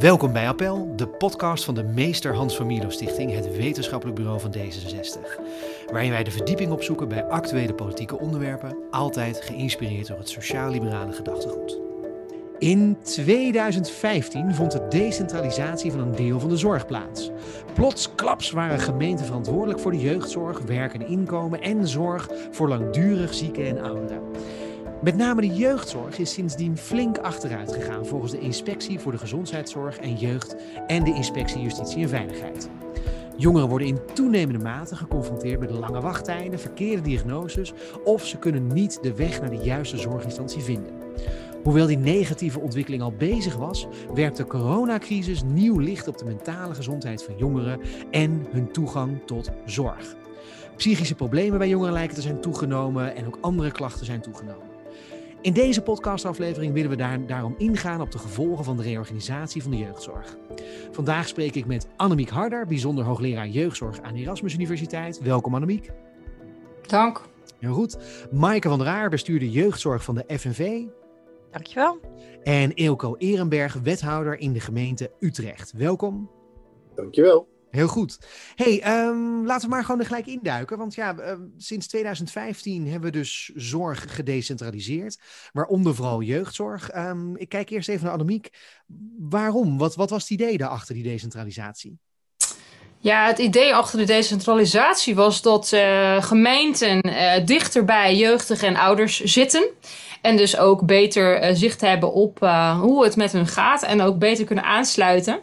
Welkom 0.00 0.32
bij 0.32 0.48
Appel, 0.48 0.92
de 0.96 1.08
podcast 1.08 1.64
van 1.64 1.74
de 1.74 1.82
Meester 1.82 2.34
Hans 2.34 2.56
van 2.56 2.90
Stichting, 2.90 3.34
het 3.34 3.56
wetenschappelijk 3.56 4.18
bureau 4.18 4.40
van 4.40 4.54
D66. 4.56 5.40
Waarin 5.92 6.10
wij 6.10 6.24
de 6.24 6.30
verdieping 6.30 6.72
opzoeken 6.72 7.08
bij 7.08 7.24
actuele 7.24 7.74
politieke 7.74 8.18
onderwerpen, 8.18 8.76
altijd 8.90 9.40
geïnspireerd 9.40 10.06
door 10.06 10.18
het 10.18 10.28
sociaal-liberale 10.28 11.12
gedachtegoed. 11.12 11.78
In 12.58 12.96
2015 13.02 14.54
vond 14.54 14.72
de 14.72 14.86
decentralisatie 14.88 15.90
van 15.90 16.00
een 16.00 16.16
deel 16.16 16.40
van 16.40 16.48
de 16.48 16.56
zorg 16.56 16.86
plaats. 16.86 17.30
Plots 17.74 18.14
klaps 18.14 18.50
waren 18.50 18.80
gemeenten 18.80 19.26
verantwoordelijk 19.26 19.80
voor 19.80 19.92
de 19.92 20.00
jeugdzorg, 20.00 20.58
werk 20.58 20.94
en 20.94 21.06
inkomen 21.06 21.60
en 21.60 21.88
zorg 21.88 22.28
voor 22.50 22.68
langdurig 22.68 23.34
zieken 23.34 23.66
en 23.66 23.82
ouderen. 23.82 24.22
Met 25.02 25.16
name 25.16 25.40
de 25.40 25.54
jeugdzorg 25.54 26.18
is 26.18 26.32
sindsdien 26.32 26.76
flink 26.76 27.18
achteruit 27.18 27.72
gegaan 27.72 28.06
volgens 28.06 28.32
de 28.32 28.38
Inspectie 28.38 28.98
voor 28.98 29.12
de 29.12 29.18
Gezondheidszorg 29.18 29.96
en 29.96 30.16
Jeugd 30.16 30.56
en 30.86 31.04
de 31.04 31.14
Inspectie 31.14 31.60
Justitie 31.60 32.02
en 32.02 32.08
Veiligheid. 32.08 32.68
Jongeren 33.36 33.68
worden 33.68 33.88
in 33.88 33.98
toenemende 34.14 34.64
mate 34.64 34.96
geconfronteerd 34.96 35.60
met 35.60 35.70
lange 35.70 36.00
wachttijden, 36.00 36.60
verkeerde 36.60 37.02
diagnoses 37.02 37.72
of 38.04 38.26
ze 38.26 38.38
kunnen 38.38 38.66
niet 38.66 38.98
de 39.02 39.14
weg 39.14 39.40
naar 39.40 39.50
de 39.50 39.62
juiste 39.62 39.96
zorginstantie 39.96 40.62
vinden. 40.62 40.92
Hoewel 41.62 41.86
die 41.86 41.98
negatieve 41.98 42.60
ontwikkeling 42.60 43.02
al 43.02 43.12
bezig 43.12 43.56
was, 43.56 43.86
werpt 44.14 44.36
de 44.36 44.46
coronacrisis 44.46 45.42
nieuw 45.42 45.78
licht 45.78 46.08
op 46.08 46.18
de 46.18 46.24
mentale 46.24 46.74
gezondheid 46.74 47.22
van 47.22 47.36
jongeren 47.36 47.80
en 48.10 48.46
hun 48.50 48.72
toegang 48.72 49.18
tot 49.26 49.50
zorg. 49.64 50.16
Psychische 50.76 51.14
problemen 51.14 51.58
bij 51.58 51.68
jongeren 51.68 51.92
lijken 51.92 52.14
te 52.14 52.22
zijn 52.22 52.40
toegenomen 52.40 53.16
en 53.16 53.26
ook 53.26 53.38
andere 53.40 53.70
klachten 53.70 54.06
zijn 54.06 54.20
toegenomen. 54.20 54.69
In 55.42 55.52
deze 55.52 55.82
podcastaflevering 55.82 56.72
willen 56.72 56.90
we 56.90 56.96
daar, 56.96 57.26
daarom 57.26 57.54
ingaan 57.58 58.00
op 58.00 58.10
de 58.10 58.18
gevolgen 58.18 58.64
van 58.64 58.76
de 58.76 58.82
reorganisatie 58.82 59.62
van 59.62 59.70
de 59.70 59.76
jeugdzorg. 59.76 60.36
Vandaag 60.90 61.28
spreek 61.28 61.54
ik 61.54 61.66
met 61.66 61.86
Annemiek 61.96 62.28
Harder, 62.28 62.66
bijzonder 62.66 63.04
hoogleraar 63.04 63.48
jeugdzorg 63.48 64.00
aan 64.00 64.14
Erasmus 64.14 64.54
Universiteit. 64.54 65.20
Welkom 65.20 65.54
Annemiek. 65.54 65.90
Dank. 66.86 67.20
Heel 67.58 67.72
goed. 67.72 67.98
Maaike 68.32 68.68
van 68.68 68.78
der 68.78 68.88
Aar, 68.88 69.10
bestuurder 69.10 69.48
jeugdzorg 69.48 70.04
van 70.04 70.14
de 70.14 70.38
FNV. 70.38 70.84
Dankjewel. 71.50 72.00
En 72.42 72.72
Eelco 72.72 73.16
Ehrenberg, 73.16 73.74
wethouder 73.74 74.38
in 74.38 74.52
de 74.52 74.60
gemeente 74.60 75.10
Utrecht. 75.20 75.72
Welkom. 75.72 76.30
Dankjewel. 76.94 77.48
Heel 77.70 77.88
goed. 77.88 78.18
hey, 78.54 79.06
um, 79.06 79.46
laten 79.46 79.68
we 79.68 79.74
maar 79.74 79.84
gewoon 79.84 80.00
er 80.00 80.06
gelijk 80.06 80.26
induiken. 80.26 80.78
Want 80.78 80.94
ja, 80.94 81.14
uh, 81.18 81.32
sinds 81.56 81.86
2015 81.86 82.88
hebben 82.88 83.12
we 83.12 83.18
dus 83.18 83.50
zorg 83.54 84.14
gedecentraliseerd. 84.14 85.18
Waaronder 85.52 85.94
vooral 85.94 86.22
jeugdzorg. 86.22 86.96
Um, 86.96 87.36
ik 87.36 87.48
kijk 87.48 87.70
eerst 87.70 87.88
even 87.88 88.04
naar 88.04 88.12
Annemiek. 88.12 88.50
Waarom? 89.18 89.78
Wat, 89.78 89.94
wat 89.94 90.10
was 90.10 90.22
het 90.22 90.30
idee 90.30 90.58
daarachter 90.58 90.94
die 90.94 91.04
decentralisatie? 91.04 91.98
Ja, 93.02 93.26
het 93.26 93.38
idee 93.38 93.74
achter 93.74 93.98
de 93.98 94.04
decentralisatie 94.04 95.14
was 95.14 95.42
dat 95.42 95.72
uh, 95.72 96.22
gemeenten 96.22 97.08
uh, 97.08 97.32
dichter 97.44 97.84
bij 97.84 98.16
jeugdigen 98.16 98.68
en 98.68 98.76
ouders 98.76 99.20
zitten. 99.20 99.68
En 100.22 100.36
dus 100.36 100.56
ook 100.56 100.86
beter 100.86 101.42
uh, 101.48 101.54
zicht 101.54 101.80
hebben 101.80 102.12
op 102.12 102.38
hoe 102.80 103.04
het 103.04 103.16
met 103.16 103.32
hun 103.32 103.46
gaat. 103.46 103.82
En 103.82 104.00
ook 104.00 104.18
beter 104.18 104.44
kunnen 104.44 104.64
aansluiten. 104.64 105.40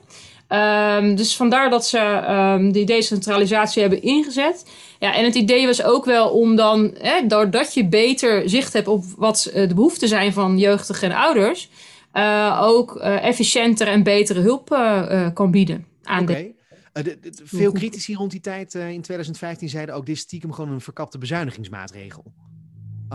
Um, 0.49 1.15
dus 1.15 1.35
vandaar 1.35 1.69
dat 1.69 1.85
ze 1.85 1.99
um, 2.29 2.71
die 2.71 2.85
decentralisatie 2.85 3.81
hebben 3.81 4.01
ingezet. 4.01 4.65
Ja, 4.99 5.15
en 5.15 5.23
het 5.23 5.35
idee 5.35 5.65
was 5.65 5.83
ook 5.83 6.05
wel 6.05 6.29
om 6.29 6.55
dan, 6.55 6.95
hè, 6.97 7.27
doordat 7.27 7.73
je 7.73 7.87
beter 7.87 8.49
zicht 8.49 8.73
hebt 8.73 8.87
op 8.87 9.03
wat 9.17 9.49
de 9.53 9.73
behoeften 9.75 10.07
zijn 10.07 10.33
van 10.33 10.57
jeugdigen 10.57 11.09
en 11.11 11.17
ouders, 11.17 11.69
uh, 12.13 12.59
ook 12.61 12.95
uh, 12.95 13.25
efficiënter 13.25 13.87
en 13.87 14.03
betere 14.03 14.39
hulp 14.39 14.71
uh, 14.71 15.27
kan 15.33 15.51
bieden 15.51 15.85
aan 16.03 16.21
okay. 16.21 16.35
de. 16.35 16.55
De, 17.03 17.19
de, 17.21 17.31
veel 17.43 17.71
critici 17.71 18.15
rond 18.15 18.31
die 18.31 18.39
tijd 18.39 18.73
in 18.73 19.01
2015 19.01 19.69
zeiden 19.69 19.95
ook: 19.95 20.05
dit 20.05 20.15
is 20.15 20.21
stiekem 20.21 20.53
gewoon 20.53 20.71
een 20.71 20.81
verkapte 20.81 21.17
bezuinigingsmaatregel. 21.17 22.23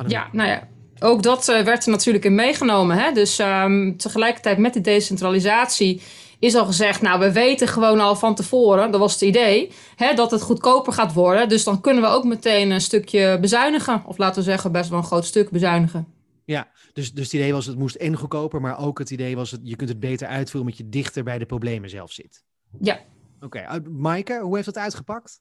Ja, 0.07 0.29
nou 0.33 0.49
ja, 0.49 0.69
ook 0.99 1.23
dat 1.23 1.47
werd 1.47 1.85
er 1.85 1.91
natuurlijk 1.91 2.25
in 2.25 2.35
meegenomen. 2.35 2.99
Hè? 2.99 3.13
Dus 3.13 3.39
um, 3.39 3.97
tegelijkertijd 3.97 4.59
met 4.59 4.75
de 4.75 4.81
decentralisatie 4.81 6.03
is 6.43 6.55
al 6.55 6.65
gezegd, 6.65 7.03
nou, 7.03 7.21
we 7.21 7.33
weten 7.33 7.69
gewoon 7.69 8.01
al 8.01 8.17
van 8.17 8.35
tevoren, 8.35 8.91
dat 8.91 9.01
was 9.01 9.13
het 9.13 9.23
idee, 9.23 9.73
hè, 9.97 10.15
dat 10.15 10.31
het 10.31 10.43
goedkoper 10.43 10.93
gaat 10.93 11.13
worden. 11.13 11.49
Dus 11.49 11.65
dan 11.65 11.81
kunnen 11.81 12.03
we 12.03 12.09
ook 12.09 12.25
meteen 12.25 12.71
een 12.71 12.81
stukje 12.81 13.39
bezuinigen. 13.41 14.03
Of 14.07 14.19
laten 14.19 14.43
we 14.43 14.51
zeggen, 14.51 14.73
best 14.73 14.91
wel 14.91 14.99
een 14.99 15.05
groot 15.05 15.25
stuk 15.25 15.51
bezuinigen. 15.51 16.07
Ja, 16.45 16.69
dus, 16.93 17.13
dus 17.13 17.25
het 17.25 17.33
idee 17.33 17.53
was, 17.53 17.67
het 17.67 17.79
moest 17.79 17.95
en 17.95 18.17
goedkoper, 18.17 18.61
maar 18.61 18.79
ook 18.79 18.99
het 18.99 19.11
idee 19.11 19.37
was, 19.37 19.51
het, 19.51 19.61
je 19.65 19.77
kunt 19.77 19.89
het 19.89 20.01
beter 20.01 20.27
uitvoeren 20.27 20.61
omdat 20.61 20.77
je 20.77 20.89
dichter 20.89 21.25
bij 21.25 21.39
de 21.39 21.47
problemen 21.47 21.91
zelf 21.91 22.13
zit. 22.13 22.45
Ja. 22.81 23.01
Oké, 23.41 23.59
okay. 23.59 23.81
Maaike, 23.91 24.41
hoe 24.41 24.55
heeft 24.55 24.67
dat 24.67 24.79
uitgepakt? 24.79 25.41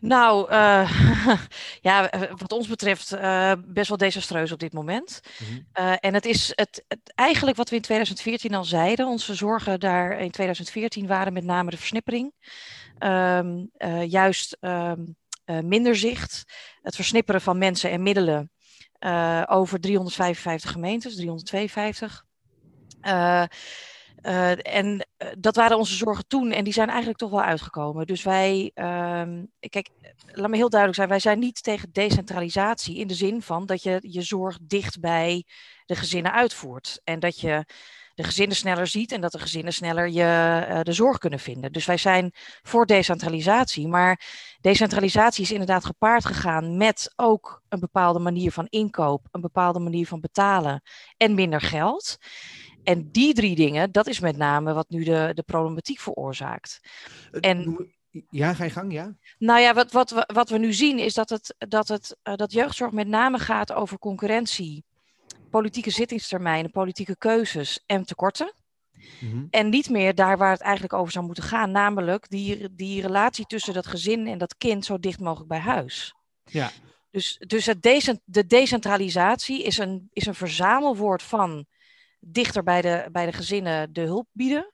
Nou, 0.00 0.50
uh, 0.52 0.90
ja, 1.80 2.10
wat 2.36 2.52
ons 2.52 2.68
betreft 2.68 3.14
uh, 3.14 3.52
best 3.66 3.88
wel 3.88 3.98
desastreus 3.98 4.52
op 4.52 4.58
dit 4.58 4.72
moment. 4.72 5.20
Mm-hmm. 5.38 5.66
Uh, 5.74 5.94
en 6.00 6.14
het 6.14 6.26
is 6.26 6.52
het, 6.54 6.84
het, 6.88 7.12
eigenlijk 7.14 7.56
wat 7.56 7.68
we 7.68 7.76
in 7.76 7.82
2014 7.82 8.54
al 8.54 8.64
zeiden. 8.64 9.06
Onze 9.06 9.34
zorgen 9.34 9.80
daar 9.80 10.20
in 10.20 10.30
2014 10.30 11.06
waren 11.06 11.32
met 11.32 11.44
name 11.44 11.70
de 11.70 11.76
versnippering. 11.76 12.32
Um, 12.98 13.70
juist 14.06 14.56
um, 14.60 15.16
minder 15.44 15.96
zicht. 15.96 16.44
Het 16.82 16.94
versnipperen 16.94 17.40
van 17.40 17.58
mensen 17.58 17.90
en 17.90 18.02
middelen 18.02 18.50
over 19.46 19.80
355 19.80 20.70
gemeentes, 20.70 21.14
352. 21.14 22.24
Uh, 24.22 24.76
en 24.76 25.06
uh, 25.18 25.28
dat 25.38 25.56
waren 25.56 25.76
onze 25.76 25.94
zorgen 25.94 26.26
toen 26.26 26.50
en 26.50 26.64
die 26.64 26.72
zijn 26.72 26.88
eigenlijk 26.88 27.18
toch 27.18 27.30
wel 27.30 27.42
uitgekomen. 27.42 28.06
Dus 28.06 28.22
wij, 28.22 28.70
uh, 28.74 29.22
kijk, 29.68 29.88
laat 30.26 30.50
me 30.50 30.56
heel 30.56 30.68
duidelijk 30.68 30.94
zijn, 30.94 31.08
wij 31.08 31.18
zijn 31.18 31.38
niet 31.38 31.62
tegen 31.62 31.92
decentralisatie 31.92 32.96
in 32.96 33.06
de 33.06 33.14
zin 33.14 33.42
van 33.42 33.66
dat 33.66 33.82
je 33.82 33.98
je 34.00 34.22
zorg 34.22 34.58
dicht 34.62 35.00
bij 35.00 35.44
de 35.86 35.94
gezinnen 35.94 36.32
uitvoert. 36.32 37.00
En 37.04 37.20
dat 37.20 37.40
je 37.40 37.64
de 38.14 38.26
gezinnen 38.26 38.56
sneller 38.56 38.86
ziet 38.86 39.12
en 39.12 39.20
dat 39.20 39.32
de 39.32 39.38
gezinnen 39.38 39.72
sneller 39.72 40.08
je, 40.08 40.66
uh, 40.68 40.80
de 40.82 40.92
zorg 40.92 41.18
kunnen 41.18 41.38
vinden. 41.38 41.72
Dus 41.72 41.86
wij 41.86 41.96
zijn 41.96 42.32
voor 42.62 42.86
decentralisatie. 42.86 43.88
Maar 43.88 44.20
decentralisatie 44.60 45.44
is 45.44 45.50
inderdaad 45.50 45.84
gepaard 45.84 46.24
gegaan 46.24 46.76
met 46.76 47.12
ook 47.16 47.62
een 47.68 47.80
bepaalde 47.80 48.18
manier 48.18 48.52
van 48.52 48.66
inkoop, 48.68 49.26
een 49.30 49.40
bepaalde 49.40 49.78
manier 49.78 50.06
van 50.06 50.20
betalen 50.20 50.82
en 51.16 51.34
minder 51.34 51.60
geld. 51.60 52.18
En 52.84 53.10
die 53.10 53.34
drie 53.34 53.54
dingen, 53.54 53.92
dat 53.92 54.06
is 54.06 54.20
met 54.20 54.36
name 54.36 54.72
wat 54.72 54.88
nu 54.88 55.04
de, 55.04 55.30
de 55.34 55.42
problematiek 55.42 56.00
veroorzaakt. 56.00 56.80
En, 57.40 57.88
ja, 58.30 58.54
ga 58.54 58.64
je 58.64 58.70
gang, 58.70 58.92
ja? 58.92 59.16
Nou 59.38 59.60
ja, 59.60 59.74
wat, 59.74 59.92
wat, 59.92 60.24
wat 60.26 60.48
we 60.48 60.58
nu 60.58 60.72
zien 60.72 60.98
is 60.98 61.14
dat, 61.14 61.30
het, 61.30 61.54
dat, 61.58 61.88
het, 61.88 62.16
uh, 62.22 62.34
dat 62.34 62.52
jeugdzorg 62.52 62.92
met 62.92 63.08
name 63.08 63.38
gaat 63.38 63.72
over 63.72 63.98
concurrentie, 63.98 64.84
politieke 65.50 65.90
zittingstermijnen, 65.90 66.70
politieke 66.70 67.16
keuzes 67.16 67.82
en 67.86 68.04
tekorten. 68.04 68.52
Mm-hmm. 69.20 69.46
En 69.50 69.68
niet 69.68 69.90
meer 69.90 70.14
daar 70.14 70.38
waar 70.38 70.50
het 70.50 70.60
eigenlijk 70.60 70.92
over 70.92 71.12
zou 71.12 71.24
moeten 71.24 71.44
gaan, 71.44 71.70
namelijk 71.70 72.28
die, 72.28 72.74
die 72.74 73.02
relatie 73.02 73.46
tussen 73.46 73.74
dat 73.74 73.86
gezin 73.86 74.26
en 74.26 74.38
dat 74.38 74.56
kind 74.56 74.84
zo 74.84 74.98
dicht 74.98 75.20
mogelijk 75.20 75.48
bij 75.48 75.58
huis. 75.58 76.14
Ja. 76.44 76.70
Dus, 77.10 77.36
dus 77.46 77.66
het 77.66 77.82
de 78.24 78.46
decentralisatie 78.46 79.62
is 79.62 79.78
een, 79.78 80.08
is 80.12 80.26
een 80.26 80.34
verzamelwoord 80.34 81.22
van 81.22 81.66
dichter 82.20 82.62
bij 82.62 82.82
de, 82.82 83.08
bij 83.12 83.26
de 83.26 83.32
gezinnen 83.32 83.92
de 83.92 84.00
hulp 84.00 84.26
bieden. 84.32 84.72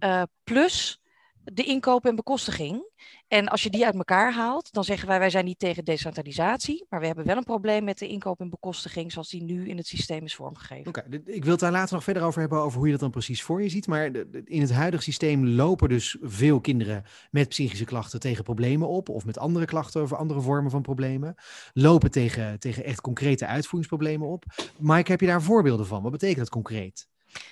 Uh, 0.00 0.22
plus 0.44 1.00
de 1.44 1.64
inkoop 1.64 2.06
en 2.06 2.16
bekostiging. 2.16 2.90
En 3.28 3.48
als 3.48 3.62
je 3.62 3.70
die 3.70 3.84
uit 3.84 3.94
elkaar 3.94 4.32
haalt, 4.32 4.72
dan 4.72 4.84
zeggen 4.84 5.08
wij, 5.08 5.18
wij 5.18 5.30
zijn 5.30 5.44
niet 5.44 5.58
tegen 5.58 5.84
decentralisatie, 5.84 6.86
maar 6.88 7.00
we 7.00 7.06
hebben 7.06 7.24
wel 7.26 7.36
een 7.36 7.44
probleem 7.44 7.84
met 7.84 7.98
de 7.98 8.08
inkoop 8.08 8.40
en 8.40 8.50
bekostiging 8.50 9.12
zoals 9.12 9.30
die 9.30 9.42
nu 9.42 9.68
in 9.68 9.76
het 9.76 9.86
systeem 9.86 10.24
is 10.24 10.34
vormgegeven. 10.34 10.86
Oké, 10.86 11.04
okay, 11.06 11.20
ik 11.24 11.42
wil 11.42 11.52
het 11.52 11.60
daar 11.60 11.72
later 11.72 11.94
nog 11.94 12.04
verder 12.04 12.22
over 12.22 12.40
hebben, 12.40 12.58
over 12.58 12.76
hoe 12.76 12.86
je 12.86 12.92
dat 12.92 13.00
dan 13.00 13.10
precies 13.10 13.42
voor 13.42 13.62
je 13.62 13.68
ziet. 13.68 13.86
Maar 13.86 14.10
in 14.44 14.60
het 14.60 14.72
huidige 14.72 15.02
systeem 15.02 15.46
lopen 15.46 15.88
dus 15.88 16.16
veel 16.22 16.60
kinderen 16.60 17.04
met 17.30 17.48
psychische 17.48 17.84
klachten 17.84 18.20
tegen 18.20 18.44
problemen 18.44 18.88
op, 18.88 19.08
of 19.08 19.24
met 19.24 19.38
andere 19.38 19.64
klachten 19.64 20.00
over 20.00 20.16
andere 20.16 20.40
vormen 20.40 20.70
van 20.70 20.82
problemen. 20.82 21.34
Lopen 21.72 22.10
tegen, 22.10 22.58
tegen 22.58 22.84
echt 22.84 23.00
concrete 23.00 23.46
uitvoeringsproblemen 23.46 24.28
op. 24.28 24.44
Mike, 24.78 25.10
heb 25.10 25.20
je 25.20 25.26
daar 25.26 25.42
voorbeelden 25.42 25.86
van? 25.86 26.02
Wat 26.02 26.12
betekent 26.12 26.38
dat 26.38 26.48
concreet? 26.48 27.08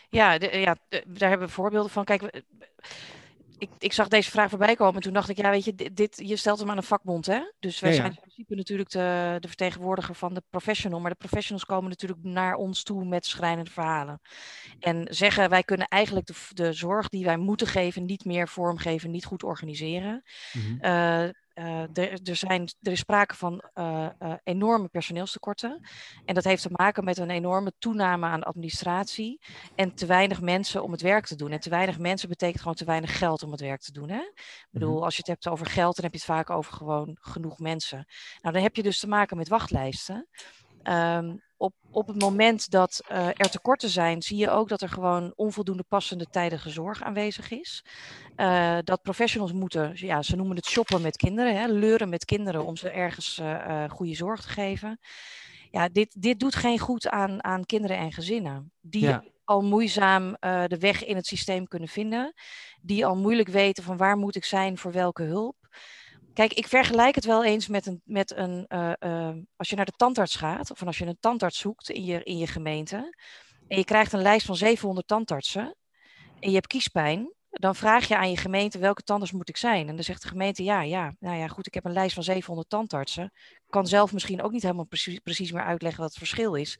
Ja, 0.08 0.38
de, 0.38 0.58
ja 0.58 0.76
de, 0.88 1.04
daar 1.06 1.28
hebben 1.28 1.48
we 1.48 1.54
voorbeelden 1.54 1.90
van. 1.90 2.04
Kijk, 2.04 2.42
ik, 3.58 3.70
ik, 3.78 3.92
zag 3.92 4.08
deze 4.08 4.30
vraag 4.30 4.50
voorbij 4.50 4.76
komen 4.76 4.94
en 4.94 5.00
toen 5.00 5.12
dacht 5.12 5.28
ik, 5.28 5.36
ja, 5.36 5.50
weet 5.50 5.64
je, 5.64 5.74
dit, 5.92 6.22
je 6.24 6.36
stelt 6.36 6.58
hem 6.58 6.70
aan 6.70 6.76
een 6.76 6.82
vakbond, 6.82 7.26
hè? 7.26 7.40
Dus 7.58 7.80
wij 7.80 7.90
ja, 7.90 7.96
zijn 7.96 8.10
in 8.10 8.20
principe 8.20 8.54
natuurlijk 8.54 8.90
de, 8.90 9.36
de, 9.40 9.48
vertegenwoordiger 9.48 10.14
van 10.14 10.34
de 10.34 10.42
professional, 10.50 11.00
maar 11.00 11.10
de 11.10 11.16
professionals 11.16 11.64
komen 11.64 11.88
natuurlijk 11.90 12.22
naar 12.22 12.54
ons 12.54 12.82
toe 12.82 13.04
met 13.04 13.26
schrijnende 13.26 13.70
verhalen. 13.70 14.20
En 14.80 15.06
zeggen, 15.10 15.50
wij 15.50 15.62
kunnen 15.62 15.88
eigenlijk 15.88 16.26
de, 16.26 16.34
de 16.48 16.72
zorg 16.72 17.08
die 17.08 17.24
wij 17.24 17.36
moeten 17.36 17.66
geven 17.66 18.04
niet 18.04 18.24
meer 18.24 18.48
vormgeven, 18.48 19.10
niet 19.10 19.24
goed 19.24 19.42
organiseren. 19.42 20.22
Uh, 20.80 21.28
er, 21.54 22.20
er, 22.24 22.36
zijn, 22.36 22.68
er 22.82 22.92
is 22.92 22.98
sprake 22.98 23.34
van 23.34 23.62
enorme 24.44 24.88
personeelstekorten. 24.88 25.80
En 26.24 26.34
dat 26.34 26.44
heeft 26.44 26.62
te 26.62 26.70
maken 26.72 27.04
met 27.04 27.18
een 27.18 27.30
enorme 27.30 27.72
toename 27.78 28.26
aan 28.26 28.42
administratie. 28.42 29.40
En 29.74 29.94
te 29.94 30.06
weinig 30.06 30.40
mensen 30.40 30.82
om 30.82 30.92
het 30.92 31.00
werk 31.00 31.26
te 31.26 31.36
doen. 31.36 31.50
En 31.50 31.60
te 31.60 31.70
weinig 31.70 31.98
mensen 31.98 32.28
betekent 32.28 32.58
gewoon 32.58 32.74
te 32.74 32.84
weinig 32.84 33.18
geld 33.18 33.42
om 33.42 33.50
het 33.50 33.60
werk 33.60 33.80
te 33.80 33.92
doen. 33.92 34.08
Hè? 34.08 34.20
Ik 34.20 34.68
bedoel, 34.70 34.94
mhm. 34.94 35.04
als 35.04 35.14
je 35.14 35.20
het 35.20 35.30
hebt 35.30 35.48
over 35.48 35.66
geld, 35.66 35.96
dan 35.96 36.04
heb 36.04 36.12
je 36.12 36.18
het 36.18 36.36
vaak 36.36 36.50
over 36.50 36.72
gewoon 36.72 37.16
genoeg 37.20 37.58
mensen. 37.58 38.06
Nou, 38.40 38.54
dan 38.54 38.62
heb 38.62 38.76
je 38.76 38.82
dus 38.82 38.98
te 38.98 39.08
maken 39.08 39.36
met 39.36 39.48
wachtlijsten. 39.48 40.28
Um, 40.82 41.42
op, 41.64 41.74
op 41.90 42.06
het 42.06 42.20
moment 42.20 42.70
dat 42.70 43.00
uh, 43.10 43.26
er 43.26 43.50
tekorten 43.50 43.88
zijn, 43.88 44.22
zie 44.22 44.36
je 44.36 44.50
ook 44.50 44.68
dat 44.68 44.82
er 44.82 44.88
gewoon 44.88 45.32
onvoldoende 45.36 45.84
passende 45.88 46.26
tijdige 46.30 46.70
zorg 46.70 47.02
aanwezig 47.02 47.50
is. 47.50 47.84
Uh, 48.36 48.78
dat 48.84 49.02
professionals 49.02 49.52
moeten, 49.52 49.92
ja, 49.94 50.22
ze 50.22 50.36
noemen 50.36 50.56
het 50.56 50.66
shoppen 50.66 51.02
met 51.02 51.16
kinderen, 51.16 51.56
hè, 51.56 51.66
leuren 51.66 52.08
met 52.08 52.24
kinderen 52.24 52.64
om 52.64 52.76
ze 52.76 52.90
ergens 52.90 53.38
uh, 53.38 53.84
goede 53.90 54.14
zorg 54.14 54.40
te 54.40 54.48
geven. 54.48 54.98
Ja, 55.70 55.88
dit, 55.88 56.22
dit 56.22 56.40
doet 56.40 56.54
geen 56.54 56.78
goed 56.78 57.08
aan, 57.08 57.44
aan 57.44 57.64
kinderen 57.64 57.96
en 57.96 58.12
gezinnen. 58.12 58.72
Die 58.80 59.16
al 59.44 59.62
moeizaam 59.62 60.36
de 60.40 60.76
weg 60.78 61.04
in 61.04 61.16
het 61.16 61.26
systeem 61.26 61.68
kunnen 61.68 61.88
vinden. 61.88 62.34
Die 62.80 63.06
al 63.06 63.16
moeilijk 63.16 63.48
weten 63.48 63.82
van 63.82 63.96
waar 63.96 64.16
moet 64.16 64.36
ik 64.36 64.44
zijn 64.44 64.78
voor 64.78 64.92
welke 64.92 65.22
hulp. 65.22 65.63
Kijk, 66.34 66.52
ik 66.52 66.68
vergelijk 66.68 67.14
het 67.14 67.24
wel 67.24 67.44
eens 67.44 67.68
met 67.68 67.86
een. 67.86 68.02
Met 68.04 68.36
een 68.36 68.66
uh, 68.68 68.92
uh, 69.00 69.30
als 69.56 69.68
je 69.70 69.76
naar 69.76 69.84
de 69.84 69.92
tandarts 69.96 70.36
gaat, 70.36 70.70
of 70.70 70.82
als 70.82 70.98
je 70.98 71.06
een 71.06 71.16
tandarts 71.20 71.58
zoekt 71.58 71.90
in 71.90 72.04
je, 72.04 72.22
in 72.22 72.38
je 72.38 72.46
gemeente. 72.46 73.16
en 73.68 73.78
je 73.78 73.84
krijgt 73.84 74.12
een 74.12 74.22
lijst 74.22 74.46
van 74.46 74.56
700 74.56 75.06
tandartsen. 75.06 75.76
en 76.40 76.48
je 76.48 76.54
hebt 76.54 76.66
kiespijn. 76.66 77.32
dan 77.50 77.74
vraag 77.74 78.08
je 78.08 78.16
aan 78.16 78.30
je 78.30 78.36
gemeente 78.36 78.78
welke 78.78 79.02
tandarts 79.02 79.32
moet 79.32 79.48
ik 79.48 79.56
zijn. 79.56 79.88
En 79.88 79.94
dan 79.94 80.04
zegt 80.04 80.22
de 80.22 80.28
gemeente 80.28 80.64
ja, 80.64 80.82
ja. 80.82 81.14
Nou 81.18 81.36
ja, 81.36 81.48
goed, 81.48 81.66
ik 81.66 81.74
heb 81.74 81.84
een 81.84 81.92
lijst 81.92 82.14
van 82.14 82.22
700 82.22 82.68
tandartsen. 82.68 83.32
kan 83.68 83.86
zelf 83.86 84.12
misschien 84.12 84.42
ook 84.42 84.52
niet 84.52 84.62
helemaal 84.62 84.84
precies, 84.84 85.18
precies 85.18 85.52
meer 85.52 85.64
uitleggen 85.64 86.00
wat 86.00 86.10
het 86.10 86.18
verschil 86.18 86.54
is. 86.54 86.78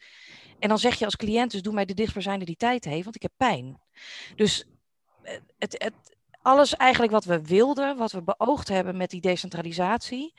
En 0.59 0.69
dan 0.69 0.79
zeg 0.79 0.99
je 0.99 1.05
als 1.05 1.17
cliënt, 1.17 1.51
dus 1.51 1.63
doe 1.63 1.75
mij 1.75 1.85
de 1.85 1.95
dichtstbijzijnde 1.95 2.45
die 2.45 2.57
tijd 2.57 2.85
heeft, 2.85 3.05
want 3.05 3.17
ik 3.17 3.23
heb 3.23 3.33
pijn. 3.37 3.81
Dus 4.37 4.65
eh, 5.23 5.39
het, 5.59 5.75
het, 5.79 6.14
alles 6.45 6.77
eigenlijk 6.77 7.13
wat 7.13 7.25
we 7.25 7.43
wilden, 7.43 7.97
wat 7.97 8.13
we 8.13 8.23
beoogd 8.23 8.69
hebben 8.69 8.97
met 8.97 9.11
die 9.11 9.21
decentralisatie, 9.21 10.35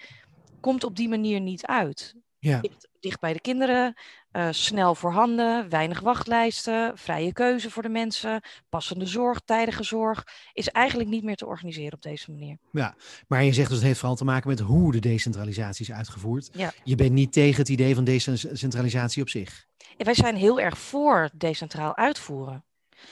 komt 0.59 0.83
op 0.83 0.95
die 0.95 1.09
manier 1.09 1.41
niet 1.41 1.65
uit. 1.65 2.15
Ja. 2.39 2.61
Dicht, 2.99 3.19
bij 3.19 3.33
de 3.33 3.41
kinderen, 3.41 3.93
uh, 4.31 4.47
snel 4.51 4.95
voorhanden, 4.95 5.69
weinig 5.69 5.99
wachtlijsten, 5.99 6.97
vrije 6.97 7.33
keuze 7.33 7.71
voor 7.71 7.83
de 7.83 7.89
mensen, 7.89 8.41
passende 8.69 9.05
zorg, 9.05 9.39
tijdige 9.45 9.83
zorg, 9.83 10.27
is 10.53 10.69
eigenlijk 10.69 11.09
niet 11.09 11.23
meer 11.23 11.35
te 11.35 11.45
organiseren 11.45 11.93
op 11.93 12.01
deze 12.01 12.31
manier. 12.31 12.57
Ja, 12.71 12.95
maar 13.27 13.43
je 13.43 13.53
zegt 13.53 13.67
dus 13.67 13.77
het 13.77 13.85
heeft 13.85 13.99
vooral 13.99 14.17
te 14.17 14.25
maken 14.25 14.49
met 14.49 14.59
hoe 14.59 14.91
de 14.91 14.99
decentralisatie 14.99 15.85
is 15.85 15.91
uitgevoerd. 15.91 16.49
Ja. 16.51 16.73
Je 16.83 16.95
bent 16.95 17.11
niet 17.11 17.33
tegen 17.33 17.59
het 17.59 17.69
idee 17.69 17.95
van 17.95 18.03
decentralisatie 18.03 19.21
op 19.21 19.29
zich. 19.29 19.65
wij 19.97 20.13
zijn 20.13 20.35
heel 20.35 20.59
erg 20.59 20.77
voor 20.77 21.29
decentraal 21.33 21.97
uitvoeren. 21.97 22.63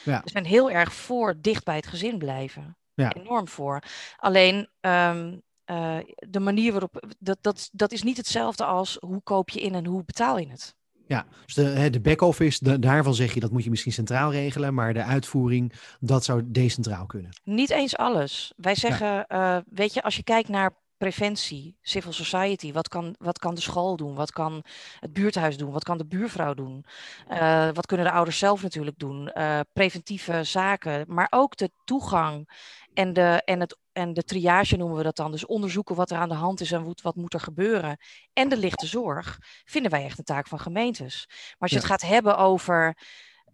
Ja. 0.04 0.22
We 0.24 0.30
zijn 0.30 0.46
heel 0.46 0.72
erg 0.72 0.94
voor 0.94 1.36
dicht 1.42 1.64
bij 1.64 1.76
het 1.76 1.88
gezin 1.88 2.18
blijven 2.18 2.78
ja. 2.94 3.14
enorm 3.14 3.48
voor. 3.48 3.84
Alleen 4.18 4.70
um, 4.82 5.42
uh, 5.66 5.98
de 6.30 6.40
manier 6.40 6.72
waarop, 6.72 7.04
dat, 7.20 7.38
dat, 7.42 7.70
dat 7.72 7.92
is 7.92 8.04
niet 8.04 8.18
hetzelfde 8.18 8.66
als 8.66 8.98
hoe 9.00 9.22
koop 9.24 9.50
je 9.50 9.62
in 9.62 9.76
en 9.76 9.86
hoe 9.86 10.04
betaal 10.04 10.38
je 10.38 10.48
het. 10.48 10.76
Ja, 11.08 11.26
dus 11.46 11.54
de, 11.54 11.90
de 11.90 12.00
back-office, 12.00 12.80
daarvan 12.80 13.14
zeg 13.14 13.34
je 13.34 13.40
dat 13.40 13.52
moet 13.52 13.64
je 13.64 13.70
misschien 13.70 13.92
centraal 13.92 14.32
regelen, 14.32 14.74
maar 14.74 14.94
de 14.94 15.04
uitvoering, 15.04 15.74
dat 16.00 16.24
zou 16.24 16.44
decentraal 16.46 17.06
kunnen. 17.06 17.32
Niet 17.44 17.70
eens 17.70 17.98
alles. 17.98 18.54
Wij 18.58 18.76
zeggen, 18.76 19.26
ja. 19.28 19.58
uh, 19.58 19.62
weet 19.70 19.94
je, 19.94 20.04
als 20.04 20.16
je 20.16 20.24
kijkt 20.24 20.50
naar 20.50 20.83
preventie, 21.04 21.78
civil 21.82 22.14
society. 22.14 22.72
Wat 22.72 22.88
kan, 22.88 23.16
wat 23.20 23.40
kan 23.40 23.56
de 23.56 23.62
school 23.62 23.96
doen? 23.96 24.16
Wat 24.16 24.32
kan 24.32 24.64
het 25.00 25.14
buurthuis 25.14 25.58
doen? 25.58 25.72
Wat 25.72 25.84
kan 25.84 25.98
de 25.98 26.06
buurvrouw 26.06 26.54
doen? 26.54 26.86
Uh, 27.32 27.70
wat 27.74 27.86
kunnen 27.86 28.06
de 28.06 28.12
ouders 28.12 28.38
zelf 28.38 28.62
natuurlijk 28.62 29.00
doen? 29.00 29.32
Uh, 29.34 29.60
preventieve 29.74 30.44
zaken, 30.44 31.06
maar 31.08 31.28
ook 31.30 31.58
de 31.58 31.72
toegang 31.86 32.50
en 32.94 33.14
de, 33.14 33.42
en, 33.46 33.60
het, 33.60 33.78
en 33.92 34.14
de 34.14 34.24
triage 34.24 34.78
noemen 34.78 34.98
we 34.98 35.04
dat 35.04 35.16
dan. 35.16 35.32
Dus 35.32 35.46
onderzoeken 35.46 35.96
wat 35.96 36.12
er 36.12 36.18
aan 36.18 36.30
de 36.30 36.36
hand 36.36 36.62
is 36.62 36.72
en 36.72 36.84
wat, 36.84 37.02
wat 37.02 37.16
moet 37.16 37.34
er 37.34 37.40
gebeuren. 37.40 37.98
En 38.34 38.50
de 38.50 38.58
lichte 38.58 38.88
zorg 38.88 39.38
vinden 39.66 39.92
wij 39.92 40.04
echt 40.04 40.18
een 40.18 40.24
taak 40.24 40.48
van 40.48 40.60
gemeentes. 40.60 41.26
Maar 41.28 41.56
als 41.58 41.72
je 41.72 41.78
het 41.78 41.86
gaat 41.86 42.02
hebben 42.02 42.38
over 42.38 42.98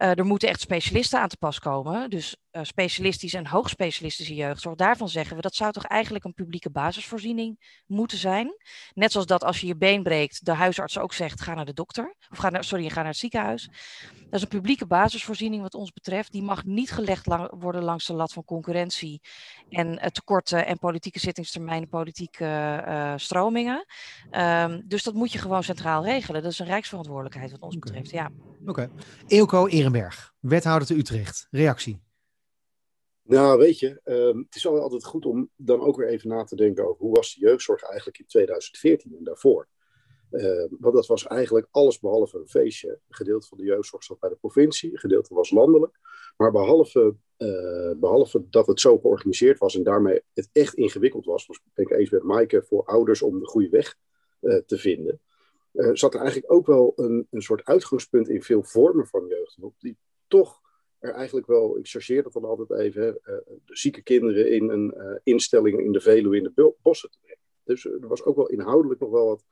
uh, 0.02 0.18
er 0.18 0.24
moeten 0.24 0.48
echt 0.48 0.60
specialisten 0.60 1.20
aan 1.20 1.28
te 1.28 1.36
pas 1.36 1.58
komen. 1.58 2.10
Dus 2.10 2.36
uh, 2.52 2.62
specialistisch 2.64 3.34
en 3.34 3.46
hoogspecialistische 3.46 4.34
jeugdzorg. 4.34 4.76
Daarvan 4.76 5.08
zeggen 5.08 5.36
we 5.36 5.42
dat 5.42 5.54
zou 5.54 5.72
toch 5.72 5.84
eigenlijk 5.84 6.24
een 6.24 6.34
publieke 6.34 6.70
basisvoorziening 6.70 7.82
moeten 7.86 8.18
zijn. 8.18 8.54
Net 8.94 9.12
zoals 9.12 9.26
dat 9.26 9.44
als 9.44 9.60
je 9.60 9.66
je 9.66 9.76
been 9.76 10.02
breekt, 10.02 10.44
de 10.44 10.52
huisarts 10.52 10.98
ook 10.98 11.12
zegt: 11.12 11.40
ga 11.40 11.54
naar 11.54 11.64
de 11.64 11.72
dokter. 11.72 12.14
Of 12.30 12.38
ga 12.38 12.50
naar, 12.50 12.64
sorry, 12.64 12.88
ga 12.88 12.94
naar 12.94 13.04
het 13.04 13.16
ziekenhuis. 13.16 13.68
Dat 14.10 14.34
is 14.34 14.42
een 14.42 14.48
publieke 14.48 14.86
basisvoorziening 14.86 15.62
wat 15.62 15.74
ons 15.74 15.92
betreft. 15.92 16.32
Die 16.32 16.42
mag 16.42 16.64
niet 16.64 16.90
gelegd 16.90 17.26
lang, 17.26 17.50
worden 17.60 17.82
langs 17.82 18.06
de 18.06 18.14
lat 18.14 18.32
van 18.32 18.44
concurrentie 18.44 19.20
en 19.68 19.86
uh, 19.86 20.04
tekorten 20.04 20.66
en 20.66 20.78
politieke 20.78 21.18
zittingstermijnen, 21.18 21.88
politieke 21.88 22.84
uh, 22.88 23.12
stromingen. 23.16 23.84
Um, 24.30 24.82
dus 24.86 25.02
dat 25.02 25.14
moet 25.14 25.32
je 25.32 25.38
gewoon 25.38 25.64
centraal 25.64 26.04
regelen. 26.04 26.42
Dat 26.42 26.52
is 26.52 26.58
een 26.58 26.66
rijksverantwoordelijkheid 26.66 27.50
wat 27.50 27.60
ons 27.60 27.76
okay. 27.76 27.90
betreft. 27.90 28.10
Ja. 28.14 28.30
Oké. 28.60 28.70
Okay. 28.70 28.88
Eelco 29.26 29.66
Ehrenberg, 29.66 30.32
wethouder 30.40 30.86
te 30.86 30.96
Utrecht. 30.96 31.46
Reactie? 31.50 32.00
Nou, 33.30 33.58
weet 33.58 33.78
je, 33.78 34.00
um, 34.04 34.38
het 34.38 34.54
is 34.54 34.66
altijd 34.66 35.04
goed 35.04 35.26
om 35.26 35.50
dan 35.56 35.80
ook 35.80 35.96
weer 35.96 36.08
even 36.08 36.28
na 36.28 36.44
te 36.44 36.56
denken 36.56 36.88
over 36.88 37.00
hoe 37.00 37.14
was 37.14 37.34
de 37.34 37.40
jeugdzorg 37.40 37.82
eigenlijk 37.82 38.18
in 38.18 38.26
2014 38.26 39.16
en 39.16 39.24
daarvoor. 39.24 39.68
Uh, 40.30 40.66
want 40.78 40.94
dat 40.94 41.06
was 41.06 41.26
eigenlijk 41.26 41.68
alles 41.70 41.98
behalve 41.98 42.38
een 42.38 42.48
feestje. 42.48 42.88
Een 42.88 43.14
gedeelte 43.14 43.46
van 43.46 43.58
de 43.58 43.64
jeugdzorg 43.64 44.04
zat 44.04 44.18
bij 44.18 44.28
de 44.28 44.36
provincie, 44.36 44.92
een 44.92 44.98
gedeelte 44.98 45.34
was 45.34 45.50
landelijk. 45.50 45.98
Maar 46.36 46.52
behalve, 46.52 47.14
uh, 47.38 47.92
behalve 47.96 48.48
dat 48.48 48.66
het 48.66 48.80
zo 48.80 48.98
georganiseerd 48.98 49.58
was 49.58 49.76
en 49.76 49.82
daarmee 49.82 50.22
het 50.34 50.48
echt 50.52 50.74
ingewikkeld 50.74 51.24
was, 51.24 51.46
was 51.46 51.60
ik 51.74 51.90
eens 51.90 52.10
met 52.10 52.22
Maaike 52.22 52.62
voor 52.62 52.84
ouders 52.84 53.22
om 53.22 53.38
de 53.38 53.46
goede 53.46 53.68
weg 53.68 53.96
uh, 54.40 54.56
te 54.66 54.78
vinden, 54.78 55.20
zat 55.92 56.14
er 56.14 56.20
eigenlijk 56.20 56.52
ook 56.52 56.66
wel 56.66 56.92
een, 56.96 57.26
een 57.30 57.42
soort 57.42 57.64
uitgangspunt 57.64 58.28
in 58.28 58.42
veel 58.42 58.62
vormen 58.62 59.06
van 59.06 59.26
jeugdhulp, 59.26 59.74
die 59.78 59.98
toch 60.28 60.60
er 61.00 61.12
eigenlijk 61.12 61.46
wel, 61.46 61.78
ik 61.78 61.88
chargeer 61.88 62.22
dat 62.22 62.32
dan 62.32 62.44
altijd 62.44 62.70
even, 62.70 63.18
de 63.44 63.76
zieke 63.76 64.02
kinderen 64.02 64.50
in 64.50 64.68
een 64.68 65.20
instelling 65.22 65.80
in 65.80 65.92
de 65.92 66.00
Veluwe 66.00 66.36
in 66.36 66.42
de 66.42 66.74
bossen 66.82 67.10
te 67.10 67.18
brengen. 67.20 67.38
Dus 67.64 67.84
er 67.84 68.08
was 68.08 68.24
ook 68.24 68.36
wel 68.36 68.48
inhoudelijk 68.48 69.00
nog 69.00 69.10
wel 69.10 69.26
wat 69.26 69.44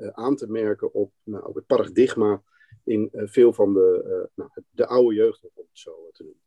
eh, 0.00 0.08
aan 0.08 0.36
te 0.36 0.50
merken 0.50 0.94
op, 0.94 1.12
nou, 1.22 1.50
het 1.54 1.66
paradigma 1.66 2.42
in 2.84 3.08
eh, 3.12 3.22
veel 3.26 3.52
van 3.52 3.74
de, 3.74 4.02
eh, 4.04 4.28
nou, 4.34 4.50
de 4.70 4.86
oude 4.86 5.14
jeugd, 5.14 5.42
om 5.42 5.50
het 5.54 5.66
zo 5.72 6.10
te 6.12 6.22
doen. 6.22 6.38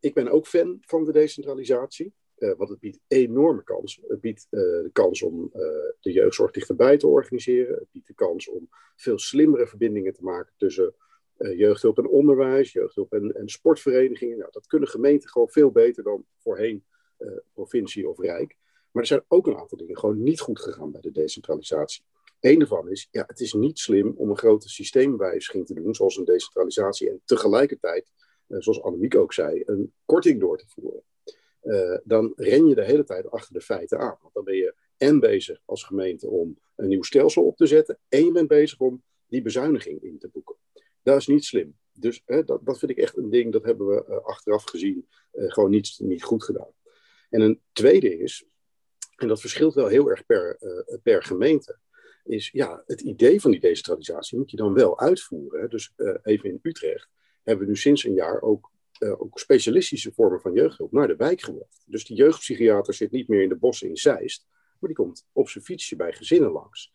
ik 0.00 0.14
ben 0.14 0.28
ook 0.28 0.46
fan 0.46 0.78
van 0.80 1.04
de 1.04 1.12
decentralisatie. 1.12 2.12
want 2.36 2.68
het 2.68 2.78
biedt 2.78 3.00
enorme 3.08 3.62
kansen. 3.62 4.02
Het 4.06 4.20
biedt 4.20 4.46
de 4.50 4.90
kans 4.92 5.22
om 5.22 5.50
de 6.00 6.12
jeugdzorg 6.12 6.50
dichterbij 6.50 6.96
te 6.96 7.06
organiseren. 7.06 7.74
Het 7.74 7.90
biedt 7.90 8.06
de 8.06 8.14
kans 8.14 8.48
om 8.48 8.68
veel 8.96 9.18
slimmere 9.18 9.66
verbindingen 9.66 10.12
te 10.12 10.22
maken 10.22 10.52
tussen 10.56 10.94
jeugdhulp 11.38 11.98
en 11.98 12.08
onderwijs, 12.08 12.72
jeugdhulp 12.72 13.12
en, 13.12 13.34
en 13.34 13.48
sportverenigingen. 13.48 14.38
Nou, 14.38 14.50
dat 14.52 14.66
kunnen 14.66 14.88
gemeenten 14.88 15.28
gewoon 15.28 15.48
veel 15.48 15.70
beter 15.70 16.02
dan 16.02 16.24
voorheen 16.38 16.84
provincie 17.52 18.08
of 18.08 18.18
rijk. 18.18 18.56
Maar 18.90 19.02
er 19.02 19.08
zijn 19.08 19.24
ook 19.28 19.46
een 19.46 19.56
aantal 19.56 19.78
dingen 19.78 19.98
gewoon 19.98 20.22
niet 20.22 20.40
goed 20.40 20.60
gegaan 20.60 20.90
bij 20.90 21.00
de 21.00 21.12
decentralisatie. 21.12 22.02
Eén 22.40 22.58
daarvan 22.58 22.90
is, 22.90 23.08
ja, 23.10 23.24
het 23.26 23.40
is 23.40 23.52
niet 23.52 23.78
slim 23.78 24.14
om 24.16 24.30
een 24.30 24.38
grote 24.38 24.68
systeemwijziging 24.68 25.66
te 25.66 25.74
doen, 25.74 25.94
zoals 25.94 26.16
een 26.16 26.24
decentralisatie, 26.24 27.10
en 27.10 27.20
tegelijkertijd, 27.24 28.10
uh, 28.48 28.60
zoals 28.60 28.82
Annemiek 28.82 29.14
ook 29.14 29.32
zei, 29.32 29.62
een 29.64 29.92
korting 30.04 30.40
door 30.40 30.58
te 30.58 30.66
voeren. 30.68 31.02
Dan 32.04 32.32
ren 32.36 32.66
je 32.66 32.74
de 32.74 32.84
hele 32.84 33.04
tijd 33.04 33.30
achter 33.30 33.52
de 33.52 33.60
feiten 33.60 33.98
aan. 33.98 34.18
Want 34.20 34.34
dan 34.34 34.44
ben 34.44 34.56
je 34.56 34.74
en 34.96 35.20
bezig 35.20 35.60
als 35.64 35.84
gemeente 35.84 36.28
om 36.28 36.58
een 36.76 36.88
nieuw 36.88 37.02
stelsel 37.02 37.44
op 37.44 37.56
te 37.56 37.66
zetten, 37.66 37.98
en 38.08 38.24
je 38.24 38.32
bent 38.32 38.48
bezig 38.48 38.80
om 38.80 39.02
die 39.26 39.42
bezuiniging 39.42 40.02
in 40.02 40.18
te 40.18 40.28
boeken. 40.28 40.56
Dat 41.06 41.20
is 41.20 41.26
niet 41.26 41.44
slim. 41.44 41.76
Dus 41.92 42.22
hè, 42.24 42.44
dat, 42.44 42.66
dat 42.66 42.78
vind 42.78 42.90
ik 42.90 42.98
echt 42.98 43.16
een 43.16 43.30
ding, 43.30 43.52
dat 43.52 43.64
hebben 43.64 43.86
we 43.86 44.04
uh, 44.08 44.16
achteraf 44.16 44.64
gezien 44.64 45.06
gewoon 45.32 45.70
niet, 45.70 45.96
niet 45.98 46.22
goed 46.22 46.44
gedaan. 46.44 46.72
En 47.30 47.40
een 47.40 47.60
tweede 47.72 48.18
is, 48.18 48.44
en 49.16 49.28
dat 49.28 49.40
verschilt 49.40 49.74
wel 49.74 49.86
heel 49.86 50.10
erg 50.10 50.26
per, 50.26 50.58
per 51.02 51.22
gemeente 51.22 51.78
is 52.24 52.50
ja, 52.52 52.82
het 52.86 53.00
idee 53.00 53.40
van 53.40 53.50
die 53.50 53.60
decentralisatie 53.60 54.38
moet 54.38 54.50
je 54.50 54.56
dan 54.56 54.74
wel 54.74 55.00
uitvoeren. 55.00 55.70
Dus 55.70 55.92
uh, 55.96 56.14
even 56.22 56.48
in 56.48 56.58
Utrecht 56.62 57.08
hebben 57.42 57.64
we 57.64 57.70
nu 57.70 57.76
sinds 57.76 58.04
een 58.04 58.14
jaar 58.14 58.42
ook, 58.42 58.70
uh, 58.98 59.20
ook 59.20 59.38
specialistische 59.38 60.12
vormen 60.12 60.40
van 60.40 60.52
jeugdhulp 60.52 60.92
naar 60.92 61.08
de 61.08 61.16
wijk 61.16 61.40
gebracht. 61.40 61.82
Dus 61.86 62.04
die 62.04 62.16
jeugdpsychiater 62.16 62.94
zit 62.94 63.10
niet 63.10 63.28
meer 63.28 63.42
in 63.42 63.48
de 63.48 63.56
bossen 63.56 63.88
in 63.88 63.96
Zeist, 63.96 64.46
maar 64.50 64.90
die 64.90 64.94
komt 65.04 65.26
op 65.32 65.48
zijn 65.48 65.64
fietsje 65.64 65.96
bij 65.96 66.12
gezinnen 66.12 66.50
langs. 66.50 66.94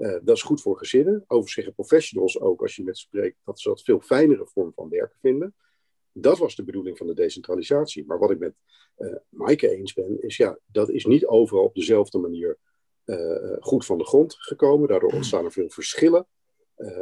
Uh, 0.00 0.16
dat 0.22 0.36
is 0.36 0.42
goed 0.42 0.62
voor 0.62 0.78
gezinnen. 0.78 1.24
Zeggen 1.44 1.74
professionals 1.74 2.40
ook, 2.40 2.62
als 2.62 2.76
je 2.76 2.82
met 2.82 2.98
spreekt, 2.98 3.36
dat 3.44 3.60
ze 3.60 3.68
dat 3.68 3.82
veel 3.82 4.00
fijnere 4.00 4.46
vorm 4.46 4.72
van 4.74 4.88
werken 4.88 5.18
vinden. 5.20 5.54
Dat 6.12 6.38
was 6.38 6.56
de 6.56 6.64
bedoeling 6.64 6.98
van 6.98 7.06
de 7.06 7.14
decentralisatie. 7.14 8.04
Maar 8.06 8.18
wat 8.18 8.30
ik 8.30 8.38
met 8.38 8.54
uh, 8.98 9.70
eens 9.70 9.92
ben, 9.92 10.22
is 10.22 10.36
ja, 10.36 10.58
dat 10.66 10.90
is 10.90 11.04
niet 11.04 11.26
overal 11.26 11.64
op 11.64 11.74
dezelfde 11.74 12.18
manier 12.18 12.58
goed 13.60 13.86
van 13.86 13.98
de 13.98 14.04
grond 14.04 14.34
gekomen. 14.38 14.88
Daardoor 14.88 15.12
ontstaan 15.12 15.44
er 15.44 15.52
veel 15.52 15.70
verschillen. 15.70 16.26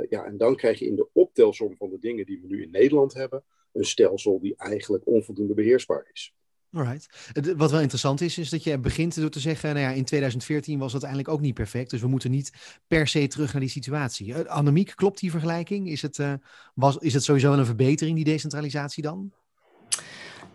ja, 0.08 0.24
en 0.24 0.36
dan 0.36 0.56
krijg 0.56 0.78
je 0.78 0.86
in 0.86 0.96
de 0.96 1.08
optelsom 1.12 1.76
van 1.76 1.90
de 1.90 1.98
dingen 1.98 2.26
die 2.26 2.40
we 2.40 2.46
nu 2.46 2.62
in 2.62 2.70
Nederland 2.70 3.14
hebben, 3.14 3.44
een 3.72 3.84
stelsel 3.84 4.40
die 4.40 4.56
eigenlijk 4.56 5.06
onvoldoende 5.06 5.54
beheersbaar 5.54 6.08
is. 6.12 6.34
Alright. 6.72 7.08
Wat 7.56 7.70
wel 7.70 7.80
interessant 7.80 8.20
is, 8.20 8.38
is 8.38 8.50
dat 8.50 8.64
je 8.64 8.78
begint 8.78 9.20
door 9.20 9.30
te 9.30 9.40
zeggen, 9.40 9.74
nou 9.74 9.86
ja, 9.86 9.90
in 9.90 10.04
2014 10.04 10.78
was 10.78 10.92
dat 10.92 11.02
eigenlijk 11.02 11.34
ook 11.34 11.40
niet 11.40 11.54
perfect, 11.54 11.90
dus 11.90 12.00
we 12.00 12.08
moeten 12.08 12.30
niet 12.30 12.52
per 12.86 13.08
se 13.08 13.26
terug 13.26 13.52
naar 13.52 13.60
die 13.60 13.70
situatie. 13.70 14.26
Uh, 14.28 14.44
Annemiek, 14.44 14.92
klopt 14.94 15.20
die 15.20 15.30
vergelijking? 15.30 15.88
Is 15.88 16.02
het, 16.02 16.18
uh, 16.18 16.32
was, 16.74 16.96
is 16.96 17.14
het 17.14 17.24
sowieso 17.24 17.52
een 17.52 17.66
verbetering, 17.66 18.16
die 18.16 18.24
decentralisatie 18.24 19.02
dan? 19.02 19.32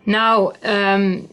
Nou, 0.02 0.54
um, 0.66 1.28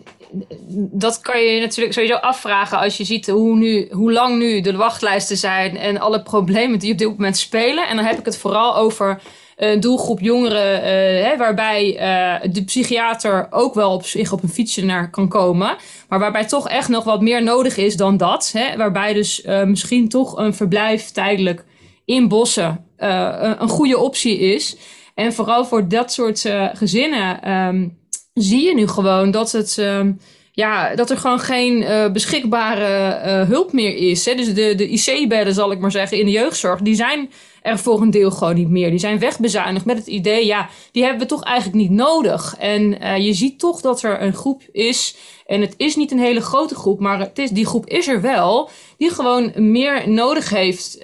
dat 0.92 1.20
kan 1.20 1.42
je 1.42 1.60
natuurlijk 1.60 1.94
sowieso 1.94 2.16
afvragen 2.16 2.78
als 2.78 2.98
je 2.98 3.04
ziet 3.04 3.28
hoe, 3.28 3.56
nu, 3.56 3.88
hoe 3.92 4.12
lang 4.12 4.38
nu 4.38 4.62
de 4.62 4.76
wachtlijsten 4.76 5.38
zijn 5.38 5.78
en 5.78 6.00
alle 6.00 6.24
problemen 6.24 6.80
die 6.80 6.92
op 6.92 6.98
dit 6.98 7.08
moment 7.08 7.38
spelen. 7.38 7.88
En 7.88 7.96
dan 7.96 8.06
heb 8.06 8.20
ik 8.20 8.26
het 8.26 8.38
vooral 8.38 8.76
over 8.76 9.22
een 9.62 9.80
doelgroep 9.80 10.20
jongeren, 10.20 10.78
uh, 10.78 10.84
hè, 11.26 11.38
waarbij 11.38 11.94
uh, 11.94 12.54
de 12.54 12.64
psychiater 12.64 13.48
ook 13.50 13.74
wel 13.74 13.94
op 13.94 14.06
zich 14.06 14.32
op 14.32 14.44
een 14.44 14.50
fietsje 14.50 14.86
naar 14.86 15.10
kan 15.10 15.28
komen. 15.28 15.76
Maar 16.10 16.20
waarbij 16.20 16.46
toch 16.46 16.70
echt 16.70 16.90
nog 16.90 17.04
wat 17.04 17.22
meer 17.22 17.44
nodig 17.44 17.78
is 17.78 17.96
dan 17.96 18.18
dat. 18.18 18.52
Hè, 18.54 18.78
waarbij 18.78 19.14
dus 19.14 19.46
uh, 19.46 19.64
misschien 19.64 20.10
toch 20.10 20.38
een 20.38 20.54
verblijf 20.54 21.10
tijdelijk 21.10 21.66
in 22.06 22.28
bossen 22.28 22.86
een 22.98 23.70
goede 23.70 23.98
optie 23.98 24.40
is. 24.40 24.78
En 25.16 25.34
vooral 25.34 25.66
voor 25.66 25.88
dat 25.88 26.12
soort 26.14 26.46
gezinnen 26.74 27.52
um, 27.52 27.98
zie 28.34 28.66
je 28.66 28.74
nu 28.74 28.88
gewoon 28.88 29.32
dat 29.32 29.52
het. 29.52 29.78
Um, 29.78 30.20
ja, 30.54 30.96
dat 30.96 31.10
er 31.10 31.18
gewoon 31.18 31.40
geen 31.40 31.82
uh, 31.82 32.12
beschikbare 32.12 33.22
uh, 33.26 33.48
hulp 33.50 33.74
meer 33.74 33.96
is. 33.96 34.26
Hè? 34.26 34.36
Dus 34.36 34.54
de, 34.54 34.76
de 34.76 34.90
IC-bedden, 34.90 35.54
zal 35.54 35.72
ik 35.72 35.80
maar 35.80 35.92
zeggen, 35.92 36.20
in 36.20 36.26
de 36.26 36.32
jeugdzorg, 36.32 36.82
die 36.82 36.96
zijn 36.96 37.32
er 37.62 37.80
voor 37.80 38.02
een 38.02 38.12
deel 38.12 38.32
gewoon 38.32 38.56
niet 38.56 38.70
meer. 38.70 38.90
Die 38.90 39.00
zijn 39.00 39.20
wegbezuinigd 39.20 39.86
met 39.86 39.98
het 39.98 40.08
idee, 40.08 40.46
ja, 40.46 40.70
die 40.92 41.04
hebben 41.04 41.22
we 41.22 41.28
toch 41.28 41.44
eigenlijk 41.44 41.78
niet 41.78 41.92
nodig. 41.92 42.56
En 42.60 43.04
uh, 43.04 43.18
je 43.18 43.34
ziet 43.34 43.60
toch 43.60 43.82
dat 43.82 44.04
er 44.04 44.22
een 44.22 44.34
groep 44.34 44.62
is, 44.72 45.16
en 45.46 45.62
het 45.62 45.74
is 45.78 45.96
niet 45.96 46.12
een 46.12 46.20
hele 46.20 46.42
grote 46.42 46.76
groep, 46.76 47.00
maar 47.00 47.20
het 47.20 47.40
is, 47.40 47.50
die 47.50 47.66
groep 47.66 47.86
is 47.88 48.08
er 48.08 48.22
wel, 48.22 48.70
die 48.98 49.10
gewoon 49.10 49.52
meer 49.56 50.10
nodig 50.10 50.50
heeft 50.50 50.98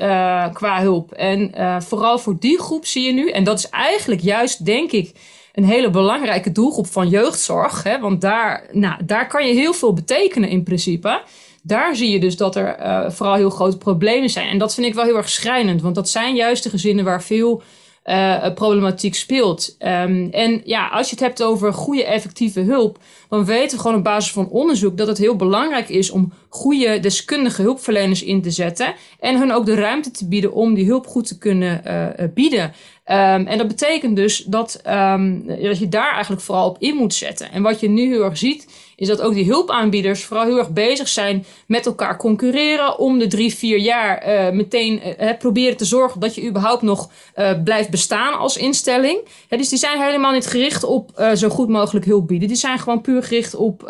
qua 0.54 0.82
hulp. 0.82 1.12
En 1.12 1.52
vooral 1.84 2.20
voor 2.20 2.36
die 2.40 2.60
groep 2.60 2.86
zie 2.86 3.06
je 3.06 3.14
nu, 3.14 3.30
en 3.30 3.44
dat 3.44 3.58
is 3.58 3.70
eigenlijk 3.70 4.22
juist, 4.22 4.66
denk 4.66 4.92
ik, 4.92 5.12
een 5.58 5.66
hele 5.66 5.90
belangrijke 5.90 6.52
doelgroep 6.52 6.88
van 6.88 7.10
jeugdzorg. 7.10 7.84
Hè, 7.84 8.00
want 8.00 8.22
daar, 8.22 8.64
nou, 8.72 9.06
daar 9.06 9.28
kan 9.28 9.48
je 9.48 9.54
heel 9.54 9.74
veel 9.74 9.94
betekenen 9.94 10.50
in 10.50 10.64
principe. 10.64 11.22
Daar 11.62 11.96
zie 11.96 12.12
je 12.12 12.20
dus 12.20 12.38
dat 12.38 12.56
er 12.56 12.80
uh, 12.80 13.10
vooral 13.10 13.36
heel 13.36 13.50
grote 13.50 13.78
problemen 13.78 14.30
zijn. 14.30 14.48
En 14.50 14.58
dat 14.58 14.74
vind 14.74 14.88
ik 14.88 14.94
wel 14.94 15.04
heel 15.04 15.18
erg 15.18 15.30
schrijnend. 15.30 15.82
Want 15.82 15.96
dat 15.96 16.10
zijn 16.10 16.36
juist 16.36 16.64
de 16.64 16.70
gezinnen 16.70 17.06
waar 17.06 17.24
veel 17.24 17.62
uh, 18.06 18.54
problematiek 18.54 19.16
speelt. 19.16 19.76
Um, 19.80 20.30
en 20.32 20.62
ja, 20.64 20.88
als 20.88 21.10
je 21.10 21.16
het 21.16 21.24
hebt 21.24 21.44
over 21.44 21.74
goede 21.74 22.06
effectieve 22.06 22.60
hulp, 22.60 23.00
dan 23.30 23.46
weten 23.46 23.78
we 23.78 23.82
gewoon 23.82 23.98
op 23.98 24.04
basis 24.04 24.32
van 24.32 24.50
onderzoek 24.50 24.98
dat 24.98 25.08
het 25.08 25.18
heel 25.18 25.36
belangrijk 25.36 25.90
is 25.90 26.10
om 26.10 26.34
goede 26.50 27.00
deskundige 27.00 27.62
hulpverleners 27.62 28.24
in 28.24 28.42
te 28.42 28.52
zetten 28.52 28.94
en 29.20 29.38
hun 29.38 29.52
ook 29.52 29.66
de 29.66 29.76
ruimte 29.76 30.12
te 30.12 30.28
bieden 30.28 30.54
om 30.54 30.74
die 30.74 30.86
hulp 30.86 31.08
goed 31.08 31.28
te 31.28 31.38
kunnen 31.38 31.82
uh, 31.88 32.28
bieden. 32.34 32.74
Um, 33.10 33.48
en 33.48 33.58
dat 33.58 33.68
betekent 33.68 34.16
dus 34.16 34.44
dat, 34.44 34.82
um, 34.88 35.46
dat 35.46 35.80
je 35.80 35.90
daar 35.90 36.12
eigenlijk 36.12 36.42
vooral 36.42 36.70
op 36.70 36.78
in 36.80 36.96
moet 36.96 37.14
zetten. 37.14 37.52
En 37.52 37.62
wat 37.62 37.80
je 37.80 37.90
nu 37.90 38.08
heel 38.08 38.24
erg 38.24 38.38
ziet, 38.38 38.68
is 38.96 39.08
dat 39.08 39.22
ook 39.22 39.34
die 39.34 39.46
hulpaanbieders 39.46 40.24
vooral 40.24 40.46
heel 40.46 40.58
erg 40.58 40.70
bezig 40.70 41.08
zijn 41.08 41.46
met 41.68 41.86
elkaar 41.86 42.18
concurreren. 42.18 43.00
Om 43.00 43.20
de 43.20 43.28
drie, 43.28 43.56
vier 43.56 43.78
jaar 43.78 44.28
uh, 44.28 44.56
meteen 44.56 45.02
uh, 45.22 45.30
proberen 45.40 45.78
te 45.78 45.86
zorgen 45.86 46.20
dat 46.20 46.36
je 46.36 46.48
überhaupt 46.48 46.82
nog 46.82 47.10
uh, 47.36 47.52
blijft 47.64 47.90
bestaan 47.90 48.38
als 48.38 48.58
instelling. 48.58 49.20
Dus 49.50 49.70
die 49.70 49.80
zijn 49.80 50.02
helemaal 50.02 50.32
niet 50.32 50.48
gericht 50.48 50.84
op 50.84 51.32
zo 51.36 51.50
goed 51.50 51.70
mogelijk 51.70 52.06
hulp 52.06 52.28
bieden. 52.28 52.48
Die 52.48 52.58
zijn 52.58 52.80
gewoon 52.80 53.02
puur 53.02 53.24
gericht 53.24 53.56
op 53.56 53.84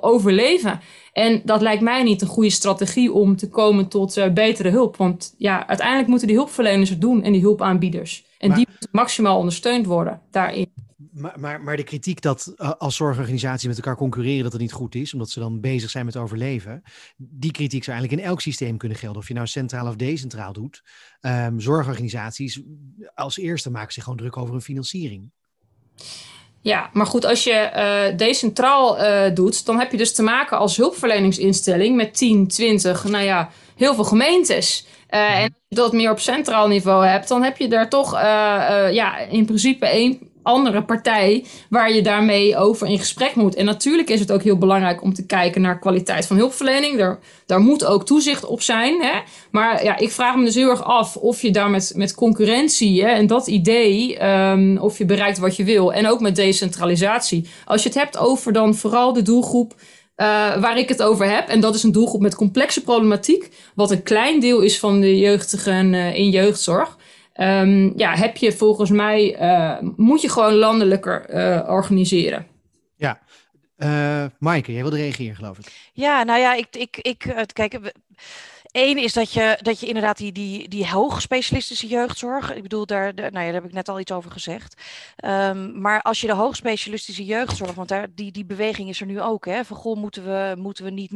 overleven. 0.00 0.80
En 1.12 1.42
dat 1.44 1.60
lijkt 1.60 1.82
mij 1.82 2.02
niet 2.02 2.22
een 2.22 2.28
goede 2.28 2.50
strategie 2.50 3.12
om 3.12 3.36
te 3.36 3.48
komen 3.48 3.88
tot 3.88 4.34
betere 4.34 4.70
hulp. 4.70 4.96
Want 4.96 5.34
ja, 5.38 5.66
uiteindelijk 5.66 6.08
moeten 6.08 6.26
die 6.28 6.36
hulpverleners 6.36 6.90
het 6.90 7.00
doen 7.00 7.22
en 7.22 7.32
die 7.32 7.40
hulpaanbieders. 7.40 8.24
En 8.44 8.50
maar, 8.50 8.58
die 8.58 8.68
moeten 8.70 8.88
maximaal 8.92 9.38
ondersteund 9.38 9.86
worden 9.86 10.20
daarin. 10.30 10.72
Maar, 11.12 11.40
maar, 11.40 11.62
maar 11.62 11.76
de 11.76 11.82
kritiek 11.82 12.20
dat 12.20 12.54
uh, 12.56 12.70
als 12.78 12.96
zorgorganisaties 12.96 13.68
met 13.68 13.76
elkaar 13.76 13.96
concurreren, 13.96 14.42
dat 14.42 14.52
het 14.52 14.60
niet 14.60 14.72
goed 14.72 14.94
is, 14.94 15.12
omdat 15.12 15.30
ze 15.30 15.40
dan 15.40 15.60
bezig 15.60 15.90
zijn 15.90 16.04
met 16.04 16.16
overleven. 16.16 16.82
Die 17.16 17.50
kritiek 17.50 17.84
zou 17.84 17.96
eigenlijk 17.96 18.26
in 18.26 18.30
elk 18.30 18.40
systeem 18.40 18.76
kunnen 18.76 18.98
gelden. 18.98 19.20
Of 19.20 19.28
je 19.28 19.34
nou 19.34 19.46
centraal 19.46 19.86
of 19.86 19.96
decentraal 19.96 20.52
doet. 20.52 20.82
Um, 21.20 21.60
zorgorganisaties 21.60 22.62
als 23.14 23.38
eerste 23.38 23.70
maken 23.70 23.92
zich 23.92 24.02
gewoon 24.02 24.18
druk 24.18 24.36
over 24.36 24.52
hun 24.52 24.62
financiering. 24.62 25.30
Ja, 26.60 26.90
maar 26.92 27.06
goed, 27.06 27.24
als 27.24 27.44
je 27.44 27.70
uh, 28.10 28.16
decentraal 28.16 29.00
uh, 29.00 29.34
doet, 29.34 29.66
dan 29.66 29.78
heb 29.78 29.90
je 29.90 29.96
dus 29.96 30.14
te 30.14 30.22
maken 30.22 30.58
als 30.58 30.76
hulpverleningsinstelling 30.76 31.96
met 31.96 32.16
10, 32.16 32.48
20, 32.48 33.04
nou 33.04 33.24
ja, 33.24 33.50
heel 33.76 33.94
veel 33.94 34.04
gemeentes. 34.04 34.86
Uh, 35.14 35.38
en 35.38 35.42
als 35.42 35.62
je 35.68 35.76
dat 35.76 35.92
meer 35.92 36.10
op 36.10 36.20
centraal 36.20 36.68
niveau 36.68 37.06
hebt, 37.06 37.28
dan 37.28 37.42
heb 37.42 37.56
je 37.56 37.68
daar 37.68 37.88
toch 37.88 38.12
ja, 38.90 39.18
in 39.18 39.44
principe 39.44 39.86
één 39.86 40.32
andere 40.44 40.82
partij 40.82 41.44
waar 41.68 41.92
je 41.92 42.02
daarmee 42.02 42.56
over 42.56 42.86
in 42.86 42.98
gesprek 42.98 43.34
moet. 43.34 43.54
En 43.54 43.64
natuurlijk 43.64 44.10
is 44.10 44.20
het 44.20 44.32
ook 44.32 44.42
heel 44.42 44.58
belangrijk 44.58 45.02
om 45.02 45.14
te 45.14 45.26
kijken 45.26 45.60
naar 45.60 45.78
kwaliteit 45.78 46.26
van 46.26 46.36
hulpverlening. 46.36 46.98
Daar, 46.98 47.18
daar 47.46 47.60
moet 47.60 47.84
ook 47.84 48.06
toezicht 48.06 48.44
op 48.44 48.62
zijn. 48.62 49.02
Hè? 49.02 49.20
Maar 49.50 49.84
ja, 49.84 49.98
ik 49.98 50.10
vraag 50.10 50.36
me 50.36 50.44
dus 50.44 50.54
heel 50.54 50.70
erg 50.70 50.84
af 50.84 51.16
of 51.16 51.42
je 51.42 51.50
daar 51.50 51.70
met, 51.70 51.92
met 51.96 52.14
concurrentie 52.14 53.04
hè, 53.04 53.08
en 53.08 53.26
dat 53.26 53.46
idee, 53.46 54.24
um, 54.26 54.78
of 54.78 54.98
je 54.98 55.04
bereikt 55.04 55.38
wat 55.38 55.56
je 55.56 55.64
wil. 55.64 55.92
En 55.92 56.08
ook 56.08 56.20
met 56.20 56.36
decentralisatie. 56.36 57.48
Als 57.64 57.82
je 57.82 57.88
het 57.88 57.98
hebt 57.98 58.18
over 58.18 58.52
dan 58.52 58.74
vooral 58.74 59.12
de 59.12 59.22
doelgroep. 59.22 59.74
Uh, 60.16 60.26
waar 60.60 60.78
ik 60.78 60.88
het 60.88 61.02
over 61.02 61.30
heb. 61.30 61.48
En 61.48 61.60
dat 61.60 61.74
is 61.74 61.82
een 61.82 61.92
doelgroep 61.92 62.20
met 62.20 62.34
complexe 62.34 62.82
problematiek. 62.82 63.48
Wat 63.74 63.90
een 63.90 64.02
klein 64.02 64.40
deel 64.40 64.60
is 64.60 64.78
van 64.78 65.00
de 65.00 65.18
jeugdigen 65.18 65.92
uh, 65.92 66.14
in 66.14 66.30
jeugdzorg. 66.30 66.98
Um, 67.40 67.92
ja, 67.96 68.14
heb 68.16 68.36
je 68.36 68.52
volgens 68.52 68.90
mij, 68.90 69.40
uh, 69.40 69.90
moet 69.96 70.20
je 70.20 70.28
gewoon 70.28 70.54
landelijker 70.54 71.34
uh, 71.34 71.68
organiseren. 71.68 72.46
Ja, 72.96 73.20
uh, 73.78 74.24
Maaike, 74.38 74.72
jij 74.72 74.82
wilde 74.82 74.96
reageren 74.96 75.36
geloof 75.36 75.58
ik. 75.58 75.90
Ja, 75.92 76.22
nou 76.22 76.40
ja, 76.40 76.54
ik, 76.54 76.66
ik, 76.76 76.96
ik 76.96 77.46
kijk, 77.52 77.78
Eén 78.74 78.98
is 78.98 79.12
dat 79.12 79.32
je, 79.32 79.58
dat 79.62 79.80
je 79.80 79.86
inderdaad 79.86 80.16
die, 80.16 80.32
die, 80.32 80.68
die 80.68 80.88
hoogspecialistische 80.88 81.86
jeugdzorg, 81.86 82.54
ik 82.54 82.62
bedoel, 82.62 82.86
daar, 82.86 83.14
nou 83.14 83.30
ja, 83.30 83.30
daar 83.30 83.52
heb 83.52 83.64
ik 83.64 83.72
net 83.72 83.88
al 83.88 84.00
iets 84.00 84.12
over 84.12 84.30
gezegd. 84.30 84.82
Um, 85.24 85.80
maar 85.80 86.02
als 86.02 86.20
je 86.20 86.26
de 86.26 86.32
hoogspecialistische 86.32 87.24
jeugdzorg, 87.24 87.74
want 87.74 87.88
daar, 87.88 88.08
die, 88.14 88.32
die 88.32 88.44
beweging 88.44 88.88
is 88.88 89.00
er 89.00 89.06
nu 89.06 89.20
ook, 89.20 89.46
hè, 89.46 89.64
van 89.64 89.76
goh, 89.76 89.96
moeten 89.96 90.24
we, 90.24 90.54
moeten 90.58 90.84
we 90.84 90.90
niet 90.90 91.10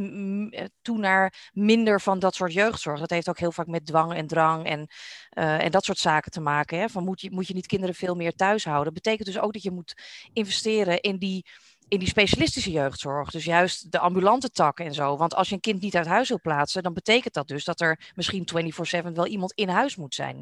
toe 0.81 0.97
naar 0.97 1.49
minder 1.53 2.01
van 2.01 2.19
dat 2.19 2.35
soort 2.35 2.53
jeugdzorg? 2.53 2.99
Dat 2.99 3.09
heeft 3.09 3.29
ook 3.29 3.39
heel 3.39 3.51
vaak 3.51 3.67
met 3.67 3.85
dwang 3.85 4.13
en 4.13 4.27
drang 4.27 4.65
en, 4.65 4.87
uh, 5.33 5.63
en 5.63 5.71
dat 5.71 5.85
soort 5.85 5.97
zaken 5.97 6.31
te 6.31 6.41
maken. 6.41 6.79
Hè? 6.79 6.89
Van 6.89 7.03
moet 7.03 7.21
je, 7.21 7.31
moet 7.31 7.47
je 7.47 7.53
niet 7.53 7.67
kinderen 7.67 7.95
veel 7.95 8.15
meer 8.15 8.33
thuis 8.35 8.63
houden? 8.63 8.93
Dat 8.93 9.03
betekent 9.03 9.27
dus 9.27 9.39
ook 9.39 9.53
dat 9.53 9.63
je 9.63 9.71
moet 9.71 9.93
investeren 10.33 11.01
in 11.01 11.17
die 11.17 11.45
in 11.89 11.99
die 11.99 12.07
specialistische 12.07 12.71
jeugdzorg. 12.71 13.31
Dus 13.31 13.45
juist 13.45 13.91
de 13.91 13.99
ambulante 13.99 14.49
takken 14.49 14.85
en 14.85 14.93
zo. 14.93 15.17
Want 15.17 15.35
als 15.35 15.49
je 15.49 15.55
een 15.55 15.61
kind 15.61 15.81
niet 15.81 15.95
uit 15.95 16.05
huis 16.05 16.29
wil 16.29 16.39
plaatsen, 16.41 16.83
dan 16.83 16.93
betekent 16.93 17.33
dat 17.33 17.47
dus 17.47 17.63
dat 17.63 17.81
er 17.81 18.11
misschien 18.15 18.47
24-7 19.05 19.11
wel 19.13 19.27
iemand 19.27 19.53
in 19.53 19.69
huis 19.69 19.95
moet 19.95 20.15
zijn. 20.15 20.41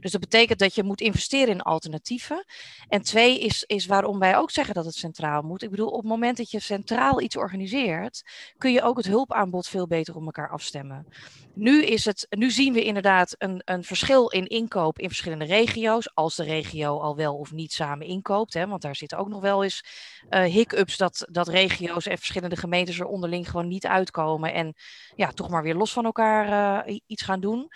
Dus 0.00 0.10
dat 0.10 0.20
betekent 0.20 0.58
dat 0.58 0.74
je 0.74 0.82
moet 0.82 1.00
investeren 1.00 1.54
in 1.54 1.62
alternatieven. 1.62 2.44
En 2.88 3.02
twee 3.02 3.40
is, 3.40 3.64
is 3.64 3.86
waarom 3.86 4.18
wij 4.18 4.36
ook 4.36 4.50
zeggen 4.50 4.74
dat 4.74 4.84
het 4.84 4.94
centraal 4.94 5.42
moet. 5.42 5.62
Ik 5.62 5.70
bedoel, 5.70 5.88
op 5.88 6.00
het 6.00 6.10
moment 6.10 6.36
dat 6.36 6.50
je 6.50 6.60
centraal 6.60 7.20
iets 7.20 7.36
organiseert, 7.36 8.22
kun 8.58 8.72
je 8.72 8.82
ook 8.82 8.96
het 8.96 9.06
hulpaanbod 9.06 9.68
veel 9.68 9.86
beter 9.86 10.16
op 10.16 10.24
elkaar 10.24 10.50
afstemmen. 10.50 11.06
Nu, 11.54 11.84
is 11.84 12.04
het, 12.04 12.26
nu 12.30 12.50
zien 12.50 12.72
we 12.72 12.84
inderdaad 12.84 13.34
een, 13.38 13.62
een 13.64 13.84
verschil 13.84 14.28
in 14.28 14.46
inkoop 14.46 14.98
in 14.98 15.08
verschillende 15.08 15.44
regio's. 15.44 16.14
Als 16.14 16.36
de 16.36 16.44
regio 16.44 16.98
al 16.98 17.16
wel 17.16 17.36
of 17.36 17.52
niet 17.52 17.72
samen 17.72 18.06
inkoopt. 18.06 18.54
Hè, 18.54 18.66
want 18.66 18.82
daar 18.82 18.96
zitten 18.96 19.18
ook 19.18 19.28
nog 19.28 19.40
wel 19.40 19.62
eens 19.62 19.84
uh, 20.30 20.42
hiccups 20.42 20.87
dat, 20.96 21.26
dat 21.30 21.48
regio's 21.48 22.06
en 22.06 22.18
verschillende 22.18 22.56
gemeentes 22.56 22.98
er 22.98 23.06
onderling 23.06 23.50
gewoon 23.50 23.68
niet 23.68 23.86
uitkomen. 23.86 24.52
En 24.52 24.74
ja, 25.16 25.30
toch 25.30 25.48
maar 25.48 25.62
weer 25.62 25.74
los 25.74 25.92
van 25.92 26.04
elkaar 26.04 26.86
uh, 26.88 26.98
iets 27.06 27.22
gaan 27.22 27.40
doen. 27.40 27.68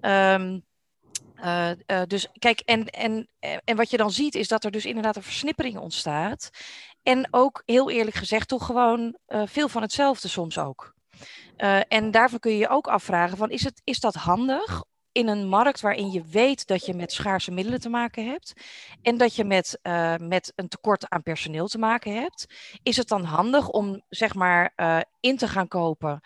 Um, 0.00 0.64
uh, 1.36 1.70
uh, 1.86 2.02
dus 2.06 2.28
kijk, 2.38 2.60
en, 2.60 2.86
en, 2.86 3.28
en 3.64 3.76
wat 3.76 3.90
je 3.90 3.96
dan 3.96 4.10
ziet 4.10 4.34
is 4.34 4.48
dat 4.48 4.64
er 4.64 4.70
dus 4.70 4.84
inderdaad 4.84 5.16
een 5.16 5.22
versnippering 5.22 5.78
ontstaat. 5.78 6.50
En 7.02 7.28
ook 7.30 7.62
heel 7.64 7.90
eerlijk 7.90 8.16
gezegd, 8.16 8.48
toch 8.48 8.66
gewoon 8.66 9.16
veel 9.26 9.68
van 9.68 9.82
hetzelfde 9.82 10.28
soms 10.28 10.58
ook. 10.58 10.94
en 11.88 12.10
daarvoor 12.10 12.38
kun 12.38 12.52
je 12.52 12.58
je 12.58 12.68
ook 12.68 12.86
afvragen: 12.86 13.36
van, 13.36 13.50
is, 13.50 13.64
het, 13.64 13.80
is 13.84 14.00
dat 14.00 14.14
handig 14.14 14.82
in 15.12 15.28
een 15.28 15.48
markt 15.48 15.80
waarin 15.80 16.10
je 16.10 16.22
weet 16.22 16.66
dat 16.66 16.86
je 16.86 16.94
met 16.94 17.12
schaarse 17.12 17.50
middelen 17.50 17.80
te 17.80 17.88
maken 17.88 18.26
hebt 18.26 18.52
en 19.02 19.16
dat 19.16 19.34
je 19.34 19.44
met, 19.44 19.78
uh, 19.82 20.16
met 20.16 20.52
een 20.56 20.68
tekort 20.68 21.08
aan 21.08 21.22
personeel 21.22 21.66
te 21.66 21.78
maken 21.78 22.14
hebt, 22.14 22.46
is 22.82 22.96
het 22.96 23.08
dan 23.08 23.24
handig 23.24 23.68
om 23.68 24.02
zeg 24.08 24.34
maar 24.34 24.72
uh, 24.76 25.00
in 25.20 25.36
te 25.36 25.48
gaan 25.48 25.68
kopen 25.68 26.20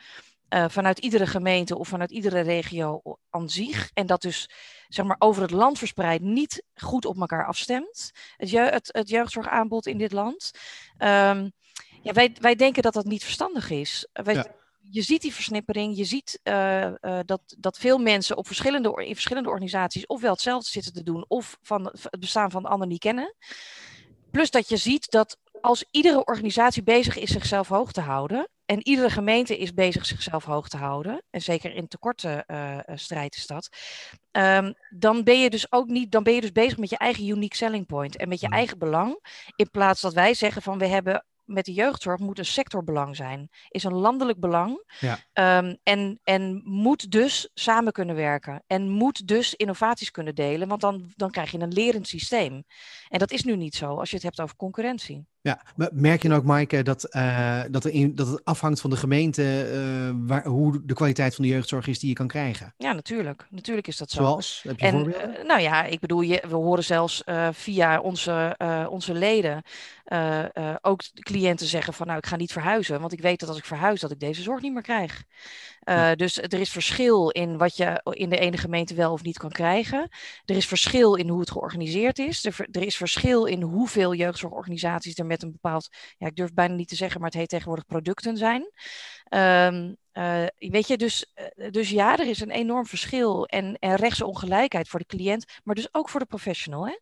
vanuit 0.68 0.98
iedere 0.98 1.26
gemeente 1.26 1.78
of 1.78 1.88
vanuit 1.88 2.10
iedere 2.10 2.40
regio 2.40 3.02
aan 3.30 3.48
zich. 3.48 3.90
En 3.94 4.06
dat 4.06 4.22
dus 4.22 4.50
zeg 4.88 5.04
maar, 5.04 5.16
over 5.18 5.42
het 5.42 5.50
land 5.50 5.78
verspreid 5.78 6.20
niet 6.20 6.64
goed 6.74 7.04
op 7.04 7.20
elkaar 7.20 7.46
afstemt. 7.46 8.10
Het, 8.36 8.50
het, 8.50 8.88
het 8.92 9.08
jeugdzorgaanbod 9.08 9.86
in 9.86 9.98
dit 9.98 10.12
land. 10.12 10.50
Um, 10.98 11.52
ja, 12.02 12.12
wij, 12.12 12.36
wij 12.40 12.54
denken 12.54 12.82
dat 12.82 12.94
dat 12.94 13.04
niet 13.04 13.24
verstandig 13.24 13.70
is. 13.70 14.08
Wij, 14.12 14.44
Je 14.94 15.02
ziet 15.02 15.22
die 15.22 15.34
versnippering, 15.34 15.96
je 15.96 16.04
ziet 16.04 16.40
uh, 16.44 16.84
uh, 16.84 17.18
dat, 17.24 17.40
dat 17.58 17.78
veel 17.78 17.98
mensen 17.98 18.36
op 18.36 18.46
verschillende, 18.46 19.04
in 19.04 19.14
verschillende 19.14 19.48
organisaties 19.48 20.06
ofwel 20.06 20.32
hetzelfde 20.32 20.70
zitten 20.70 20.92
te 20.92 21.02
doen, 21.02 21.24
of 21.28 21.58
van 21.62 21.84
het 21.84 22.20
bestaan 22.20 22.50
van 22.50 22.62
de 22.62 22.68
ander 22.68 22.86
niet 22.86 23.00
kennen. 23.00 23.34
Plus 24.30 24.50
dat 24.50 24.68
je 24.68 24.76
ziet 24.76 25.10
dat 25.10 25.38
als 25.60 25.84
iedere 25.90 26.24
organisatie 26.24 26.82
bezig 26.82 27.16
is 27.16 27.30
zichzelf 27.30 27.68
hoog 27.68 27.92
te 27.92 28.00
houden, 28.00 28.48
en 28.66 28.86
iedere 28.88 29.10
gemeente 29.10 29.58
is 29.58 29.74
bezig 29.74 30.06
zichzelf 30.06 30.44
hoog 30.44 30.68
te 30.68 30.76
houden, 30.76 31.22
en 31.30 31.42
zeker 31.42 31.74
in 31.74 31.88
tekorten 31.88 32.44
uh, 32.46 32.78
strijd 32.94 33.36
is 33.36 33.46
dat, 33.46 33.68
um, 34.32 34.74
dan 34.90 35.24
ben 35.24 35.40
je 35.40 35.50
dus 35.50 35.72
ook 35.72 35.86
niet, 35.86 36.12
dan 36.12 36.22
ben 36.22 36.34
je 36.34 36.40
dus 36.40 36.52
bezig 36.52 36.78
met 36.78 36.90
je 36.90 36.98
eigen 36.98 37.28
unique 37.28 37.56
selling 37.56 37.86
point 37.86 38.16
en 38.16 38.28
met 38.28 38.40
je 38.40 38.46
mm. 38.46 38.52
eigen 38.52 38.78
belang, 38.78 39.18
in 39.56 39.70
plaats 39.70 40.00
dat 40.00 40.12
wij 40.14 40.34
zeggen 40.34 40.62
van 40.62 40.78
we 40.78 40.86
hebben 40.86 41.24
met 41.44 41.64
de 41.64 41.72
jeugdzorg 41.72 42.20
moet 42.20 42.38
een 42.38 42.44
sectorbelang 42.44 43.16
zijn. 43.16 43.48
Is 43.68 43.84
een 43.84 43.94
landelijk 43.94 44.40
belang. 44.40 44.84
Ja. 45.00 45.58
Um, 45.58 45.76
en, 45.82 46.20
en 46.22 46.62
moet 46.64 47.10
dus 47.10 47.50
samen 47.54 47.92
kunnen 47.92 48.16
werken. 48.16 48.62
En 48.66 48.88
moet 48.88 49.26
dus 49.26 49.54
innovaties 49.54 50.10
kunnen 50.10 50.34
delen. 50.34 50.68
Want 50.68 50.80
dan, 50.80 51.12
dan 51.16 51.30
krijg 51.30 51.50
je 51.50 51.58
een 51.58 51.72
lerend 51.72 52.08
systeem. 52.08 52.64
En 53.08 53.18
dat 53.18 53.30
is 53.30 53.42
nu 53.42 53.56
niet 53.56 53.74
zo 53.74 53.98
als 53.98 54.10
je 54.10 54.16
het 54.16 54.24
hebt 54.24 54.40
over 54.40 54.56
concurrentie. 54.56 55.26
Ja, 55.44 55.60
merk 55.92 56.22
je 56.22 56.28
nou 56.28 56.40
ook, 56.40 56.46
Maaike, 56.46 56.82
dat, 56.82 57.14
uh, 57.16 57.62
dat, 57.70 57.84
er 57.84 57.90
in, 57.90 58.14
dat 58.14 58.26
het 58.26 58.44
afhangt 58.44 58.80
van 58.80 58.90
de 58.90 58.96
gemeente 58.96 59.70
uh, 59.72 60.14
waar, 60.26 60.46
hoe 60.46 60.82
de 60.84 60.94
kwaliteit 60.94 61.34
van 61.34 61.44
de 61.44 61.50
jeugdzorg 61.50 61.86
is 61.86 61.98
die 61.98 62.08
je 62.08 62.14
kan 62.14 62.26
krijgen? 62.26 62.74
Ja, 62.76 62.92
natuurlijk. 62.92 63.46
Natuurlijk 63.50 63.86
is 63.86 63.96
dat 63.96 64.10
zo. 64.10 64.22
Zoals? 64.22 64.60
Heb 64.66 64.80
je 64.80 64.86
en, 64.86 65.06
uh, 65.08 65.44
nou 65.46 65.60
ja, 65.60 65.84
ik 65.84 66.00
bedoel, 66.00 66.20
je, 66.20 66.42
we 66.48 66.54
horen 66.54 66.84
zelfs 66.84 67.22
via 67.50 68.00
onze, 68.00 68.56
onze 68.90 69.14
leden 69.14 69.62
ook 70.80 71.02
cliënten 71.14 71.66
zeggen 71.66 71.94
van 71.94 72.06
nou, 72.06 72.18
ik 72.18 72.26
ga 72.26 72.36
niet 72.36 72.52
verhuizen, 72.52 73.00
want 73.00 73.12
ik 73.12 73.20
weet 73.20 73.40
dat 73.40 73.48
als 73.48 73.58
ik 73.58 73.64
verhuis 73.64 74.00
dat 74.00 74.10
ik 74.10 74.20
deze 74.20 74.42
zorg 74.42 74.62
niet 74.62 74.72
meer 74.72 74.82
krijg. 74.82 75.24
Uh, 75.84 76.12
dus 76.12 76.38
er 76.38 76.60
is 76.60 76.70
verschil 76.70 77.28
in 77.28 77.58
wat 77.58 77.76
je 77.76 78.00
in 78.10 78.28
de 78.28 78.38
ene 78.38 78.56
gemeente 78.56 78.94
wel 78.94 79.12
of 79.12 79.22
niet 79.22 79.38
kan 79.38 79.50
krijgen. 79.50 80.08
Er 80.44 80.56
is 80.56 80.66
verschil 80.66 81.14
in 81.14 81.28
hoe 81.28 81.40
het 81.40 81.50
georganiseerd 81.50 82.18
is. 82.18 82.44
Er, 82.44 82.66
er 82.70 82.82
is 82.82 82.96
verschil 82.96 83.44
in 83.44 83.62
hoeveel 83.62 84.14
jeugdzorgorganisaties 84.14 85.18
er 85.18 85.26
met 85.26 85.42
een 85.42 85.52
bepaald, 85.52 85.88
ja, 86.16 86.26
ik 86.26 86.36
durf 86.36 86.52
bijna 86.52 86.74
niet 86.74 86.88
te 86.88 86.96
zeggen, 86.96 87.20
maar 87.20 87.30
het 87.30 87.38
heet 87.38 87.48
tegenwoordig 87.48 87.86
producten 87.86 88.36
zijn. 88.36 88.70
Um, 89.30 89.96
uh, 90.12 90.46
weet 90.56 90.88
je, 90.88 90.96
dus, 90.96 91.32
uh, 91.56 91.70
dus 91.70 91.90
ja, 91.90 92.18
er 92.18 92.28
is 92.28 92.40
een 92.40 92.50
enorm 92.50 92.86
verschil 92.86 93.46
en, 93.46 93.76
en 93.78 93.94
rechtsongelijkheid 93.96 94.88
voor 94.88 94.98
de 94.98 95.06
cliënt, 95.06 95.44
maar 95.64 95.74
dus 95.74 95.88
ook 95.94 96.08
voor 96.08 96.20
de 96.20 96.26
professional. 96.26 96.86
Hè? 96.86 96.98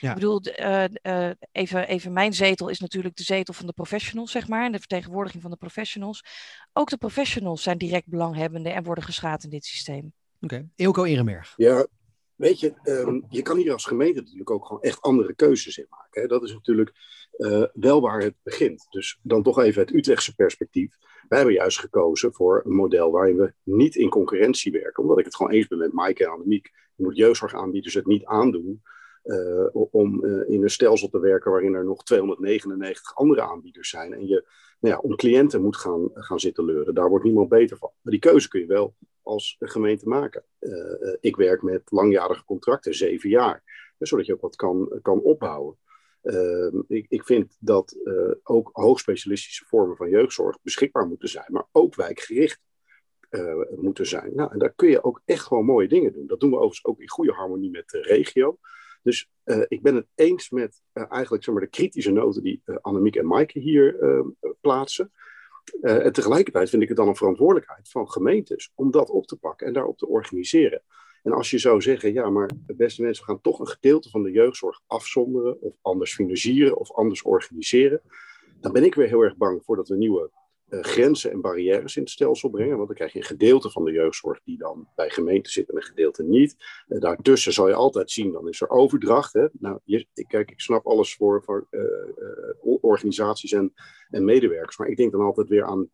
Ja. 0.00 0.08
Ik 0.08 0.14
bedoel, 0.14 0.40
uh, 0.60 0.84
uh, 1.02 1.30
even, 1.52 1.88
even 1.88 2.12
mijn 2.12 2.34
zetel 2.34 2.68
is 2.68 2.80
natuurlijk 2.80 3.16
de 3.16 3.22
zetel 3.22 3.54
van 3.54 3.66
de 3.66 3.72
professionals, 3.72 4.30
zeg 4.30 4.48
maar, 4.48 4.64
en 4.64 4.72
de 4.72 4.78
vertegenwoordiging 4.78 5.42
van 5.42 5.50
de 5.50 5.56
professionals. 5.56 6.24
Ook 6.72 6.90
de 6.90 6.96
professionals 6.96 7.62
zijn 7.62 7.78
direct 7.78 8.06
belanghebbenden 8.06 8.74
en 8.74 8.84
worden 8.84 9.04
geschaad 9.04 9.44
in 9.44 9.50
dit 9.50 9.64
systeem. 9.64 10.12
Oké, 10.40 10.54
okay. 10.54 10.68
Eelco 10.76 11.04
Ehrenberg. 11.04 11.52
Ja, 11.56 11.86
weet 12.34 12.60
je, 12.60 12.74
um, 12.84 13.26
je 13.28 13.42
kan 13.42 13.56
hier 13.56 13.72
als 13.72 13.84
gemeente 13.84 14.20
natuurlijk 14.20 14.50
ook 14.50 14.66
gewoon 14.66 14.82
echt 14.82 15.00
andere 15.00 15.34
keuzes 15.34 15.78
in 15.78 15.86
maken. 15.88 16.22
Hè? 16.22 16.28
Dat 16.28 16.42
is 16.42 16.52
natuurlijk 16.52 16.92
uh, 17.36 17.64
wel 17.72 18.00
waar 18.00 18.20
het 18.20 18.34
begint. 18.42 18.86
Dus 18.90 19.18
dan 19.22 19.42
toch 19.42 19.58
even 19.58 19.82
het 19.82 19.94
Utrechtse 19.94 20.34
perspectief. 20.34 20.96
Wij 21.28 21.38
hebben 21.38 21.56
juist 21.56 21.78
gekozen 21.78 22.32
voor 22.32 22.62
een 22.64 22.74
model 22.74 23.10
waarin 23.10 23.36
we 23.36 23.52
niet 23.62 23.96
in 23.96 24.08
concurrentie 24.08 24.72
werken. 24.72 25.02
Omdat 25.02 25.18
ik 25.18 25.24
het 25.24 25.36
gewoon 25.36 25.52
eens 25.52 25.66
ben 25.66 25.78
met 25.78 25.92
Maaike 25.92 26.24
en 26.24 26.30
Annemiek. 26.30 26.70
Je 26.94 27.04
moet 27.04 27.16
jeugdzorgaanbieders 27.16 27.94
het 27.94 28.06
niet 28.06 28.24
aandoen 28.24 28.82
om 29.72 30.24
uh, 30.24 30.48
in 30.48 30.62
een 30.62 30.70
stelsel 30.70 31.08
te 31.08 31.20
werken 31.20 31.50
waarin 31.50 31.74
er 31.74 31.84
nog 31.84 32.04
299 32.04 33.14
andere 33.14 33.42
aanbieders 33.42 33.88
zijn. 33.88 34.12
En 34.12 34.26
je 34.26 34.46
nou 34.80 34.94
ja, 34.94 35.00
om 35.00 35.16
cliënten 35.16 35.62
moet 35.62 35.76
gaan, 35.76 36.10
gaan 36.14 36.40
zitten 36.40 36.64
leuren. 36.64 36.94
Daar 36.94 37.08
wordt 37.08 37.24
niemand 37.24 37.48
beter 37.48 37.76
van. 37.76 37.90
Maar 38.00 38.12
die 38.12 38.22
keuze 38.22 38.48
kun 38.48 38.60
je 38.60 38.66
wel 38.66 38.94
als 39.22 39.56
gemeente 39.58 40.08
maken. 40.08 40.44
Uh, 40.60 41.14
ik 41.20 41.36
werk 41.36 41.62
met 41.62 41.82
langjarige 41.84 42.44
contracten, 42.44 42.94
zeven 42.94 43.28
jaar. 43.28 43.62
Zodat 43.98 44.26
je 44.26 44.32
ook 44.32 44.40
wat 44.40 44.56
kan, 44.56 44.98
kan 45.02 45.20
opbouwen. 45.20 45.76
Ik, 46.86 47.06
ik, 47.08 47.24
vind 47.24 47.56
dat 47.60 47.96
ook 48.42 48.70
hoogspecialistische 48.72 49.64
vormen 49.64 49.96
van 49.96 50.10
jeugdzorg 50.10 50.58
beschikbaar 50.62 51.06
moeten 51.06 51.28
zijn. 51.28 51.46
Maar 51.48 51.66
ook 51.72 51.94
wijkgericht 51.94 52.60
moeten 53.76 54.06
zijn. 54.06 54.34
Nou, 54.34 54.52
en 54.52 54.58
daar 54.58 54.72
kun 54.74 54.88
je 54.88 55.04
ook 55.04 55.22
echt 55.24 55.44
gewoon 55.44 55.64
mooie 55.64 55.88
dingen 55.88 56.12
doen. 56.12 56.26
Dat 56.26 56.40
doen 56.40 56.50
we 56.50 56.56
overigens 56.56 56.84
ook 56.84 57.00
in 57.00 57.08
goede 57.08 57.32
harmonie 57.32 57.70
met 57.70 57.88
de 57.88 58.00
regio. 58.00 58.58
Dus 59.02 59.28
uh, 59.44 59.62
ik 59.68 59.82
ben 59.82 59.94
het 59.94 60.06
eens 60.14 60.50
met 60.50 60.82
uh, 60.94 61.04
eigenlijk 61.08 61.44
zeg 61.44 61.54
maar, 61.54 61.64
de 61.64 61.70
kritische 61.70 62.10
noten 62.10 62.42
die 62.42 62.62
uh, 62.64 62.76
Annemiek 62.80 63.16
en 63.16 63.26
Maaike 63.26 63.58
hier 63.58 64.00
ehm, 64.00 64.28
plaatsen. 64.60 65.12
en 65.80 66.12
tegelijkertijd 66.12 66.70
vind 66.70 66.82
ik 66.82 66.88
het 66.88 66.96
dan 66.96 67.08
een 67.08 67.16
verantwoordelijkheid 67.16 67.88
van 67.88 68.10
gemeentes 68.10 68.72
om 68.74 68.90
dat 68.90 69.10
op 69.10 69.26
te 69.26 69.36
pakken 69.36 69.66
en 69.66 69.72
daarop 69.72 69.98
te 69.98 70.08
organiseren. 70.08 70.82
En 71.22 71.32
als 71.32 71.50
je 71.50 71.58
zou 71.58 71.80
zeggen, 71.80 72.12
ja, 72.12 72.30
maar 72.30 72.50
beste 72.66 73.02
mensen, 73.02 73.24
we 73.24 73.30
gaan 73.30 73.40
toch 73.40 73.60
een 73.60 73.68
gedeelte 73.68 74.10
van 74.10 74.22
de 74.22 74.30
jeugdzorg 74.30 74.80
afzonderen 74.86 75.60
of 75.60 75.74
anders 75.82 76.14
financieren 76.14 76.76
of 76.76 76.92
anders 76.92 77.22
organiseren, 77.22 78.02
dan 78.60 78.72
ben 78.72 78.84
ik 78.84 78.94
weer 78.94 79.08
heel 79.08 79.22
erg 79.22 79.36
bang 79.36 79.64
voor 79.64 79.76
dat 79.76 79.88
we 79.88 79.96
nieuwe 79.96 80.30
grenzen 80.80 81.30
en 81.30 81.40
barrières 81.40 81.96
in 81.96 82.02
het 82.02 82.10
stelsel 82.10 82.48
brengen. 82.48 82.76
Want 82.76 82.86
dan 82.86 82.96
krijg 82.96 83.12
je 83.12 83.18
een 83.18 83.24
gedeelte 83.24 83.70
van 83.70 83.84
de 83.84 83.92
jeugdzorg 83.92 84.40
die 84.44 84.58
dan 84.58 84.88
bij 84.94 85.10
gemeenten 85.10 85.52
zit 85.52 85.70
en 85.70 85.76
een 85.76 85.82
gedeelte 85.82 86.22
niet. 86.22 86.56
Uh, 86.88 87.00
daartussen 87.00 87.52
zal 87.52 87.68
je 87.68 87.74
altijd 87.74 88.10
zien, 88.10 88.32
dan 88.32 88.48
is 88.48 88.60
er 88.60 88.70
overdracht. 88.70 89.32
Hè? 89.32 89.46
Nou, 89.52 89.78
kijk, 90.26 90.50
ik 90.50 90.60
snap 90.60 90.86
alles 90.86 91.14
voor, 91.14 91.42
voor 91.42 91.66
uh, 91.70 91.80
organisaties 92.80 93.52
en, 93.52 93.72
en 94.10 94.24
medewerkers. 94.24 94.78
Maar 94.78 94.88
ik 94.88 94.96
denk 94.96 95.12
dan 95.12 95.20
altijd 95.20 95.48
weer 95.48 95.64
aan, 95.64 95.90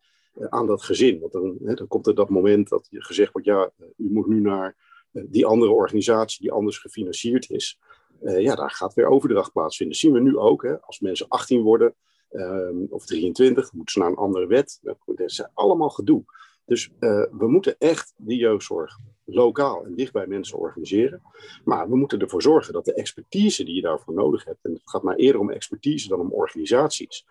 aan 0.49 0.67
dat 0.67 0.83
gezin. 0.83 1.19
Want 1.19 1.31
dan, 1.31 1.57
hè, 1.63 1.73
dan 1.73 1.87
komt 1.87 2.07
er 2.07 2.15
dat 2.15 2.29
moment 2.29 2.69
dat 2.69 2.87
je 2.89 3.03
gezegd 3.03 3.31
wordt, 3.31 3.47
ja, 3.47 3.71
u 3.97 4.11
moet 4.11 4.27
nu 4.27 4.39
naar 4.39 4.75
die 5.11 5.45
andere 5.45 5.71
organisatie 5.71 6.41
die 6.41 6.51
anders 6.51 6.77
gefinancierd 6.77 7.49
is. 7.49 7.79
ja, 8.21 8.55
daar 8.55 8.71
gaat 8.71 8.93
weer 8.93 9.07
overdracht 9.07 9.51
plaatsvinden. 9.51 9.95
Dat 9.95 10.05
zien 10.05 10.23
we 10.23 10.29
nu 10.29 10.37
ook. 10.37 10.63
Hè? 10.63 10.81
Als 10.81 10.99
mensen 10.99 11.27
18 11.27 11.61
worden, 11.61 11.95
um, 12.31 12.87
of 12.89 13.05
23, 13.05 13.73
moeten 13.73 13.93
ze 13.93 13.99
naar 13.99 14.09
een 14.09 14.15
andere 14.15 14.47
wet. 14.47 14.79
Dat 14.81 14.97
is 15.15 15.47
allemaal 15.53 15.89
gedoe. 15.89 16.23
Dus 16.69 16.89
uh, 16.99 17.25
we 17.31 17.47
moeten 17.47 17.75
echt 17.77 18.13
die 18.17 18.37
jeugdzorg 18.37 18.97
lokaal 19.25 19.85
en 19.85 19.95
dicht 19.95 20.13
bij 20.13 20.27
mensen 20.27 20.57
organiseren. 20.57 21.21
Maar 21.63 21.89
we 21.89 21.95
moeten 21.95 22.19
ervoor 22.19 22.41
zorgen 22.41 22.73
dat 22.73 22.85
de 22.85 22.93
expertise 22.93 23.63
die 23.63 23.75
je 23.75 23.81
daarvoor 23.81 24.13
nodig 24.13 24.45
hebt, 24.45 24.65
en 24.65 24.71
het 24.71 24.81
gaat 24.89 25.03
maar 25.03 25.15
eerder 25.15 25.41
om 25.41 25.49
expertise 25.49 26.07
dan 26.07 26.19
om 26.19 26.31
organisaties, 26.31 27.25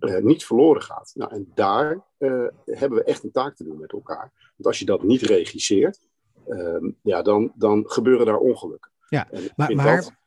uh, 0.00 0.18
niet 0.18 0.44
verloren 0.44 0.82
gaat. 0.82 1.12
Nou, 1.14 1.32
en 1.32 1.50
daar 1.54 2.04
uh, 2.18 2.46
hebben 2.64 2.98
we 2.98 3.04
echt 3.04 3.24
een 3.24 3.32
taak 3.32 3.56
te 3.56 3.64
doen 3.64 3.80
met 3.80 3.92
elkaar. 3.92 4.32
Want 4.32 4.66
als 4.66 4.78
je 4.78 4.84
dat 4.84 5.02
niet 5.02 5.22
regisseert, 5.22 6.06
ehm, 6.48 6.90
ja, 7.02 7.22
dan, 7.22 7.52
dan 7.54 7.82
gebeuren 7.86 8.26
daar 8.26 8.38
ongelukken. 8.38 8.90
Ja, 9.08 9.28
maar, 9.56 9.74
maar 9.74 10.23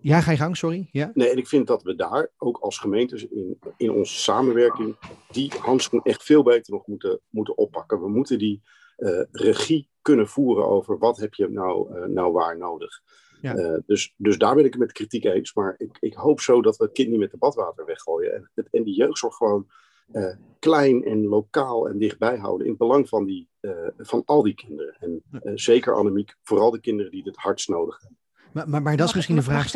ja, 0.00 0.20
ga 0.20 0.30
je 0.30 0.36
gang, 0.36 0.56
sorry. 0.56 0.88
Ja. 0.92 1.10
Nee, 1.14 1.28
en 1.28 1.36
ik 1.36 1.48
vind 1.48 1.66
dat 1.66 1.82
we 1.82 1.94
daar 1.94 2.32
ook 2.36 2.58
als 2.58 2.78
gemeentes 2.78 3.26
in, 3.26 3.58
in 3.76 3.90
onze 3.90 4.14
samenwerking 4.14 4.96
die 5.30 5.52
handschoen 5.60 6.02
echt 6.02 6.22
veel 6.22 6.42
beter 6.42 6.72
nog 6.72 6.86
moeten, 6.86 7.20
moeten 7.28 7.56
oppakken. 7.56 8.00
We 8.00 8.08
moeten 8.08 8.38
die 8.38 8.62
uh, 8.98 9.22
regie 9.32 9.90
kunnen 10.02 10.28
voeren 10.28 10.66
over 10.66 10.98
wat 10.98 11.16
heb 11.16 11.34
je 11.34 11.48
nou, 11.48 11.94
uh, 11.94 12.04
nou 12.04 12.32
waar 12.32 12.58
nodig. 12.58 13.00
Ja. 13.40 13.56
Uh, 13.56 13.78
dus, 13.86 14.14
dus 14.16 14.38
daar 14.38 14.54
ben 14.54 14.64
ik 14.64 14.70
het 14.70 14.80
met 14.80 14.92
kritiek 14.92 15.24
eens. 15.24 15.54
Maar 15.54 15.74
ik, 15.78 15.96
ik 16.00 16.14
hoop 16.14 16.40
zo 16.40 16.62
dat 16.62 16.76
we 16.76 16.84
het 16.84 16.92
kind 16.92 17.08
niet 17.08 17.18
met 17.18 17.30
de 17.30 17.38
badwater 17.38 17.84
weggooien. 17.84 18.34
En, 18.34 18.50
het, 18.54 18.68
en 18.70 18.82
die 18.82 18.94
jeugdzorg 18.94 19.36
gewoon 19.36 19.66
klein 20.58 21.04
en 21.04 21.26
lokaal 21.26 21.88
en 21.88 21.98
dichtbij 21.98 22.36
houden. 22.36 22.64
In 22.64 22.72
het 22.72 22.80
belang 22.80 23.08
van, 23.08 23.24
die, 23.24 23.48
van 23.98 24.22
al 24.24 24.42
die 24.42 24.54
kinderen. 24.54 25.22
En 25.30 25.58
zeker 25.58 25.94
Annemiek, 25.94 26.36
vooral 26.42 26.70
de 26.70 26.80
kinderen 26.80 27.10
die 27.10 27.22
het 27.22 27.36
hardst 27.36 27.68
nodig 27.68 28.00
hebben. 28.00 28.18
Maar, 28.58 28.68
maar, 28.68 28.82
maar 28.82 28.96
dat 28.96 29.08
is 29.08 29.14
misschien 29.14 29.36
een 29.36 29.42
vraag. 29.42 29.72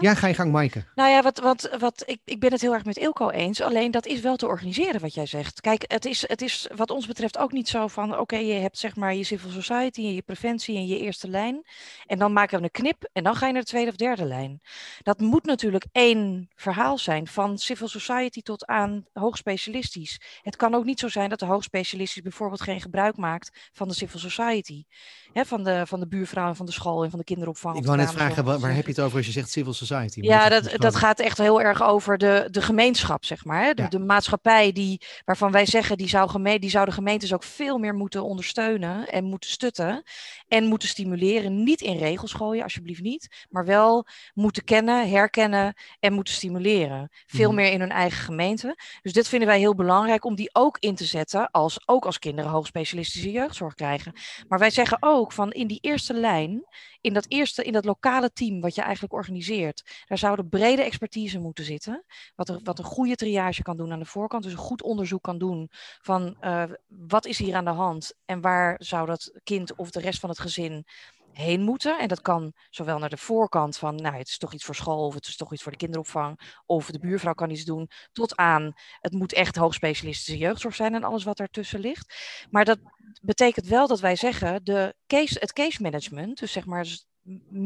Ja, 0.00 0.14
ga 0.14 0.26
je 0.26 0.34
gang, 0.34 0.52
Maaike. 0.52 0.84
Nou 0.94 1.10
ja, 1.10 1.22
wat, 1.22 1.38
wat, 1.38 1.76
wat, 1.78 2.02
ik, 2.06 2.20
ik 2.24 2.40
ben 2.40 2.52
het 2.52 2.60
heel 2.60 2.72
erg 2.72 2.84
met 2.84 2.96
Ilko 2.96 3.30
eens. 3.30 3.60
Alleen 3.60 3.90
dat 3.90 4.06
is 4.06 4.20
wel 4.20 4.36
te 4.36 4.46
organiseren 4.46 5.00
wat 5.00 5.14
jij 5.14 5.26
zegt. 5.26 5.60
Kijk, 5.60 5.84
het 5.86 6.04
is, 6.04 6.28
het 6.28 6.42
is 6.42 6.68
wat 6.74 6.90
ons 6.90 7.06
betreft 7.06 7.38
ook 7.38 7.52
niet 7.52 7.68
zo 7.68 7.86
van... 7.86 8.18
oké, 8.18 8.36
je 8.36 8.52
hebt 8.52 8.78
zeg 8.78 8.96
maar 8.96 9.14
je 9.14 9.24
civil 9.24 9.50
society 9.50 10.00
en 10.00 10.14
je 10.14 10.22
preventie 10.22 10.76
en 10.76 10.86
je 10.86 10.98
eerste 10.98 11.28
lijn. 11.28 11.62
En 12.06 12.18
dan 12.18 12.32
maken 12.32 12.58
we 12.58 12.64
een 12.64 12.70
knip 12.70 13.08
en 13.12 13.22
dan 13.24 13.34
ga 13.34 13.46
je 13.46 13.52
naar 13.52 13.62
de 13.62 13.68
tweede 13.68 13.90
of 13.90 13.96
derde 13.96 14.24
lijn. 14.24 14.60
Dat 15.02 15.20
moet 15.20 15.44
natuurlijk 15.44 15.84
één 15.92 16.48
verhaal 16.54 16.98
zijn. 16.98 17.26
Van 17.26 17.58
civil 17.58 17.88
society 17.88 18.42
tot 18.42 18.66
aan 18.66 19.04
hoogspecialistisch. 19.12 20.20
Het 20.42 20.56
kan 20.56 20.74
ook 20.74 20.84
niet 20.84 21.00
zo 21.00 21.08
zijn 21.08 21.28
dat 21.28 21.38
de 21.38 21.46
hoogspecialistisch 21.46 22.22
bijvoorbeeld 22.22 22.62
geen 22.62 22.80
gebruik 22.80 23.16
maakt 23.16 23.70
van 23.72 23.88
de 23.88 23.94
civil 23.94 24.18
society. 24.18 24.84
Hè, 25.32 25.44
van, 25.44 25.64
de, 25.64 25.82
van 25.86 26.00
de 26.00 26.06
buurvrouw 26.08 26.48
en 26.48 26.56
van 26.56 26.66
de 26.66 26.72
school 26.72 27.04
en 27.04 27.10
van 27.10 27.18
de 27.18 27.24
kinderopvang. 27.24 27.76
Ik 27.76 27.84
wou 27.84 27.96
net 27.96 28.12
vragen, 28.12 28.44
waar, 28.44 28.58
waar 28.58 28.74
heb 28.74 28.84
je 28.84 28.90
het 28.90 29.00
over 29.00 29.16
als 29.16 29.26
je 29.26 29.32
zegt 29.32 29.50
civil 29.50 29.72
society? 29.72 30.20
Ja, 30.20 30.48
dat, 30.48 30.70
dat 30.76 30.96
gaat 30.96 31.18
echt 31.20 31.38
heel 31.38 31.60
erg 31.62 31.82
over 31.82 32.18
de, 32.18 32.48
de 32.50 32.62
gemeenschap, 32.62 33.24
zeg 33.24 33.44
maar. 33.44 33.62
Hè? 33.64 33.74
De, 33.74 33.82
Ja. 33.82 33.88
de 33.88 33.98
maatschappij 33.98 34.72
die, 34.72 35.00
waarvan 35.24 35.50
wij 35.52 35.66
zeggen, 35.66 35.96
die 35.96 36.08
zou, 36.08 36.28
geme 36.30 36.58
die 36.58 36.70
zou 36.70 36.84
de 36.84 36.92
gemeentes 36.92 37.32
ook 37.34 37.42
veel 37.42 37.78
meer 37.78 37.94
moeten 37.94 38.24
ondersteunen 38.24 39.08
en 39.08 39.24
moeten 39.24 39.50
stutten. 39.50 40.02
En 40.48 40.64
moeten 40.64 40.88
stimuleren. 40.88 41.62
Niet 41.62 41.80
in 41.80 41.96
regels 41.98 42.32
gooien, 42.32 42.62
alsjeblieft 42.62 43.02
niet. 43.02 43.46
Maar 43.50 43.64
wel 43.64 44.06
moeten 44.34 44.64
kennen, 44.64 45.10
herkennen 45.10 45.74
en 46.00 46.12
moeten 46.12 46.34
stimuleren. 46.34 47.08
Veel 47.26 47.46
Mhm. 47.52 47.56
meer 47.60 47.72
in 47.72 47.80
hun 47.80 47.90
eigen 47.90 48.20
gemeente. 48.24 48.76
Dus 49.02 49.12
dit 49.12 49.28
vinden 49.28 49.48
wij 49.48 49.58
heel 49.58 49.74
belangrijk 49.74 50.24
om 50.24 50.34
die 50.34 50.50
ook 50.52 50.76
in 50.78 50.94
te 50.94 51.04
zetten. 51.04 51.50
Als, 51.50 51.80
ook 51.88 52.04
als 52.04 52.18
kinderen 52.18 52.50
hoogspecialistische 52.50 53.30
jeugdzorg 53.30 53.74
krijgen. 53.74 54.12
Maar 54.48 54.58
wij 54.58 54.70
zeggen 54.70 54.98
ook 55.20 55.32
van 55.32 55.52
in 55.52 55.66
die 55.66 55.78
eerste 55.80 56.14
lijn, 56.14 56.64
in 57.00 57.12
dat 57.12 57.26
eerste, 57.28 57.64
in 57.64 57.72
dat 57.72 57.84
lokale 57.84 58.32
team 58.32 58.60
wat 58.60 58.74
je 58.74 58.82
eigenlijk 58.82 59.12
organiseert, 59.12 60.04
daar 60.06 60.18
zou 60.18 60.36
de 60.36 60.44
brede 60.44 60.82
expertise 60.82 61.38
moeten 61.38 61.64
zitten. 61.64 62.04
Wat, 62.34 62.48
er, 62.48 62.60
wat 62.62 62.78
een 62.78 62.84
goede 62.84 63.14
triage 63.14 63.62
kan 63.62 63.76
doen 63.76 63.92
aan 63.92 63.98
de 63.98 64.04
voorkant. 64.04 64.42
Dus 64.42 64.52
een 64.52 64.58
goed 64.58 64.82
onderzoek 64.82 65.22
kan 65.22 65.38
doen 65.38 65.68
van 66.00 66.36
eh, 66.40 66.64
wat 66.86 67.26
is 67.26 67.38
hier 67.38 67.54
aan 67.54 67.64
de 67.64 67.70
hand 67.70 68.12
en 68.24 68.40
waar 68.40 68.76
zou 68.78 69.06
dat 69.06 69.32
kind 69.44 69.74
of 69.74 69.90
de 69.90 70.00
rest 70.00 70.20
van 70.20 70.28
het 70.28 70.38
gezin 70.38 70.84
heen 71.32 71.60
moeten. 71.60 71.98
En 71.98 72.08
dat 72.08 72.20
kan 72.20 72.52
zowel 72.70 72.98
naar 72.98 73.10
de 73.10 73.16
voorkant 73.16 73.76
van, 73.76 73.94
nou, 73.94 74.16
het 74.16 74.28
is 74.28 74.38
toch 74.38 74.52
iets 74.52 74.64
voor 74.64 74.74
school 74.74 75.06
of 75.06 75.14
het 75.14 75.26
is 75.26 75.36
toch 75.36 75.52
iets 75.52 75.62
voor 75.62 75.72
de 75.72 75.78
kinderopvang 75.78 76.40
of 76.66 76.90
de 76.90 76.98
buurvrouw 76.98 77.32
kan 77.32 77.50
iets 77.50 77.64
doen, 77.64 77.90
tot 78.12 78.36
aan 78.36 78.72
het 79.00 79.12
moet 79.12 79.32
echt 79.32 79.56
hoogspecialistische 79.56 80.38
jeugdzorg 80.38 80.74
zijn 80.74 80.94
en 80.94 81.04
alles 81.04 81.24
wat 81.24 81.36
daartussen 81.36 81.80
ligt. 81.80 82.14
Maar 82.50 82.64
dat 82.64 82.78
betekent 83.22 83.66
wel 83.66 83.86
dat 83.86 84.00
wij 84.00 84.16
zeggen, 84.16 84.64
de 84.64 84.94
case, 85.06 85.36
het 85.40 85.52
case 85.52 85.82
management, 85.82 86.38
dus 86.38 86.52
zeg 86.52 86.66
maar 86.66 86.82
dus 86.82 87.06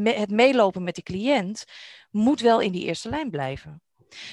het 0.02 0.30
meelopen 0.30 0.82
met 0.82 0.94
de 0.94 1.02
cliënt, 1.02 1.64
moet 2.10 2.40
wel 2.40 2.60
in 2.60 2.72
die 2.72 2.84
eerste 2.84 3.08
lijn 3.08 3.30
blijven. 3.30 3.82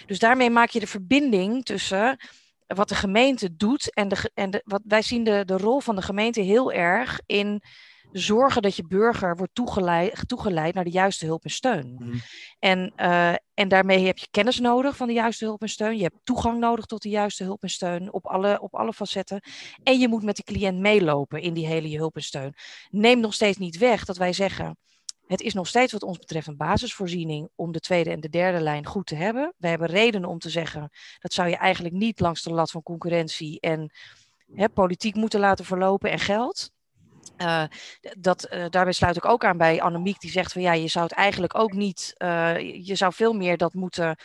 Dus 0.05 0.19
daarmee 0.19 0.49
maak 0.49 0.69
je 0.69 0.79
de 0.79 0.87
verbinding 0.87 1.65
tussen 1.65 2.17
wat 2.67 2.89
de 2.89 2.95
gemeente 2.95 3.55
doet 3.55 3.93
en, 3.93 4.07
de, 4.07 4.31
en 4.33 4.49
de, 4.49 4.61
wat, 4.65 4.81
wij 4.85 5.01
zien 5.01 5.23
de, 5.23 5.45
de 5.45 5.57
rol 5.57 5.79
van 5.79 5.95
de 5.95 6.01
gemeente 6.01 6.41
heel 6.41 6.71
erg 6.71 7.19
in 7.25 7.63
zorgen 8.11 8.61
dat 8.61 8.75
je 8.75 8.83
burger 8.87 9.35
wordt 9.35 9.55
toegeleid, 9.55 10.27
toegeleid 10.27 10.73
naar 10.73 10.83
de 10.83 10.89
juiste 10.89 11.25
hulp 11.25 11.43
en 11.43 11.49
steun. 11.49 11.95
Mhm. 11.99 12.17
En, 12.59 12.93
eh, 12.95 13.33
en 13.53 13.67
daarmee 13.67 14.05
heb 14.05 14.17
je 14.17 14.27
kennis 14.31 14.59
nodig 14.59 14.95
van 14.95 15.07
de 15.07 15.13
juiste 15.13 15.45
hulp 15.45 15.61
en 15.61 15.69
steun. 15.69 15.97
Je 15.97 16.03
hebt 16.03 16.19
toegang 16.23 16.59
nodig 16.59 16.85
tot 16.85 17.01
de 17.01 17.09
juiste 17.09 17.43
hulp 17.43 17.63
en 17.63 17.69
steun 17.69 18.13
op 18.13 18.25
alle, 18.27 18.61
op 18.61 18.75
alle 18.75 18.93
facetten. 18.93 19.41
En 19.83 19.99
je 19.99 20.07
moet 20.07 20.23
met 20.23 20.35
de 20.35 20.43
cliënt 20.43 20.79
meelopen 20.79 21.41
in 21.41 21.53
die 21.53 21.67
hele 21.67 21.97
hulp 21.97 22.15
en 22.15 22.23
steun. 22.23 22.53
Neem 22.89 23.19
nog 23.19 23.33
steeds 23.33 23.57
niet 23.57 23.77
weg 23.77 24.05
dat 24.05 24.17
wij 24.17 24.33
zeggen. 24.33 24.77
Het 25.27 25.41
is 25.41 25.53
nog 25.53 25.67
steeds 25.67 25.91
wat 25.91 26.03
ons 26.03 26.17
betreft 26.17 26.47
een 26.47 26.57
basisvoorziening 26.57 27.49
om 27.55 27.71
de 27.71 27.79
tweede 27.79 28.09
en 28.09 28.19
de 28.19 28.29
derde 28.29 28.61
lijn 28.61 28.85
goed 28.85 29.05
te 29.05 29.15
hebben. 29.15 29.53
We 29.57 29.67
hebben 29.67 29.87
redenen 29.87 30.29
om 30.29 30.39
te 30.39 30.49
zeggen 30.49 30.89
dat 31.19 31.33
zou 31.33 31.49
je 31.49 31.55
eigenlijk 31.55 31.95
niet 31.95 32.19
langs 32.19 32.43
de 32.43 32.51
lat 32.51 32.71
van 32.71 32.83
concurrentie 32.83 33.59
en 33.59 33.91
hè, 34.53 34.69
politiek 34.69 35.15
moeten 35.15 35.39
laten 35.39 35.65
verlopen 35.65 36.11
en 36.11 36.19
geld. 36.19 36.71
Eh, 37.41 37.63
dat, 38.17 38.43
eh, 38.43 38.65
daarbij 38.69 38.93
sluit 38.93 39.15
ik 39.15 39.25
ook 39.25 39.45
aan 39.45 39.57
bij 39.57 39.81
Annemiek 39.81 40.19
die 40.19 40.31
zegt 40.31 40.51
van 40.51 40.61
ja, 40.61 40.73
je 40.73 40.87
zou 40.87 41.05
het 41.05 41.13
eigenlijk 41.13 41.57
ook 41.59 41.73
niet, 41.73 42.13
eh, 42.17 42.85
je 42.85 42.95
zou 42.95 43.13
veel 43.13 43.33
meer 43.33 43.57
dat 43.57 43.73
moeten, 43.73 44.15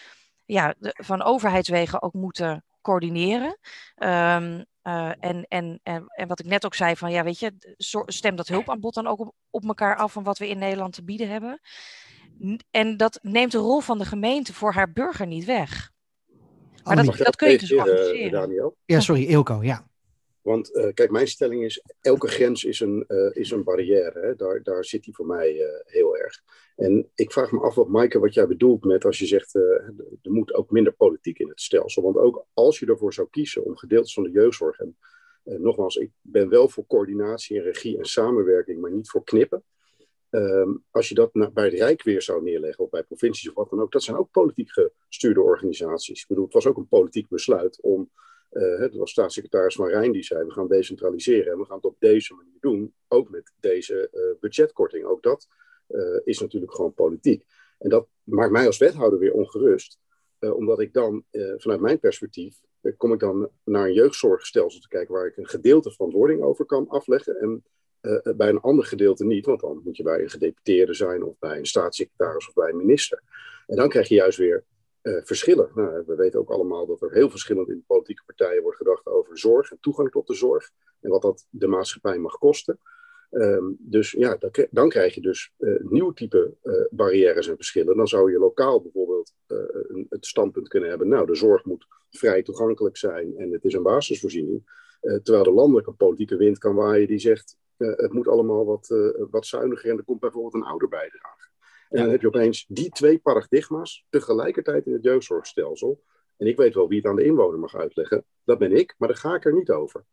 ja, 0.45 0.75
de- 0.79 0.95
van 1.05 1.23
overheidswegen 1.23 2.03
ook 2.03 2.13
moeten 2.13 2.65
coördineren. 2.83 3.59
Ehm, 3.95 4.63
eh, 4.83 5.11
en, 5.21 5.47
en, 5.49 5.81
en, 5.83 6.05
en 6.09 6.29
wat 6.29 6.41
ik 6.41 6.47
net 6.47 6.65
ook 6.65 6.75
zei 6.75 6.97
van 6.97 7.11
ja, 7.11 7.23
weet 7.25 7.39
je, 7.39 7.75
stem 8.07 8.37
dat 8.37 8.49
hulpaanbod 8.49 8.95
dan 8.95 9.07
ook 9.07 9.19
op, 9.19 9.35
op 9.51 9.65
elkaar 9.65 9.97
af 9.97 10.13
van 10.13 10.23
wat 10.23 10.39
we 10.39 10.49
in 10.49 10.59
Nederland 10.59 10.93
te 10.93 11.05
bieden 11.05 11.29
hebben. 11.29 11.61
En 12.71 12.97
dat 12.97 13.19
neemt 13.23 13.53
de 13.53 13.59
rol 13.59 13.81
van 13.81 13.99
de 13.99 14.05
gemeente 14.05 14.55
voor 14.55 14.73
haar 14.73 14.93
burger 14.93 15.27
niet 15.27 15.45
weg. 15.45 15.91
Maar. 16.83 16.97
Mag 16.97 17.17
dat, 17.17 17.25
dat 17.25 17.37
kun 17.37 17.51
je 17.51 17.59
dus 17.59 17.73
organiseren. 17.73 18.31
Daniel? 18.31 18.77
Ja, 18.85 19.01
sorry, 19.01 19.25
Ilko, 19.25 19.63
ja. 19.63 19.87
Want 20.47 20.75
eh, 20.75 20.93
kijk, 20.95 21.11
mijn 21.11 21.29
stelling 21.29 21.65
is, 21.65 21.83
elke 22.01 22.29
grens 22.29 22.65
is 22.65 22.81
een, 22.81 23.05
eh, 23.07 23.31
is 23.33 23.51
een 23.51 23.65
barrière. 23.65 24.21
Hè? 24.21 24.35
Daar, 24.35 24.63
daar 24.63 24.85
zit 24.85 25.05
die 25.05 25.15
voor 25.15 25.27
mij 25.27 25.61
eh, 25.61 25.81
heel 25.85 26.17
erg. 26.17 26.43
En 26.77 27.11
ik 27.15 27.33
vraag 27.33 27.53
me 27.53 27.61
af 27.61 27.75
wat, 27.75 27.89
Maaike, 27.89 28.19
wat 28.19 28.35
jij 28.35 28.47
bedoelt 28.47 28.85
met 28.85 29.05
als 29.05 29.19
je 29.19 29.27
zegt, 29.27 29.55
er 29.55 29.95
moet 30.23 30.55
ook 30.55 30.71
minder 30.71 30.93
politiek 30.93 31.39
in 31.39 31.49
het 31.49 31.61
stelsel. 31.61 32.03
Want 32.03 32.17
ook 32.17 32.47
als 32.53 32.79
je 32.79 32.87
ervoor 32.87 33.13
zou 33.13 33.29
kiezen 33.31 33.65
om 33.65 33.77
gedeeltes 33.77 34.15
van 34.15 34.23
de 34.23 34.31
jeugdzorg, 34.31 34.79
en 34.79 34.97
nogmaals, 35.45 35.97
ik 35.97 36.11
ben 36.21 36.49
wel 36.49 36.69
voor 36.69 36.87
coördinatie 36.87 37.57
en 37.57 37.63
regie 37.63 37.99
en 37.99 38.05
samenwerking, 38.05 38.81
maar 38.81 38.93
niet 38.93 39.11
voor 39.11 39.25
knippen. 39.25 39.65
Ehm, 40.31 40.71
als 40.91 41.09
je 41.09 41.15
dat 41.15 41.33
bij 41.33 41.65
het 41.65 41.75
Rijk 41.75 42.03
weer 42.03 42.23
zou 42.23 42.43
neerleggen, 42.43 42.85
of 42.85 42.91
bij 42.91 43.03
provincies 43.03 43.49
of 43.49 43.55
wat 43.55 43.71
dan 43.71 43.81
ook, 43.81 43.93
dat 43.93 44.03
zijn 44.03 44.17
ook 44.17 44.31
politiek 44.31 44.71
gestuurde 45.09 45.41
organisaties. 45.41 46.23
Ik 46.23 46.29
bedoel, 46.29 46.45
het 46.45 46.55
was 46.55 46.67
ook 46.67 46.77
een 46.77 46.89
politiek 46.89 47.29
besluit 47.29 47.81
om 47.81 48.11
eh, 48.51 48.63
hè, 48.63 48.79
dat 48.89 48.95
was 48.95 49.11
staatssecretaris 49.11 49.75
Van 49.75 49.89
Rijn 49.89 50.13
die 50.13 50.23
zei: 50.25 50.45
we 50.45 50.51
gaan 50.53 50.69
decentraliseren 50.69 51.53
en 51.53 51.59
we 51.59 51.65
gaan 51.65 51.77
het 51.77 51.85
op 51.85 51.97
deze 51.99 52.35
manier 52.35 52.57
doen. 52.61 52.95
Ook 53.09 53.31
met 53.31 53.53
deze 53.61 54.09
eh, 54.13 54.21
budgetkorting. 54.41 55.05
Ook 55.05 55.23
dat 55.23 55.49
eh, 55.87 56.01
is 56.25 56.41
natuurlijk 56.41 56.75
gewoon 56.75 56.95
politiek. 56.95 57.45
En 57.79 57.89
dat 57.91 58.07
maakt 58.23 58.51
mij 58.53 58.67
als 58.67 58.79
wethouder 58.79 59.19
weer 59.19 59.33
ongerust. 59.33 59.99
eh, 60.39 60.55
omdat 60.55 60.81
ik 60.81 60.93
dan, 60.93 61.25
eh, 61.31 61.53
vanuit 61.57 61.81
mijn 61.81 61.99
perspectief, 61.99 62.61
eh, 62.81 62.93
kom 62.97 63.13
ik 63.13 63.19
dan 63.21 63.51
naar 63.65 63.87
een 63.87 63.93
jeugdzorgstelsel 63.93 64.81
te 64.81 64.89
kijken 64.89 65.15
waar 65.15 65.27
ik 65.27 65.37
een 65.37 65.49
gedeelte 65.49 65.91
verantwoording 65.91 66.43
over 66.43 66.65
kan 66.65 66.89
afleggen. 66.89 67.37
En 67.41 67.65
eh, 68.01 68.35
bij 68.37 68.49
een 68.49 68.61
ander 68.61 68.85
gedeelte 68.85 69.25
niet, 69.25 69.47
want 69.47 69.61
dan 69.61 69.81
moet 69.85 69.97
je 69.97 70.03
bij 70.03 70.23
een 70.23 70.31
gedeputeerde 70.31 70.95
zijn 70.95 71.23
of 71.25 71.39
bij 71.39 71.59
een 71.59 71.67
staatssecretaris 71.67 72.49
of 72.49 72.55
bij 72.55 72.69
een 72.71 72.77
minister. 72.77 73.23
En 73.67 73.77
dan 73.77 73.89
krijg 73.89 74.09
je 74.09 74.15
juist 74.15 74.39
weer 74.39 74.65
eh, 75.07 75.21
verschillen. 75.23 75.71
Nou, 75.75 76.03
we 76.07 76.15
weten 76.15 76.41
ook 76.41 76.51
allemaal 76.51 76.87
dat 76.87 77.03
er 77.03 77.13
heel 77.13 77.31
verschillend 77.31 77.69
in 77.69 77.85
politieke 77.87 78.23
partijen 78.27 78.63
wordt 78.63 78.77
gedacht 78.77 79.07
over 79.07 79.39
zorg 79.39 79.71
en 79.71 79.79
toegang 79.81 80.11
tot 80.11 80.27
de 80.27 80.35
zorg. 80.35 80.71
En 81.01 81.11
wat 81.11 81.23
dat 81.23 81.47
de 81.51 81.67
maatschappij 81.67 82.19
mag 82.19 82.39
kosten. 82.39 82.79
Ehm, 83.31 83.65
dus 83.79 84.11
ja, 84.11 84.37
dan, 84.37 84.51
dan 84.71 84.89
krijg 84.89 85.15
je 85.15 85.21
dus 85.21 85.53
eh 85.59 85.75
nieuw 85.79 86.13
type 86.13 86.55
eh, 86.63 86.75
barrières 86.91 87.49
en 87.49 87.57
verschillen. 87.57 87.97
Dan 87.97 88.09
zou 88.09 88.31
je 88.31 88.39
lokaal 88.39 88.83
bijvoorbeeld 88.83 89.35
een, 89.47 90.07
het 90.09 90.27
standpunt 90.27 90.69
kunnen 90.69 90.89
hebben. 90.89 91.09
Nou, 91.09 91.27
de 91.27 91.35
zorg 91.35 91.65
moet 91.65 91.87
vrij 92.11 92.43
toegankelijk 92.43 92.97
zijn 92.97 93.37
en 93.37 93.53
het 93.53 93.65
is 93.65 93.75
een 93.75 93.83
basisvoorziening. 93.83 94.85
Terwijl 95.01 95.45
de 95.45 95.53
landelijke 95.53 95.93
politieke 95.93 96.37
wind 96.37 96.59
kan 96.59 96.75
waaien 96.75 97.07
die 97.07 97.19
zegt. 97.19 97.57
het 97.77 98.13
moet 98.13 98.29
allemaal 98.29 98.65
wat, 98.65 98.95
wat 99.31 99.47
zuiniger 99.47 99.91
en 99.91 99.97
er 99.97 100.05
komt 100.05 100.21
bijvoorbeeld 100.21 100.55
een 100.55 100.71
ouderbijdrage. 100.71 101.49
En 101.89 102.03
dan 102.03 102.11
heb 102.11 102.21
je 102.21 102.27
opeens 102.27 102.65
die 102.69 102.89
twee 102.89 103.19
paradigma's 103.19 104.05
tegelijkertijd 104.11 104.87
in 104.87 104.93
het 104.93 105.05
jeugdzorgstelsel. 105.05 106.03
En 106.37 106.47
ik 106.47 106.57
weet 106.57 106.75
wel 106.75 106.89
wie 106.89 106.99
het 106.99 107.07
aan 107.07 107.17
de 107.17 107.25
inwoner 107.25 107.59
mag 107.59 107.75
uitleggen. 107.75 108.25
Dat 108.45 108.59
ben 108.59 108.73
ik, 108.73 108.95
maar 108.99 109.09
daar 109.09 109.17
ga 109.17 109.35
ik 109.35 109.45
er 109.45 109.55
niet 109.55 109.71
over. 109.71 110.05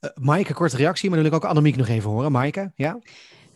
Uh, 0.00 0.10
Maaike, 0.14 0.54
korte 0.54 0.76
reactie, 0.76 1.10
maar 1.10 1.18
dan 1.18 1.28
wil 1.28 1.38
ik 1.38 1.44
ook 1.44 1.50
Annemiek 1.50 1.76
nog 1.76 1.88
even 1.88 2.10
horen. 2.10 2.32
Maaike, 2.32 2.72
ja? 2.74 2.98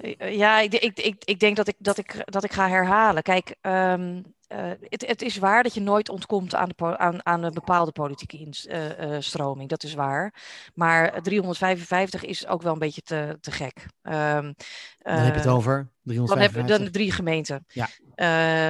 Uh, 0.00 0.36
ja, 0.36 0.60
ik, 0.60 0.74
ik, 0.74 0.98
ik, 0.98 1.22
ik 1.24 1.40
denk 1.40 1.56
dat 1.56 1.68
ik, 1.68 1.74
dat, 1.78 1.98
ik, 1.98 2.22
dat 2.24 2.44
ik 2.44 2.52
ga 2.52 2.68
herhalen. 2.68 3.22
Kijk, 3.22 3.54
um, 3.62 4.16
uh, 4.52 4.70
het, 4.80 5.06
het, 5.06 5.22
is 5.22 5.36
waar 5.36 5.62
dat 5.62 5.74
je 5.74 5.80
nooit 5.80 6.08
ontkomt 6.08 6.54
aan, 6.54 6.68
de, 6.76 6.98
aan, 6.98 7.26
aan 7.26 7.42
een 7.42 7.52
bepaalde 7.52 7.92
politieke 7.92 8.38
instroming. 8.38 9.62
Uh, 9.62 9.68
dat 9.68 9.82
is 9.82 9.94
waar. 9.94 10.34
Maar 10.74 11.22
355 11.22 12.24
is 12.24 12.46
ook 12.46 12.62
wel 12.62 12.72
een 12.72 12.78
beetje 12.78 13.02
te, 13.02 13.38
te 13.40 13.50
gek. 13.50 13.86
Um, 14.02 14.54
dan 14.98 15.14
heb 15.14 15.34
je 15.34 15.40
het 15.40 15.46
over 15.46 15.90
355? 16.02 16.28
Dan 16.28 16.38
hebben 16.38 16.62
we 16.62 16.84
dan 16.84 16.90
drie 16.92 17.12
gemeenten. 17.12 17.66
Ja. 17.68 17.88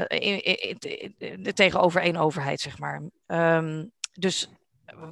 In, 0.09 0.43
in, 0.43 0.79
in, 1.19 1.55
tegenover 1.55 2.01
één 2.01 2.17
overheid, 2.17 2.61
zeg 2.61 2.79
maar. 2.79 3.03
Um, 3.27 3.93
dus 4.13 4.51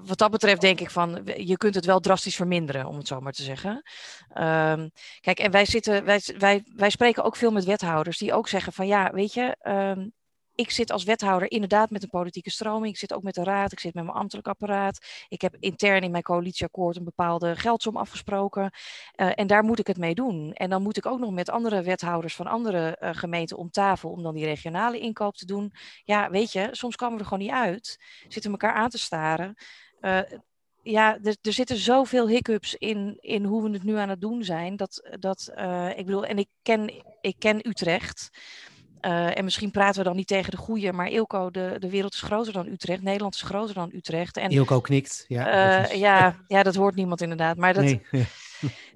wat 0.04 0.18
dat 0.18 0.30
betreft 0.30 0.60
denk 0.60 0.80
ik 0.80 0.90
van, 0.90 1.22
je 1.36 1.56
kunt 1.56 1.74
het 1.74 1.84
wel 1.84 2.00
drastisch 2.00 2.36
verminderen, 2.36 2.86
om 2.86 2.96
het 2.96 3.06
zo 3.06 3.20
maar 3.20 3.32
te 3.32 3.42
zeggen. 3.42 3.70
Um, 4.34 4.90
kijk, 5.20 5.38
en 5.38 5.50
wij 5.50 5.64
zitten, 5.64 6.04
wij, 6.04 6.20
wij, 6.38 6.64
wij 6.76 6.90
spreken 6.90 7.24
ook 7.24 7.36
veel 7.36 7.50
met 7.50 7.64
wethouders 7.64 8.18
die 8.18 8.32
ook 8.32 8.48
zeggen 8.48 8.72
van, 8.72 8.86
ja, 8.86 9.12
weet 9.12 9.32
je, 9.32 9.56
um, 9.62 10.12
ik 10.56 10.70
zit 10.70 10.90
als 10.90 11.04
wethouder 11.04 11.50
inderdaad 11.50 11.90
met 11.90 12.02
een 12.02 12.08
politieke 12.08 12.50
stroming. 12.50 12.92
Ik 12.92 12.98
zit 12.98 13.14
ook 13.14 13.22
met 13.22 13.34
de 13.34 13.44
raad, 13.44 13.72
ik 13.72 13.80
zit 13.80 13.94
met 13.94 14.04
mijn 14.04 14.16
ambtelijk 14.16 14.48
apparaat. 14.48 14.98
Ik 15.28 15.40
heb 15.40 15.56
intern 15.60 16.02
in 16.02 16.10
mijn 16.10 16.22
coalitieakkoord 16.22 16.96
een 16.96 17.04
bepaalde 17.04 17.56
geldsom 17.56 17.96
afgesproken. 17.96 18.70
Uh, 19.16 19.32
en 19.34 19.46
daar 19.46 19.64
moet 19.64 19.78
ik 19.78 19.86
het 19.86 19.98
mee 19.98 20.14
doen. 20.14 20.52
En 20.52 20.70
dan 20.70 20.82
moet 20.82 20.96
ik 20.96 21.06
ook 21.06 21.18
nog 21.18 21.30
met 21.30 21.50
andere 21.50 21.82
wethouders 21.82 22.34
van 22.34 22.46
andere 22.46 22.98
uh, 23.00 23.10
gemeenten 23.12 23.56
om 23.56 23.70
tafel 23.70 24.10
om 24.10 24.22
dan 24.22 24.34
die 24.34 24.44
regionale 24.44 24.98
inkoop 24.98 25.36
te 25.36 25.46
doen. 25.46 25.72
Ja, 26.04 26.30
weet 26.30 26.52
je, 26.52 26.68
soms 26.70 26.96
komen 26.96 27.14
we 27.14 27.20
er 27.20 27.28
gewoon 27.28 27.44
niet 27.44 27.54
uit. 27.54 27.98
Zitten 28.28 28.50
elkaar 28.50 28.74
aan 28.74 28.90
te 28.90 28.98
staren. 28.98 29.54
Uh, 30.00 30.20
ja, 30.82 31.18
er, 31.22 31.36
er, 31.42 31.52
zitten 31.52 31.76
zoveel 31.76 32.28
hiccups 32.28 32.74
in, 32.74 33.16
in 33.20 33.44
hoe 33.44 33.62
we 33.62 33.70
het 33.70 33.84
nu 33.84 33.96
aan 33.96 34.08
het 34.08 34.20
doen 34.20 34.44
zijn. 34.44 34.76
Dat, 34.76 35.16
dat 35.18 35.52
ik 35.96 36.06
bedoel, 36.06 36.24
en 36.24 36.38
ik 36.38 36.48
ken, 36.62 37.04
ik 37.20 37.34
ken 37.38 37.68
Utrecht. 37.68 38.30
Uh, 39.00 39.38
en 39.38 39.44
misschien 39.44 39.70
praten 39.70 39.98
we 39.98 40.08
dan 40.08 40.16
niet 40.16 40.26
tegen 40.26 40.50
de 40.50 40.56
goeie, 40.56 40.92
maar 40.92 41.08
Ilko, 41.08 41.50
de, 41.50 41.76
de 41.78 41.90
wereld 41.90 42.14
is 42.14 42.22
groter 42.22 42.52
dan 42.52 42.66
Utrecht. 42.66 43.02
Nederland 43.02 43.34
is 43.34 43.42
groter 43.42 43.74
dan 43.74 43.90
Utrecht. 43.94 44.36
En, 44.36 44.50
Ilko 44.50 44.80
knikt, 44.80 45.24
ja. 45.28 45.84
Uh, 45.88 45.94
ja, 45.94 46.36
ja, 46.46 46.62
dat 46.62 46.74
hoort 46.74 46.94
niemand 46.94 47.20
inderdaad. 47.20 47.56
Maar 47.56 47.74
dat, 47.74 47.84
nee. 47.84 48.02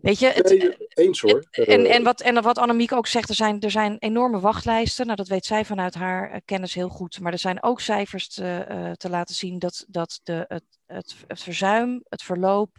Weet 0.03 0.19
je, 0.19 0.27
het, 0.27 0.49
Nee, 0.49 0.77
eens 0.95 1.21
hoor. 1.21 1.47
en, 1.51 1.87
Eh, 1.87 1.95
en, 1.95 2.03
wat, 2.03 2.21
en 2.21 2.43
wat 2.43 2.59
Annemiek 2.59 2.93
ook 2.93 3.07
zegt, 3.07 3.29
er 3.29 3.35
zijn, 3.35 3.61
er 3.61 3.71
zijn 3.71 3.97
enorme 3.99 4.41
wachtlijsten. 4.41 5.05
Nou, 5.05 5.17
dat 5.17 5.29
weet 5.29 5.47
zij 5.47 5.65
vanuit 5.65 5.95
haar 5.95 6.31
eh, 6.31 6.41
kennis 6.45 6.75
heel 6.75 6.89
goed. 6.89 7.21
Maar 7.21 7.33
er 7.33 7.39
zijn 7.39 7.63
ook 7.63 7.81
cijfers 7.81 8.29
te, 8.29 8.65
eh, 8.69 8.91
te 8.93 9.11
laten 9.11 9.35
zien 9.35 9.59
dat, 9.59 9.85
dat 9.89 10.21
de, 10.23 10.45
het, 10.49 10.65
het, 10.87 11.17
het 11.27 11.43
verzuim, 11.43 12.05
het 12.09 12.23
verloop 12.23 12.77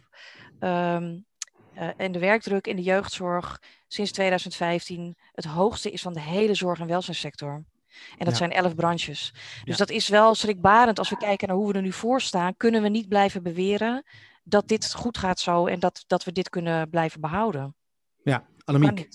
ehm, 0.58 1.18
eh, 1.74 1.88
en 1.96 2.12
de 2.12 2.18
werkdruk 2.18 2.66
in 2.66 2.76
de 2.76 2.82
jeugdzorg 2.82 3.60
sinds 3.88 4.10
2015 4.12 5.16
het 5.32 5.44
hoogste 5.44 5.90
is 5.90 6.02
van 6.02 6.12
de 6.12 6.20
hele 6.20 6.54
zorg- 6.54 6.80
en 6.80 6.86
welzijnssector. 6.86 7.52
En 8.18 8.24
dat 8.24 8.28
Ja. 8.28 8.34
zijn 8.34 8.52
elf 8.52 8.74
branches. 8.74 9.30
Dus 9.34 9.62
Ja. 9.64 9.76
dat 9.76 9.90
is 9.90 10.08
wel 10.08 10.34
schrikbarend 10.34 10.98
als 10.98 11.08
we 11.10 11.16
kijken 11.16 11.48
naar 11.48 11.56
hoe 11.56 11.68
we 11.68 11.74
er 11.74 11.82
nu 11.82 11.92
voor 11.92 12.20
staan. 12.20 12.56
Kunnen 12.56 12.82
we 12.82 12.88
niet 12.88 13.08
blijven 13.08 13.42
beweren 13.42 14.04
dat 14.44 14.68
dit 14.68 14.94
goed 14.94 15.18
gaat 15.18 15.40
zo 15.40 15.66
en 15.66 15.80
dat, 15.80 16.04
dat 16.06 16.24
we 16.24 16.32
dit 16.32 16.48
kunnen 16.48 16.90
blijven 16.90 17.20
behouden? 17.20 17.74
Ja, 18.22 18.44
Annemiek. 18.64 19.08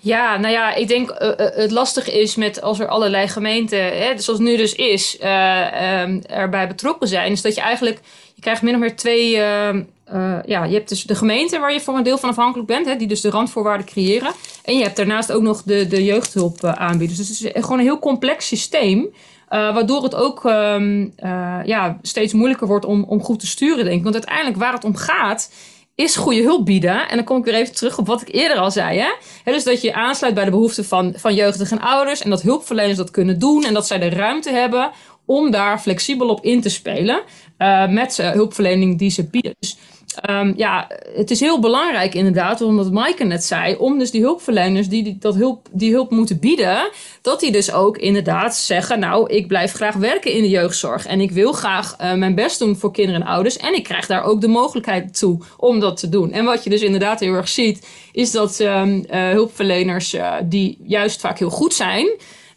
Ja, 0.00 0.36
nou 0.36 0.52
ja, 0.52 0.74
ik 0.74 0.88
denk 0.88 1.10
eh, 1.10 1.46
eh, 1.46 1.56
het 1.56 1.70
lastige 1.70 2.20
is 2.20 2.36
met 2.36 2.62
als 2.62 2.78
er 2.78 2.88
allerlei 2.88 3.28
gemeenten, 3.28 3.98
hè, 3.98 4.18
zoals 4.18 4.40
nu 4.40 4.56
dus 4.56 4.74
is, 4.74 5.18
eh, 5.18 6.00
ehm, 6.00 6.20
erbij 6.26 6.68
betrokken 6.68 7.08
zijn, 7.08 7.32
is 7.32 7.42
dat 7.42 7.54
je 7.54 7.60
eigenlijk, 7.60 8.00
je 8.38 8.44
krijgt 8.44 8.62
min 8.62 8.74
of 8.74 8.80
meer 8.80 8.96
twee, 8.96 9.36
ehm, 9.36 9.82
eh, 10.04 10.38
ja, 10.46 10.64
je 10.64 10.74
hebt 10.74 10.88
dus 10.88 11.02
de 11.02 11.14
gemeente 11.14 11.58
waar 11.58 11.72
je 11.72 11.80
voor 11.80 11.96
een 11.96 12.02
deel 12.02 12.18
van 12.18 12.28
afhankelijk 12.28 12.68
bent, 12.68 12.86
hè, 12.86 12.96
die 12.96 13.06
dus 13.06 13.20
de 13.20 13.30
randvoorwaarden 13.30 13.86
creëren. 13.86 14.32
En 14.64 14.76
je 14.76 14.82
hebt 14.82 14.96
daarnaast 14.96 15.32
ook 15.32 15.42
nog 15.42 15.62
de, 15.62 15.86
de 15.86 16.04
jeugdhulp 16.04 16.62
eh, 16.64 16.72
aanbieders. 16.72 17.18
Dus 17.18 17.28
het 17.28 17.54
is 17.54 17.62
gewoon 17.62 17.78
een 17.78 17.84
heel 17.84 17.98
complex 17.98 18.46
systeem. 18.46 19.08
eh, 19.48 19.74
waardoor 19.74 20.02
het 20.02 20.14
ook 20.14 20.44
ehm, 20.44 21.08
eh, 21.16 21.58
ja, 21.64 21.98
steeds 22.02 22.32
moeilijker 22.32 22.66
wordt 22.66 22.84
om, 22.84 23.04
om 23.04 23.22
goed 23.22 23.40
te 23.40 23.46
sturen, 23.46 23.84
denk 23.84 23.96
ik. 23.96 24.02
Want 24.02 24.14
uiteindelijk 24.14 24.56
waar 24.56 24.72
het 24.72 24.84
om 24.84 24.96
gaat, 24.96 25.50
is 25.94 26.16
goede 26.16 26.42
hulp 26.42 26.64
bieden. 26.64 27.08
En 27.08 27.16
dan 27.16 27.24
kom 27.24 27.38
ik 27.38 27.44
weer 27.44 27.54
even 27.54 27.74
terug 27.74 27.98
op 27.98 28.06
wat 28.06 28.20
ik 28.20 28.34
eerder 28.34 28.56
al 28.56 28.70
zei. 28.70 28.98
Hè? 28.98 29.08
Hè, 29.44 29.52
dus 29.52 29.64
dat 29.64 29.80
je 29.80 29.94
aansluit 29.94 30.34
bij 30.34 30.44
de 30.44 30.50
behoeften 30.50 30.84
van, 30.84 31.12
van 31.16 31.34
jeugdigen 31.34 31.78
en 31.78 31.84
ouders. 31.84 32.22
En 32.22 32.30
dat 32.30 32.42
hulpverleners 32.42 32.96
dat 32.96 33.10
kunnen 33.10 33.38
doen. 33.38 33.64
En 33.64 33.74
dat 33.74 33.86
zij 33.86 33.98
de 33.98 34.08
ruimte 34.08 34.50
hebben 34.50 34.90
om 35.28 35.50
daar 35.50 35.80
flexibel 35.80 36.28
op 36.28 36.44
in 36.44 36.60
te 36.60 36.68
spelen. 36.68 37.22
eh, 37.56 37.88
met 37.88 38.16
hulpverlening 38.16 38.98
die 38.98 39.10
ze 39.10 39.28
bieden. 39.28 39.54
Dus 39.58 39.76
ehm, 40.20 40.52
ja, 40.56 40.90
het 41.14 41.30
is 41.30 41.40
heel 41.40 41.60
belangrijk 41.60 42.14
inderdaad, 42.14 42.60
omdat 42.60 42.92
Maaike 42.92 43.24
net 43.24 43.44
zei, 43.44 43.76
om 43.76 43.98
dus 43.98 44.10
die 44.10 44.20
hulpverleners 44.20 44.88
die, 44.88 45.02
die, 45.02 45.16
dat 45.18 45.34
hulp, 45.34 45.68
die 45.72 45.92
hulp 45.92 46.10
moeten 46.10 46.38
bieden, 46.38 46.90
dat 47.22 47.40
die 47.40 47.52
dus 47.52 47.72
ook 47.72 47.98
inderdaad 47.98 48.56
zeggen, 48.56 48.98
nou, 48.98 49.30
ik 49.30 49.46
blijf 49.46 49.72
graag 49.72 49.94
werken 49.94 50.32
in 50.32 50.42
de 50.42 50.48
jeugdzorg 50.48 51.06
en 51.06 51.20
ik 51.20 51.30
wil 51.30 51.52
graag 51.52 51.94
eh, 51.98 52.14
mijn 52.14 52.34
best 52.34 52.58
doen 52.58 52.76
voor 52.76 52.92
kinderen 52.92 53.20
en 53.20 53.26
ouders 53.26 53.56
en 53.56 53.74
ik 53.74 53.84
krijg 53.84 54.06
daar 54.06 54.22
ook 54.24 54.40
de 54.40 54.48
mogelijkheid 54.48 55.18
toe 55.18 55.40
om 55.56 55.80
dat 55.80 55.96
te 55.96 56.08
doen. 56.08 56.32
En 56.32 56.44
wat 56.44 56.64
je 56.64 56.70
dus 56.70 56.82
inderdaad 56.82 57.20
heel 57.20 57.34
erg 57.34 57.48
ziet, 57.48 57.88
is 58.12 58.30
dat 58.30 58.60
ehm, 58.60 59.02
eh, 59.08 59.28
hulpverleners 59.28 60.16
die 60.44 60.78
juist 60.82 61.20
vaak 61.20 61.38
heel 61.38 61.50
goed 61.50 61.74
zijn, 61.74 62.08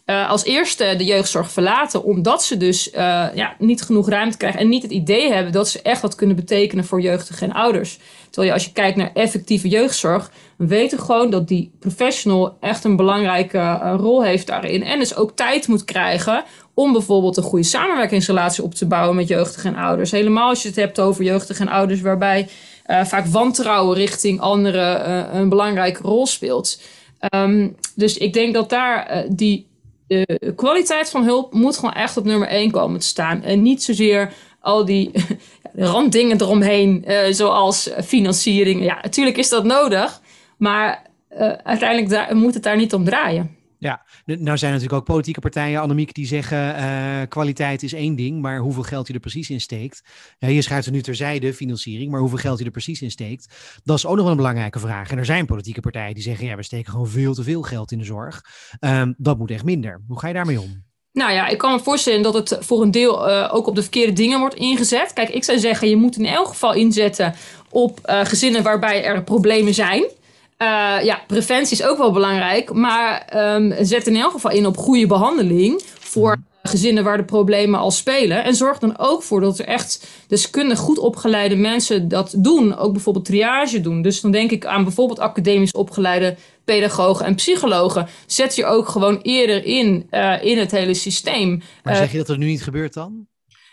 eh, 0.04 0.30
als 0.30 0.44
eerste 0.44 0.94
de 0.98 1.04
jeugdzorg 1.04 1.50
verlaten, 1.50 2.04
omdat 2.04 2.44
ze 2.44 2.56
dus 2.56 2.90
eh, 2.90 3.26
ja, 3.34 3.54
niet 3.58 3.82
genoeg 3.82 4.08
ruimte 4.08 4.36
krijgen 4.36 4.60
en 4.60 4.68
niet 4.68 4.82
het 4.82 4.90
idee 4.90 5.32
hebben 5.32 5.52
dat 5.52 5.68
ze 5.68 5.82
echt 5.82 6.02
wat 6.02 6.14
kunnen 6.14 6.36
betekenen 6.36 6.84
voor 6.84 7.00
jeugdigen 7.00 7.48
en 7.48 7.54
ouders. 7.54 7.98
Terwijl 8.24 8.46
je 8.46 8.52
als 8.52 8.64
je 8.64 8.72
kijkt 8.72 8.96
naar 8.96 9.10
effectieve 9.14 9.68
jeugdzorg, 9.68 10.30
we 10.56 10.66
weten 10.66 10.98
gewoon 10.98 11.30
dat 11.30 11.48
die 11.48 11.72
professional 11.78 12.56
echt 12.60 12.84
een 12.84 12.96
belangrijke 12.96 13.58
eh, 13.58 13.94
rol 13.96 14.24
heeft 14.24 14.46
daarin. 14.46 14.82
En 14.82 14.98
dus 14.98 15.16
ook 15.16 15.36
tijd 15.36 15.68
moet 15.68 15.84
krijgen 15.84 16.44
om 16.74 16.92
bijvoorbeeld 16.92 17.36
een 17.36 17.42
goede 17.42 17.64
samenwerkingsrelatie 17.64 18.64
op 18.64 18.74
te 18.74 18.86
bouwen 18.86 19.16
met 19.16 19.28
jeugdigen 19.28 19.74
en 19.74 19.82
ouders. 19.82 20.10
Helemaal 20.10 20.48
als 20.48 20.62
je 20.62 20.68
het 20.68 20.76
hebt 20.76 21.00
over 21.00 21.24
jeugdigen 21.24 21.66
en 21.66 21.72
ouders, 21.72 22.00
waarbij 22.00 22.48
vaak 22.86 23.26
wantrouwen 23.26 23.96
richting 23.96 24.40
anderen 24.40 25.36
een 25.36 25.48
belangrijke 25.48 26.02
rol 26.02 26.26
speelt. 26.26 26.80
Ehm, 27.18 27.68
dus 27.94 28.18
ik 28.18 28.32
denk 28.32 28.54
dat 28.54 28.70
daar 28.70 29.24
die 29.28 29.66
de 30.06 30.52
kwaliteit 30.56 31.10
van 31.10 31.24
hulp 31.24 31.52
moet 31.52 31.76
gewoon 31.76 31.94
echt 31.94 32.16
op 32.16 32.24
nummer 32.24 32.48
één 32.48 32.70
komen 32.70 33.00
te 33.00 33.06
staan. 33.06 33.42
En 33.42 33.62
niet 33.62 33.82
zozeer 33.82 34.32
al 34.60 34.84
die 34.84 35.10
randdingen 35.74 36.40
eromheen, 36.40 37.04
eh, 37.04 37.32
zoals 37.32 37.90
financiering. 38.04 38.84
Ja, 38.84 38.98
natuurlijk 39.02 39.36
is 39.36 39.48
dat 39.48 39.64
nodig, 39.64 40.20
maar 40.56 41.06
eh, 41.28 41.52
uiteindelijk 41.62 42.34
moet 42.34 42.54
het 42.54 42.62
daar 42.62 42.76
niet 42.76 42.94
om 42.94 43.04
draaien. 43.04 43.56
Ja, 43.82 44.06
nou 44.24 44.58
zijn 44.58 44.72
natuurlijk 44.72 45.00
ook 45.00 45.04
politieke 45.04 45.40
partijen, 45.40 45.80
Annemiek, 45.80 46.14
die 46.14 46.26
zeggen 46.26 46.76
eh, 46.76 47.28
kwaliteit 47.28 47.82
is 47.82 47.92
één 47.92 48.16
ding, 48.16 48.40
maar 48.40 48.58
hoeveel 48.58 48.82
geld 48.82 49.06
je 49.06 49.14
er 49.14 49.20
precies 49.20 49.50
in 49.50 49.60
steekt. 49.60 50.02
Ja, 50.38 50.48
je 50.48 50.62
schrijft 50.62 50.86
er 50.86 50.92
nu 50.92 51.02
terzijde 51.02 51.54
financiering, 51.54 52.10
maar 52.10 52.20
hoeveel 52.20 52.38
geld 52.38 52.58
je 52.58 52.64
er 52.64 52.70
precies 52.70 53.02
in 53.02 53.10
steekt, 53.10 53.54
dat 53.84 53.96
is 53.96 54.06
ook 54.06 54.14
nog 54.14 54.22
wel 54.22 54.30
een 54.30 54.36
belangrijke 54.36 54.78
vraag. 54.78 55.10
En 55.10 55.18
er 55.18 55.24
zijn 55.24 55.46
politieke 55.46 55.80
partijen 55.80 56.14
die 56.14 56.22
zeggen, 56.22 56.46
ja, 56.46 56.56
we 56.56 56.62
steken 56.62 56.92
gewoon 56.92 57.08
veel 57.08 57.34
te 57.34 57.42
veel 57.42 57.62
geld 57.62 57.92
in 57.92 57.98
de 57.98 58.04
zorg. 58.04 58.44
Ehm, 58.78 59.12
dat 59.16 59.38
moet 59.38 59.50
echt 59.50 59.64
minder. 59.64 60.00
Hoe 60.06 60.18
ga 60.18 60.28
je 60.28 60.34
daarmee 60.34 60.60
om? 60.60 60.84
Nou 61.12 61.32
ja, 61.32 61.48
ik 61.48 61.58
kan 61.58 61.72
me 61.72 61.80
voorstellen 61.80 62.22
dat 62.22 62.34
het 62.34 62.56
voor 62.60 62.82
een 62.82 62.90
deel 62.90 63.28
eh, 63.28 63.54
ook 63.54 63.66
op 63.66 63.74
de 63.74 63.82
verkeerde 63.82 64.12
dingen 64.12 64.38
wordt 64.38 64.54
ingezet. 64.54 65.12
Kijk, 65.12 65.28
ik 65.28 65.44
zou 65.44 65.58
zeggen, 65.58 65.88
je 65.88 65.96
moet 65.96 66.16
in 66.16 66.26
elk 66.26 66.48
geval 66.48 66.74
inzetten 66.74 67.34
op 67.70 68.00
eh, 68.00 68.24
gezinnen 68.24 68.62
waarbij 68.62 69.04
er 69.04 69.22
problemen 69.22 69.74
zijn. 69.74 70.04
Eh, 70.62 71.04
ja, 71.04 71.22
preventie 71.26 71.78
is 71.78 71.84
ook 71.84 71.98
wel 71.98 72.12
belangrijk, 72.12 72.72
maar 72.72 73.18
ehm, 73.28 73.84
zet 73.84 74.06
in 74.06 74.16
elk 74.16 74.30
geval 74.32 74.50
in 74.50 74.66
op 74.66 74.76
goede 74.76 75.06
behandeling 75.06 75.82
voor 75.98 76.36
gezinnen 76.62 77.04
waar 77.04 77.16
de 77.16 77.24
problemen 77.24 77.80
al 77.80 77.90
spelen. 77.90 78.44
En 78.44 78.54
zorg 78.54 78.78
dan 78.78 78.98
ook 78.98 79.22
voor 79.22 79.40
dat 79.40 79.58
er 79.58 79.64
echt 79.64 80.06
deskundig 80.28 80.78
goed 80.78 80.98
opgeleide 80.98 81.56
mensen 81.56 82.08
dat 82.08 82.34
doen. 82.36 82.76
Ook 82.76 82.92
bijvoorbeeld 82.92 83.24
triage 83.24 83.80
doen. 83.80 84.02
Dus 84.02 84.20
dan 84.20 84.30
denk 84.30 84.50
ik 84.50 84.66
aan 84.66 84.84
bijvoorbeeld 84.84 85.18
academisch 85.18 85.72
opgeleide 85.72 86.36
pedagogen 86.64 87.26
en 87.26 87.34
psychologen. 87.34 88.06
Zet 88.26 88.56
je 88.56 88.64
ook 88.64 88.88
gewoon 88.88 89.18
eerder 89.22 89.64
in, 89.64 90.06
eh, 90.10 90.44
in 90.44 90.58
het 90.58 90.70
hele 90.70 90.94
systeem. 90.94 91.62
Maar 91.82 91.92
Eh, 91.92 91.98
zeg 91.98 92.12
je 92.12 92.18
dat 92.18 92.28
er 92.28 92.38
nu 92.38 92.46
niet 92.46 92.62
gebeurt 92.62 92.94
dan? 92.94 93.26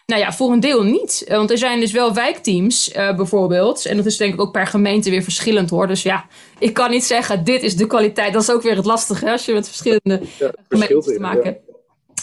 Nou 0.09 0.21
ja, 0.21 0.33
voor 0.33 0.51
een 0.51 0.59
deel 0.59 0.83
niet. 0.83 1.23
Eh, 1.27 1.37
Want 1.37 1.51
er 1.51 1.57
zijn 1.57 1.79
dus 1.79 1.91
wel 1.91 2.13
wijkteams 2.13 2.91
eh, 2.91 3.15
bijvoorbeeld. 3.15 3.85
En 3.85 3.97
dat 3.97 4.05
is 4.05 4.17
denk 4.17 4.33
ik 4.33 4.41
ook 4.41 4.51
per 4.51 4.67
gemeente 4.67 5.09
weer 5.09 5.23
verschillend 5.23 5.69
hoor. 5.69 5.87
Dus 5.87 6.03
ja, 6.03 6.25
ik 6.59 6.73
kan 6.73 6.89
niet 6.89 7.03
zeggen, 7.03 7.43
dit 7.43 7.63
is 7.63 7.75
de 7.75 7.87
kwaliteit. 7.87 8.33
Dat 8.33 8.41
is 8.41 8.51
ook 8.51 8.61
weer 8.61 8.75
het 8.75 8.85
lastige 8.85 9.25
hè, 9.25 9.31
als 9.31 9.45
je 9.45 9.53
met 9.53 9.67
verschillende 9.67 10.01
Ja, 10.09 10.19
gemeentes 10.37 10.53
verschilt 10.69 11.03
te 11.03 11.19
maken 11.19 11.43
ja. 11.43 11.45
hebt. 11.45 11.67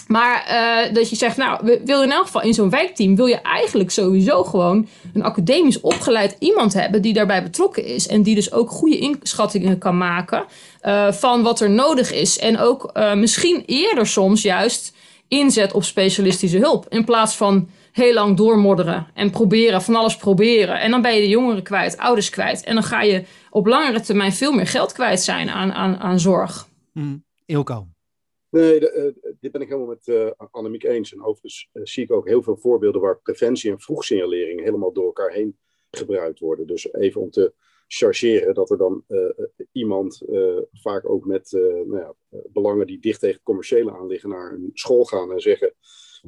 Maar 0.06 0.44
eh, 0.46 0.94
dat 0.94 1.10
je 1.10 1.16
zegt, 1.16 1.36
nou, 1.36 1.78
wil 1.84 2.02
in 2.02 2.12
elk 2.12 2.24
geval 2.24 2.42
in 2.42 2.54
zo'n 2.54 2.70
wijkteam, 2.70 3.16
wil 3.16 3.26
je 3.26 3.40
eigenlijk 3.40 3.90
sowieso 3.90 4.44
gewoon 4.44 4.88
een 5.14 5.22
academisch 5.22 5.80
opgeleid 5.80 6.36
iemand 6.38 6.74
hebben 6.74 7.02
die 7.02 7.12
daarbij 7.12 7.42
betrokken 7.42 7.84
is. 7.84 8.06
En 8.06 8.22
die 8.22 8.34
dus 8.34 8.52
ook 8.52 8.70
goede 8.70 8.98
inschattingen 8.98 9.78
kan 9.78 9.98
maken 9.98 10.44
van 11.10 11.42
wat 11.42 11.60
er 11.60 11.70
nodig 11.70 12.12
is. 12.12 12.38
En 12.38 12.58
ook 12.58 12.92
misschien 13.14 13.62
eerder 13.66 14.06
soms 14.06 14.42
juist 14.42 14.92
inzet 15.28 15.72
op 15.72 15.82
specialistische 15.82 16.58
hulp. 16.58 16.86
In 16.88 17.04
plaats 17.04 17.36
van 17.36 17.68
heel 17.92 18.14
lang 18.14 18.36
doormodderen 18.36 19.06
en 19.14 19.30
proberen, 19.30 19.82
van 19.82 19.94
alles 19.94 20.16
proberen. 20.16 20.80
En 20.80 20.90
dan 20.90 21.02
ben 21.02 21.14
je 21.14 21.20
de 21.20 21.28
jongeren 21.28 21.62
kwijt, 21.62 21.96
ouders 21.96 22.30
kwijt. 22.30 22.64
En 22.64 22.74
dan 22.74 22.82
ga 22.82 23.02
je 23.02 23.24
op 23.50 23.66
langere 23.66 24.00
termijn 24.00 24.32
veel 24.32 24.52
meer 24.52 24.66
geld 24.66 24.92
kwijt 24.92 25.20
zijn 25.20 25.48
aan, 25.48 25.72
aan, 25.72 25.96
aan 25.96 26.20
zorg. 26.20 26.68
Hm, 26.92 27.16
Ilko. 27.46 27.86
Nee, 28.50 28.80
de, 28.80 28.90
eh, 28.90 29.32
dit 29.40 29.52
ben 29.52 29.60
ik 29.60 29.68
helemaal 29.68 29.88
met 29.88 30.08
eh, 30.08 30.46
Annemiek 30.50 30.84
eens. 30.84 31.12
En 31.12 31.22
overigens 31.22 31.68
eh, 31.72 31.82
zie 31.84 32.02
ik 32.02 32.12
ook 32.12 32.28
heel 32.28 32.42
veel 32.42 32.56
voorbeelden 32.56 33.00
waar 33.00 33.20
preventie 33.20 33.70
en 33.70 33.80
vroegsignalering 33.80 34.62
helemaal 34.62 34.92
door 34.92 35.04
elkaar 35.04 35.30
heen 35.30 35.58
gebruikt 35.90 36.40
worden. 36.40 36.66
Dus 36.66 36.92
even 36.92 37.20
om 37.20 37.30
te 37.30 37.52
chargeren 37.86 38.54
dat 38.54 38.70
er 38.70 38.78
dan 38.78 39.04
eh, 39.06 39.44
iemand, 39.72 40.22
eh, 40.22 40.58
vaak 40.72 41.08
ook 41.08 41.24
met 41.26 41.52
eh, 41.52 41.60
nou 41.62 41.98
ja, 41.98 42.14
eh, 42.28 42.38
belangen 42.52 42.86
die 42.86 43.00
dicht 43.00 43.20
tegen 43.20 43.40
commerciële 43.42 43.92
aan 43.92 44.06
liggen, 44.06 44.30
naar 44.30 44.52
een 44.52 44.70
school 44.72 45.04
gaan 45.04 45.32
en 45.32 45.40
zeggen. 45.40 45.74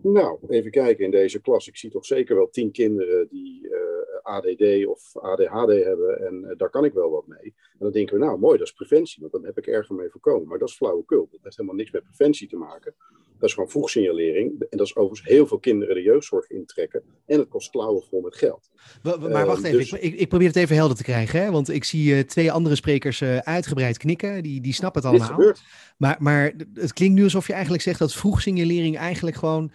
Nou, 0.03 0.39
even 0.49 0.71
kijken 0.71 1.05
in 1.05 1.11
deze 1.11 1.41
klas. 1.41 1.69
Ik 1.69 1.77
zie 1.77 1.91
toch 1.91 2.05
zeker 2.05 2.37
wel 2.37 2.51
tien 2.51 2.73
kinderen 2.73 3.29
die 3.29 3.69
eh, 3.69 4.18
ADD 4.23 4.87
of 4.87 5.17
ADHD 5.17 5.85
hebben 5.85 6.27
en 6.27 6.45
eh, 6.45 6.57
daar 6.57 6.71
kan 6.71 6.85
ik 6.85 6.93
wel 6.93 7.11
wat 7.11 7.27
mee. 7.27 7.55
En 7.55 7.79
dan 7.79 7.93
denken 7.93 8.19
we, 8.19 8.25
nou 8.25 8.39
mooi, 8.39 8.59
dat 8.59 8.67
is 8.67 8.73
preventie, 8.73 9.21
want 9.21 9.33
dan 9.33 9.45
heb 9.45 9.59
ik 9.59 9.67
erger 9.67 9.95
mee 9.95 10.11
voorkomen. 10.11 10.49
Maar 10.49 10.59
dat 10.59 10.69
is 10.69 10.75
flauwekul. 10.75 11.29
Dat 11.31 11.41
heeft 11.43 11.57
helemaal 11.57 11.79
niks 11.79 11.91
met 11.91 12.05
preventie 12.05 12.49
te 12.49 12.57
maken. 12.57 12.95
Dat 13.39 13.49
is 13.49 13.55
gewoon 13.55 13.71
vroegsignalering. 13.71 14.61
En 14.71 14.79
dat 14.79 14.87
is 14.87 14.97
overigens 14.97 15.29
heel 15.29 15.47
veel 15.47 15.59
kinderen 15.59 15.95
de 15.95 16.03
jeugdzorg 16.03 16.51
intrekken. 16.51 17.03
En 17.27 17.39
het 17.39 17.49
kost 17.49 17.71
klauwen 17.71 18.03
vol 18.03 18.21
met 18.21 18.37
geld. 18.37 18.71
Maar 19.03 19.47
wacht 19.47 19.65
Eh, 19.65 19.71
even, 19.73 19.79
dus- 19.79 19.93
ik, 19.93 20.15
ik, 20.15 20.29
probeer 20.29 20.47
het 20.47 20.57
even 20.57 20.77
helder 20.77 20.97
te 20.97 21.03
krijgen. 21.03 21.41
Hè? 21.41 21.51
Want 21.51 21.69
ik 21.69 21.85
zie 21.85 22.15
eh, 22.15 22.21
twee 22.21 22.53
andere 22.53 22.75
sprekers 22.75 23.21
eh, 23.21 23.39
uitgebreid 23.39 23.99
knikken. 23.99 24.43
Die, 24.43 24.61
die 24.61 24.73
snappen 24.73 25.03
het 25.03 25.11
allemaal. 25.11 25.55
Maar, 25.97 26.17
maar 26.19 26.55
het 26.75 26.93
klinkt 26.93 27.15
nu 27.15 27.23
alsof 27.23 27.47
je 27.47 27.53
eigenlijk 27.53 27.83
zegt 27.83 27.99
dat 27.99 28.15
vroegsignalering 28.15 28.97
eigenlijk 28.97 29.37
gewoon 29.37 29.71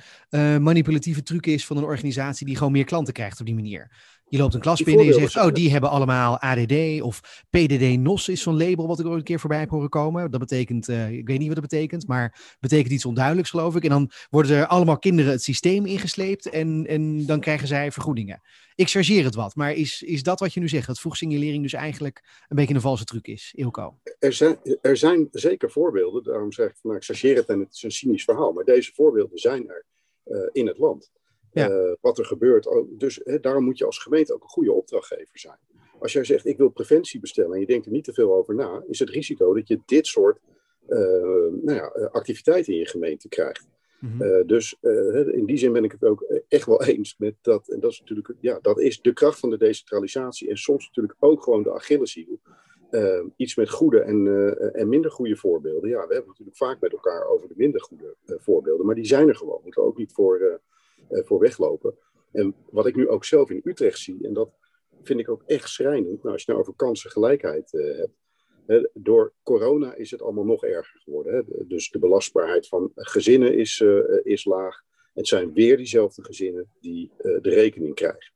manipulatieve 0.62 1.24
truc 1.24 1.46
is 1.46 1.66
van 1.66 1.78
een 1.78 1.84
organisatie 1.84 2.46
die 2.46 2.58
gewoon 2.58 2.72
meer 2.72 2.84
klanten 2.84 3.14
krijgt 3.14 3.40
op 3.40 3.46
die 3.46 3.56
manier. 3.56 3.92
Je 4.34 4.40
loopt 4.40 4.54
een 4.54 4.60
klas 4.60 4.84
binnen 4.84 5.06
en 5.06 5.12
je 5.12 5.20
zegt, 5.20 5.46
oh, 5.46 5.54
die 5.54 5.72
hebben 5.72 5.90
allemaal 5.90 6.40
ADD 6.40 7.02
of 7.02 7.44
PDD-NOS 7.50 8.30
is 8.30 8.42
zo'n 8.42 8.58
label 8.58 8.88
wat 8.88 9.00
ik 9.00 9.06
ooit 9.06 9.18
een 9.18 9.24
keer 9.24 9.40
voorbij 9.40 9.60
heb 9.60 9.70
horen 9.70 9.90
komen. 9.90 10.32
Dat 10.32 10.40
betekent, 10.40 10.90
uh, 10.90 11.12
ik 11.12 11.28
weet 11.28 11.38
niet 11.38 11.48
wat 11.48 11.56
dat 11.56 11.70
betekent, 11.70 12.08
maar 12.08 12.56
betekent 12.60 12.92
iets 12.94 13.06
onduidelijks 13.06 13.50
geloof 13.50 13.76
ik. 13.76 13.84
En 13.84 13.90
dan 13.90 14.12
worden 14.30 14.58
er 14.58 14.68
allemaal 14.68 14.98
kinderen 14.98 15.32
het 15.32 15.44
systeem 15.44 15.86
ingesleept 15.86 16.50
en, 16.50 16.86
en 16.88 17.26
dan 17.26 17.40
krijgen 17.40 17.68
zij 17.68 17.92
vergoedingen. 17.92 18.42
Ik 18.76 18.90
chargeer 18.90 19.24
het 19.24 19.36
wat, 19.36 19.56
maar 19.56 19.74
is, 19.74 20.02
is 20.02 20.24
dat 20.24 20.40
wat 20.40 20.54
je 20.54 20.60
nu 20.60 20.70
zegt, 20.70 20.88
dat 20.88 21.00
vroegsignalering 21.00 21.64
dus 21.64 21.74
eigenlijk 21.74 22.24
een 22.48 22.56
beetje 22.56 22.74
een 22.74 22.82
valse 22.82 23.06
truc 23.06 23.28
is, 23.28 23.54
Ilko? 23.56 24.00
Er 24.20 24.34
zijn, 24.34 24.58
er 24.82 24.98
zijn 24.98 25.28
zeker 25.32 25.72
voorbeelden, 25.72 26.24
daarom 26.24 26.52
zeg 26.52 26.68
ik 26.68 26.76
van 26.82 26.90
nou, 26.90 26.96
ik 26.96 27.06
chargeer 27.06 27.36
het 27.36 27.48
en 27.48 27.60
het 27.60 27.74
is 27.74 27.84
een 27.84 27.92
cynisch 27.92 28.24
verhaal, 28.24 28.52
maar 28.52 28.64
deze 28.64 28.92
voorbeelden 28.94 29.38
zijn 29.38 29.70
er 29.70 29.86
uh, 30.26 30.50
in 30.52 30.68
het 30.68 30.78
land. 30.78 31.12
Ja. 31.54 31.70
Uh, 31.70 31.94
wat 32.02 32.18
er 32.18 32.26
gebeurt. 32.26 32.68
Dus 32.90 33.20
hè, 33.24 33.40
daarom 33.40 33.64
moet 33.64 33.78
je 33.78 33.86
als 33.86 33.98
gemeente 33.98 34.34
ook 34.34 34.44
een 34.44 34.50
goede 34.50 34.72
opdrachtgever 34.72 35.40
zijn. 35.40 35.58
Als 36.00 36.14
jij 36.14 36.24
zegt, 36.24 36.46
ik 36.46 36.58
wil 36.58 36.70
preventie 36.70 37.20
bestellen 37.20 37.54
en 37.54 37.60
je 37.60 37.66
denkt 37.66 37.86
er 37.86 37.92
niet 37.92 38.04
te 38.04 38.14
veel 38.14 38.34
over 38.34 38.56
na, 38.56 38.84
is 38.88 39.00
het 39.00 39.10
risico 39.10 39.54
dat 39.54 39.68
je 39.68 39.80
dit 39.86 40.08
soort 40.08 40.40
uh, 40.88 41.00
nou 41.62 41.74
ja, 41.74 41.88
activiteiten 42.12 42.74
in 42.74 42.80
je 42.80 42.88
gemeente 42.88 43.28
krijgt. 43.28 43.68
Mm 44.00 44.22
-hmm. 44.22 44.48
dus 44.48 44.78
in 45.32 45.46
die 45.46 45.58
zin 45.58 45.74
ben 45.74 45.84
ik 45.84 45.92
het 45.92 46.04
ook 46.04 46.26
echt 46.48 46.66
wel 46.66 46.84
eens 46.94 47.16
met 47.18 47.36
dat. 47.42 47.70
En 47.70 47.80
dat 47.80 47.92
is 47.92 48.00
natuurlijk, 48.00 48.34
ja, 48.40 48.60
dat 48.62 48.80
is 48.80 49.02
de 49.02 49.14
kracht 49.14 49.40
van 49.40 49.50
de 49.50 49.58
decentralisatie. 49.58 50.50
En 50.50 50.58
soms 50.58 50.86
natuurlijk 50.86 51.16
ook 51.20 51.44
gewoon 51.44 51.64
de 51.64 51.74
Achilleshiel. 51.74 52.40
iets 53.36 53.56
met 53.56 53.70
goede 53.70 54.00
en, 54.00 54.28
en 54.74 54.90
minder 54.90 55.12
goede 55.12 55.36
voorbeelden. 55.36 55.90
Ja, 55.90 56.08
we 56.08 56.14
hebben 56.14 56.30
natuurlijk 56.30 56.58
vaak 56.58 56.80
met 56.80 56.92
elkaar 56.92 57.26
over 57.28 57.48
de 57.48 57.54
minder 57.58 57.82
goede 57.82 58.16
voorbeelden, 58.26 58.86
maar 58.86 58.96
die 58.96 59.06
zijn 59.06 59.28
er 59.28 59.36
gewoon. 59.36 59.60
Moeten 59.64 59.82
we 59.82 59.88
ook 59.88 59.98
niet 59.98 60.14
voor 60.14 60.40
eh, 60.40 60.56
voor 61.10 61.40
weglopen. 61.40 61.98
En 62.32 62.56
wat 62.70 62.86
ik 62.86 62.96
nu 62.96 63.08
ook 63.08 63.26
zelf 63.26 63.50
in 63.50 63.62
Utrecht 63.64 64.00
zie, 64.00 64.20
en 64.22 64.34
dat 64.34 64.50
vind 65.04 65.20
ik 65.20 65.30
ook 65.30 65.44
echt 65.46 65.70
schrijnend, 65.70 66.24
nou, 66.24 66.34
als 66.34 66.44
je 66.44 66.52
nou 66.52 66.64
over 66.64 66.76
kansengelijkheid 66.76 67.74
uh, 67.74 67.98
hebt. 67.98 68.12
Door 68.94 69.34
corona 69.44 69.96
is 69.96 70.12
het 70.12 70.22
allemaal 70.22 70.46
nog 70.46 70.64
erger 70.64 71.00
geworden. 71.04 71.46
Dus 71.68 71.90
de 71.90 72.00
belastbaarheid 72.00 72.68
van 72.68 72.92
gezinnen 72.96 73.58
is, 73.58 73.80
uh, 73.80 74.04
is 74.24 74.46
laag. 74.46 74.82
Het 75.14 75.28
zijn 75.28 75.54
weer 75.54 75.78
diezelfde 75.78 76.24
gezinnen 76.24 76.70
die 76.80 77.12
de 77.18 77.50
rekening 77.50 77.96
krijgen. 77.96 78.34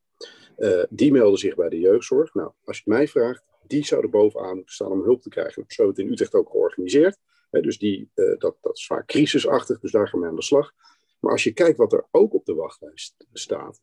die 0.89 1.11
melden 1.11 1.39
zich 1.39 1.55
bij 1.55 1.69
de 1.69 1.79
jeugdzorg. 1.79 2.33
Nou, 2.33 2.51
als 2.63 2.77
je 2.77 2.83
mij 2.85 3.07
vraagt, 3.07 3.43
die 3.67 3.85
zouden 3.85 4.11
bovenaan 4.11 4.55
moeten 4.55 4.73
staan 4.73 4.91
om 4.91 5.03
hulp 5.03 5.21
te 5.21 5.29
krijgen. 5.29 5.63
Zo 5.67 5.87
het 5.87 5.97
in 5.97 6.11
Utrecht 6.11 6.33
ook 6.33 6.49
georganiseerd. 6.49 7.17
dus 7.49 7.77
die, 7.77 8.09
dat, 8.13 8.57
dat 8.61 8.77
is 8.77 8.85
vaak 8.85 9.07
crisisachtig, 9.07 9.79
dus 9.79 9.91
daar 9.91 10.07
gaan 10.07 10.19
we 10.19 10.27
aan 10.27 10.35
de 10.35 10.41
slag. 10.41 10.73
Maar 11.19 11.31
als 11.31 11.43
je 11.43 11.53
kijkt 11.53 11.77
wat 11.77 11.93
er 11.93 12.07
ook 12.11 12.33
op 12.33 12.45
de 12.45 12.53
wachtlijst 12.53 13.25
staat, 13.33 13.81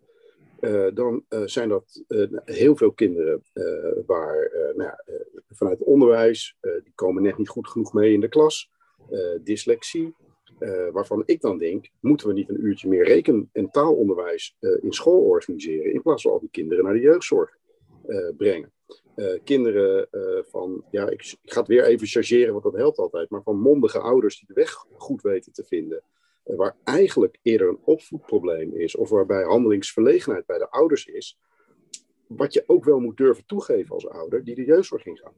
uh, 0.60 0.86
dan 0.94 1.24
uh, 1.28 1.42
zijn 1.44 1.68
dat 1.68 2.04
uh, 2.08 2.26
heel 2.44 2.76
veel 2.76 2.92
kinderen 2.92 3.42
waar 4.06 4.50
nou 4.76 4.82
ja, 4.82 5.04
vanuit 5.48 5.78
het 5.78 5.88
onderwijs, 5.88 6.56
die 6.60 6.92
komen 6.94 7.22
net 7.22 7.38
niet 7.38 7.48
goed 7.48 7.68
genoeg 7.68 7.92
mee 7.92 8.12
in 8.12 8.20
de 8.20 8.28
klas, 8.28 8.70
dyslexie, 9.42 10.14
waarvan 10.92 11.22
ik 11.26 11.40
dan 11.40 11.58
denk, 11.58 11.88
moeten 12.00 12.26
we 12.26 12.32
niet 12.32 12.48
een 12.48 12.64
uurtje 12.64 12.88
meer 12.88 13.04
reken- 13.04 13.50
en 13.52 13.70
taalonderwijs 13.70 14.56
in 14.60 14.92
school 14.92 15.20
organiseren, 15.20 15.92
in 15.92 16.02
plaats 16.02 16.22
van 16.22 16.32
al 16.32 16.40
die 16.40 16.50
kinderen 16.50 16.84
naar 16.84 16.92
de 16.92 17.00
jeugdzorg 17.00 17.56
brengen. 18.36 18.72
kinderen 19.44 20.08
van, 20.48 20.84
ja, 20.90 21.08
ik, 21.08 21.36
ik, 21.42 21.52
ga 21.52 21.58
het 21.58 21.68
weer 21.68 21.84
even 21.84 22.06
chargeren, 22.06 22.52
want 22.52 22.64
dat 22.64 22.76
helpt 22.76 22.98
altijd, 22.98 23.30
maar 23.30 23.42
van 23.42 23.60
mondige 23.60 23.98
ouders 23.98 24.38
die 24.38 24.48
de 24.48 24.54
weg 24.54 24.84
goed 24.92 25.22
weten 25.22 25.52
te 25.52 25.64
vinden 25.64 26.02
waar 26.44 26.76
eigenlijk 26.84 27.38
eerder 27.42 27.68
een 27.68 27.80
opvoedprobleem 27.84 28.74
is, 28.74 28.96
of 28.96 29.08
waarbij 29.08 29.42
handelingsverlegenheid 29.42 30.46
bij 30.46 30.58
de 30.58 30.70
ouders 30.70 31.06
is, 31.06 31.38
wat 32.26 32.52
je 32.52 32.64
ook 32.66 32.84
wel 32.84 33.00
moet 33.00 33.16
durven 33.16 33.46
toegeven 33.46 33.94
als 33.94 34.08
ouder, 34.08 34.44
die 34.44 34.54
de 34.54 34.64
jeugdzorg 34.64 35.06
ingaan. 35.06 35.34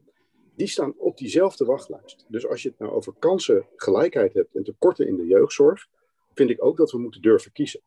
Die 0.55 0.67
staan 0.67 0.93
op 0.97 1.17
diezelfde 1.17 1.65
wachtlijst. 1.65 2.25
Dus 2.27 2.47
als 2.47 2.61
je 2.61 2.69
het 2.69 2.79
nou 2.79 2.91
over 2.91 3.13
kansengelijkheid 3.19 4.33
hebt 4.33 4.55
en 4.55 4.63
tekorten 4.63 5.07
in 5.07 5.15
de 5.15 5.25
jeugdzorg, 5.25 5.87
vind 6.33 6.49
ik 6.49 6.63
ook 6.63 6.77
dat 6.77 6.91
we 6.91 6.97
moeten 6.97 7.21
durven 7.21 7.51
kiezen. 7.51 7.81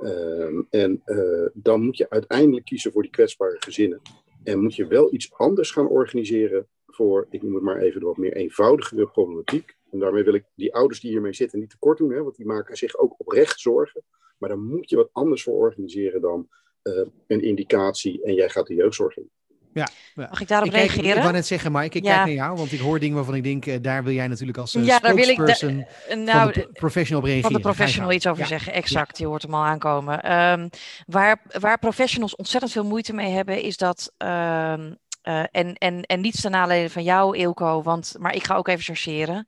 Uh, 0.00 0.62
en 0.70 1.02
uh, 1.06 1.46
dan 1.54 1.82
moet 1.84 1.96
je 1.96 2.10
uiteindelijk 2.10 2.64
kiezen 2.64 2.92
voor 2.92 3.02
die 3.02 3.10
kwetsbare 3.10 3.56
gezinnen. 3.58 4.00
En 4.44 4.62
moet 4.62 4.74
je 4.74 4.86
wel 4.86 5.14
iets 5.14 5.32
anders 5.32 5.70
gaan 5.70 5.88
organiseren 5.88 6.68
voor, 6.86 7.26
ik 7.30 7.42
noem 7.42 7.54
het 7.54 7.62
maar 7.62 7.78
even, 7.78 8.00
de 8.00 8.06
wat 8.06 8.16
meer 8.16 8.32
eenvoudigere 8.32 9.06
problematiek. 9.06 9.76
En 9.94 10.00
daarmee 10.00 10.24
wil 10.24 10.34
ik 10.34 10.44
die 10.54 10.74
ouders 10.74 11.00
die 11.00 11.10
hiermee 11.10 11.32
zitten 11.32 11.58
niet 11.58 11.70
tekort 11.70 11.98
doen, 11.98 12.12
hè, 12.12 12.22
want 12.22 12.36
die 12.36 12.46
maken 12.46 12.76
zich 12.76 12.96
ook 12.96 13.14
oprecht 13.18 13.60
zorgen. 13.60 14.02
Maar 14.38 14.48
dan 14.48 14.66
moet 14.66 14.90
je 14.90 14.96
wat 14.96 15.08
anders 15.12 15.42
voor 15.42 15.54
organiseren 15.54 16.20
dan 16.20 16.48
uh, 16.82 17.06
een 17.26 17.42
indicatie 17.42 18.22
en 18.22 18.34
jij 18.34 18.48
gaat 18.48 18.66
de 18.66 18.74
jeugdzorg 18.74 19.16
in. 19.16 19.30
Ja, 19.72 19.88
Mag 20.14 20.40
ik 20.40 20.48
daarop 20.48 20.68
ik 20.68 20.74
reageren? 20.74 21.16
Ik 21.16 21.22
wou 21.22 21.32
net 21.32 21.46
zeggen, 21.46 21.72
Mike, 21.72 21.98
ik 21.98 22.04
ja. 22.04 22.14
kijk 22.14 22.26
naar 22.26 22.34
jou, 22.34 22.56
want 22.56 22.72
ik 22.72 22.80
hoor 22.80 22.98
dingen 22.98 23.14
waarvan 23.14 23.34
ik 23.34 23.42
denk, 23.42 23.66
uh, 23.66 23.76
daar 23.80 24.04
wil 24.04 24.12
jij 24.12 24.28
natuurlijk 24.28 24.58
als 24.58 24.74
uh, 24.74 24.84
ja, 24.84 24.98
daar 24.98 25.14
wil 25.14 25.28
ik 25.28 25.36
de, 25.36 25.86
nou, 26.08 26.52
van 26.52 26.62
de 26.62 26.68
professional 26.72 27.22
op 27.22 27.28
reageren. 27.28 27.50
Van 27.50 27.60
de 27.60 27.68
professional 27.68 28.12
iets 28.12 28.26
over 28.26 28.42
ja. 28.42 28.48
zeggen, 28.48 28.72
exact, 28.72 29.18
je 29.18 29.26
hoort 29.26 29.42
hem 29.42 29.54
al 29.54 29.64
aankomen. 29.64 30.32
Um, 30.32 30.68
waar, 31.06 31.42
waar 31.60 31.78
professionals 31.78 32.36
ontzettend 32.36 32.72
veel 32.72 32.84
moeite 32.84 33.12
mee 33.12 33.30
hebben, 33.30 33.62
is 33.62 33.76
dat 33.76 34.12
um, 34.18 34.96
uh, 35.24 35.44
en, 35.50 35.74
en, 35.74 36.02
en 36.02 36.20
niets 36.20 36.40
ten 36.40 36.50
nadele 36.50 36.90
van 36.90 37.02
jou, 37.02 37.36
Ilko, 37.36 37.82
want, 37.82 38.14
maar 38.18 38.34
ik 38.34 38.44
ga 38.44 38.54
ook 38.54 38.68
even 38.68 38.84
chargeren. 38.84 39.46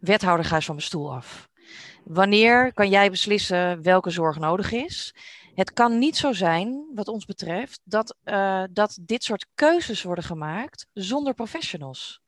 Wethouder, 0.00 0.44
ga 0.44 0.54
eens 0.54 0.64
van 0.64 0.74
mijn 0.74 0.86
stoel 0.86 1.14
af. 1.14 1.48
Wanneer 2.04 2.72
kan 2.72 2.88
jij 2.88 3.10
beslissen 3.10 3.82
welke 3.82 4.10
zorg 4.10 4.38
nodig 4.38 4.72
is? 4.72 5.14
Het 5.54 5.72
kan 5.72 5.98
niet 5.98 6.16
zo 6.16 6.32
zijn, 6.32 6.90
wat 6.94 7.08
ons 7.08 7.24
betreft, 7.24 7.80
dat, 7.84 8.16
uh, 8.24 8.62
dat 8.70 8.98
dit 9.00 9.24
soort 9.24 9.46
keuzes 9.54 10.02
worden 10.02 10.24
gemaakt 10.24 10.86
zonder 10.92 11.34
professionals. 11.34 12.20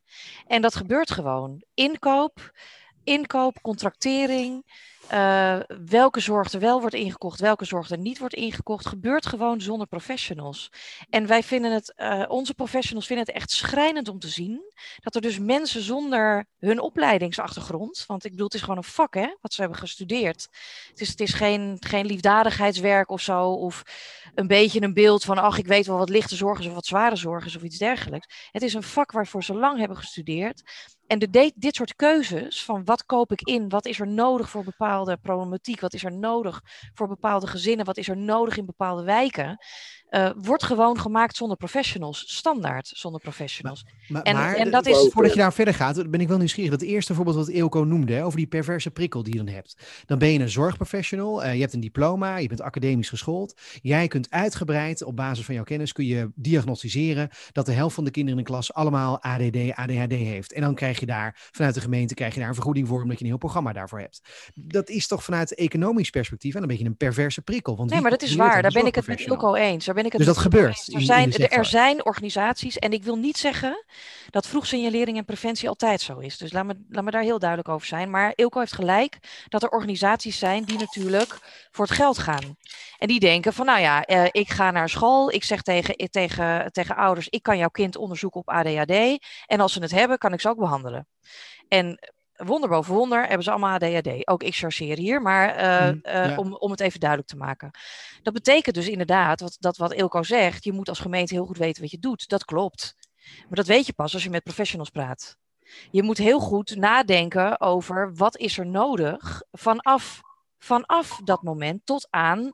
En 0.47 0.63
dat 0.63 0.75
gebeurt 0.77 1.11
gewoon. 1.11 1.63
Inkoop, 1.75 2.53
inkoop, 3.09 3.63
contractering, 3.63 4.65
uh, 5.13 5.59
welke 5.85 6.21
zorg 6.21 6.53
er 6.53 6.61
wel 6.61 6.81
wordt 6.81 6.95
ingekocht, 6.95 7.41
welke 7.41 7.65
zorg 7.65 7.91
er 7.91 7.99
niet 7.99 8.19
wordt 8.19 8.35
ingekocht, 8.35 8.87
gebeurt 8.87 9.27
gewoon 9.27 9.61
zonder 9.61 9.87
professionals. 9.87 10.73
En 11.11 11.27
wij 11.27 11.43
vinden 11.43 11.73
het, 11.73 11.95
uh, 11.97 12.25
onze 12.29 12.55
professionals 12.55 13.07
vinden 13.07 13.27
het 13.27 13.35
echt 13.35 13.51
schrijnend 13.51 14.09
om 14.09 14.19
te 14.19 14.29
zien 14.29 14.61
dat 15.01 15.15
er 15.15 15.21
dus 15.21 15.39
mensen 15.39 15.83
zonder 15.83 16.47
hun 16.59 16.81
opleidingsachtergrond, 16.81 18.05
want 18.07 18.25
ik 18.25 18.31
bedoel, 18.31 18.47
het 18.47 18.55
is 18.55 18.61
gewoon 18.61 18.77
een 18.77 18.85
vak 18.85 19.15
hè, 19.15 19.35
wat 19.41 19.53
ze 19.53 19.61
hebben 19.61 19.79
gestudeerd. 19.79 20.49
Het 20.89 21.01
is, 21.01 21.09
het 21.09 21.21
is 21.21 21.33
geen, 21.33 21.77
geen 21.81 22.07
liefdadigheidswerk 22.07 23.11
of 23.11 23.21
zo, 23.21 23.53
of 23.53 23.83
een 24.35 24.47
beetje 24.47 24.83
een 24.83 24.95
beeld 24.95 25.25
van, 25.25 25.39
ach, 25.39 25.59
ik 25.59 25.67
weet 25.67 25.87
wel 25.87 25.99
wat 25.99 26.09
lichte 26.09 26.37
zorg 26.37 26.59
is 26.59 26.67
of 26.67 26.75
wat 26.75 26.87
zware 26.87 27.17
zorg 27.17 27.45
is 27.45 27.57
of 27.57 27.63
iets 27.63 27.79
dergelijks. 27.79 28.49
Het 28.51 28.63
is 28.63 28.75
een 28.75 28.83
vak 28.83 29.13
waarvoor 29.13 29.45
ze 29.45 29.55
lang 29.55 29.79
hebben 29.79 29.97
gestudeerd. 29.97 30.63
En 31.09 31.19
de, 31.19 31.53
dit 31.55 31.75
soort 31.75 31.97
keuzes 31.97 32.65
van 32.65 32.85
wat 32.85 33.05
koop 33.07 33.33
ik 33.33 33.41
in, 33.41 33.69
wat 33.69 33.87
is 33.87 34.01
er 34.01 34.07
nodig 34.07 34.51
voor 34.51 34.65
bepaalde 34.65 35.17
problematiek, 35.17 35.81
wat 35.81 35.95
is 35.95 36.05
er 36.05 36.13
nodig 36.13 36.61
voor 36.95 37.09
bepaalde 37.09 37.47
gezinnen, 37.47 37.87
wat 37.87 37.97
is 37.97 38.09
er 38.09 38.17
nodig 38.17 38.57
in 38.57 38.67
bepaalde 38.67 39.03
wijken, 39.03 39.59
uh, 40.11 40.31
wordt 40.37 40.63
gewoon 40.63 41.01
gemaakt 41.01 41.37
zonder 41.37 41.57
professionals, 41.57 42.25
standaard 42.27 42.91
zonder 42.95 43.21
professionals. 43.21 43.85
Maar, 44.09 44.23
en, 44.23 44.35
maar, 44.35 44.55
en 44.55 44.71
dat 44.71 44.87
is... 44.87 45.09
Voordat 45.13 45.33
je 45.33 45.39
daar 45.39 45.53
verder 45.53 45.75
gaat, 45.75 46.11
ben 46.11 46.21
ik 46.21 46.29
wel 46.29 46.39
nieuwsgierig. 46.39 46.71
Dat 46.71 46.83
eerste 46.83 47.15
voorbeeld 47.15 47.37
wat 47.37 47.49
Eelco 47.49 47.85
noemde, 47.85 48.13
hè, 48.13 48.25
over 48.25 48.39
die 48.39 48.47
perverse 48.47 48.91
prikkel 48.91 49.23
die 49.23 49.33
je 49.33 49.45
dan 49.45 49.55
hebt. 49.55 49.77
Dan 50.07 50.19
ben 50.19 50.29
je 50.29 50.39
een 50.39 50.49
zorgprofessional, 50.49 51.45
uh, 51.45 51.55
je 51.55 51.61
hebt 51.61 51.73
een 51.73 51.81
diploma, 51.81 52.37
je 52.37 52.49
bent 52.49 52.61
academisch 52.61 53.09
geschoold. 53.09 53.61
Jij 53.83 54.09
kunt 54.09 54.31
uitgebreid, 54.31 55.03
op 55.03 55.17
basis 55.17 55.45
van 55.45 55.55
jouw 55.55 55.65
kennis, 55.65 55.93
kun 55.93 56.07
je 56.07 56.31
diagnosticeren 56.35 57.29
dat 57.53 57.67
de 57.67 57.73
helft 57.73 57.95
van 57.95 58.05
de 58.05 58.11
kinderen 58.11 58.39
in 58.39 58.45
de 58.45 58.51
klas 58.51 58.75
allemaal 58.75 59.23
ADD, 59.23 59.75
ADHD 59.75 60.13
heeft. 60.13 60.53
En 60.53 60.61
dan 60.61 60.75
krijg 60.75 61.01
je 61.01 61.07
daar, 61.07 61.49
vanuit 61.51 61.75
de 61.75 61.81
gemeente, 61.81 62.15
krijg 62.15 62.35
je 62.35 62.41
daar 62.41 62.49
een 62.49 62.55
vergoeding 62.55 62.89
voor, 62.89 63.03
omdat 63.03 63.19
je 63.19 63.25
een 63.25 63.31
heel 63.31 63.39
programma 63.39 63.73
daarvoor 63.73 64.01
hebt. 64.01 64.21
Dat 64.55 64.89
is 64.89 65.07
toch 65.07 65.25
vanuit 65.25 65.55
economisch 65.55 66.11
perspectief 66.11 66.55
en 66.55 66.63
een 66.63 66.69
beetje 66.69 66.85
een 66.85 66.97
perverse 66.97 67.43
prikkel. 67.43 67.77
Want 67.77 67.91
nee, 67.91 68.01
maar 68.01 68.11
dat 68.11 68.23
is 68.23 68.35
waar. 68.35 68.63
Daar 68.63 68.71
ben 68.71 68.87
ik 68.87 68.95
het 68.95 69.07
met 69.07 69.21
Eelco 69.21 69.55
eens. 69.55 69.85
Daar 69.85 69.95
ben 69.99 70.07
ik 70.07 70.13
het 70.13 70.27
dus 70.27 70.35
dat 70.35 70.45
gebeurt. 70.45 70.95
Er 70.95 71.01
zijn, 71.01 71.33
er 71.33 71.65
zijn 71.65 72.05
organisaties, 72.05 72.79
en 72.79 72.93
ik 72.93 73.05
wil 73.05 73.17
niet 73.17 73.39
zeggen 73.39 73.85
dat 74.31 74.47
vroegsignalering 74.47 75.17
en 75.17 75.25
preventie 75.25 75.69
altijd 75.69 76.01
zo 76.01 76.19
is. 76.19 76.39
Dus 76.39 76.53
laat 76.53 76.65
me, 76.65 76.85
laat 76.89 77.05
me 77.05 77.11
daar 77.11 77.23
heel 77.23 77.39
duidelijk 77.39 77.69
over 77.69 77.87
zijn. 77.87 78.11
Maar 78.11 78.33
Ilko 78.35 78.59
heeft 78.59 78.73
gelijk 78.73 79.19
dat 79.49 79.63
er 79.63 79.69
organisaties 79.69 80.39
zijn 80.39 80.65
die 80.65 80.79
natuurlijk 80.79 81.39
voor 81.71 81.85
het 81.85 81.95
geld 81.95 82.19
gaan. 82.19 82.57
En 82.99 83.09
die 83.09 83.21
denken 83.21 83.53
van, 83.53 83.67
nou 83.67 83.81
ja, 83.81 84.05
eh, 84.05 84.25
ik 84.31 84.51
ga 84.51 84.71
naar 84.71 84.89
school, 84.89 85.33
ik 85.33 85.45
zeg 85.45 85.63
tegen, 85.63 86.11
tegen, 86.11 86.73
tegen 86.73 86.97
ouders, 86.97 87.29
ik 87.29 87.43
kan 87.43 87.59
jouw 87.59 87.69
kind 87.69 87.97
onderzoeken 87.97 88.41
op 88.41 88.49
ADHD. 88.49 89.25
En 89.47 89.61
als 89.61 89.73
ze 89.73 89.81
het 89.81 89.91
hebben, 89.91 90.19
kan 90.19 90.33
ik 90.33 90.41
ze 90.41 90.49
ook 90.49 90.59
behandelen. 90.59 91.07
En 91.69 91.99
wonder 92.47 92.69
boven 92.69 92.95
wonder 92.95 93.27
hebben 93.27 93.43
ze 93.43 93.51
allemaal 93.51 93.75
ADHD. 93.75 94.29
Ook 94.29 94.43
ik 94.43 94.55
chargeer 94.55 94.97
hier, 94.97 95.23
maar 95.23 95.57
uh, 95.57 95.89
mm, 95.89 96.01
ja. 96.03 96.31
uh, 96.31 96.39
om, 96.39 96.55
om 96.55 96.71
het 96.71 96.81
even 96.81 97.01
duidelijk 97.01 97.31
te 97.31 97.37
maken. 97.37 97.71
Dat 98.23 98.35
betekent 98.35 98.75
dus 98.75 98.89
inderdaad, 98.89 99.41
wat, 99.41 99.57
dat 99.61 99.77
wat 99.77 99.93
Ilko 99.93 100.23
zegt, 100.23 100.65
je 100.65 100.73
moet 100.73 100.89
als 100.89 100.99
gemeente 100.99 101.35
heel 101.35 101.47
goed 101.47 101.59
weten 101.59 101.83
wat 101.83 101.91
je 101.91 101.99
doet. 101.99 102.29
Dat 102.29 102.45
klopt. 102.45 102.95
Maar 103.25 103.57
dat 103.57 103.67
weet 103.67 103.87
je 103.87 103.93
pas 103.93 104.15
als 104.15 104.23
je 104.23 104.31
met 104.31 104.43
professionals 104.43 104.91
praat. 104.91 105.37
Je 105.91 106.03
moet 106.03 106.19
heel 106.19 106.41
goed 106.41 106.77
nadenken 106.77 107.61
over 107.61 108.15
wat 108.15 108.37
is 108.37 108.59
er 108.59 108.67
nodig 108.67 109.43
vanaf, 109.53 110.21
vanaf 110.59 111.21
dat 111.25 111.43
moment 111.43 111.81
tot 111.85 112.07
aan 112.11 112.53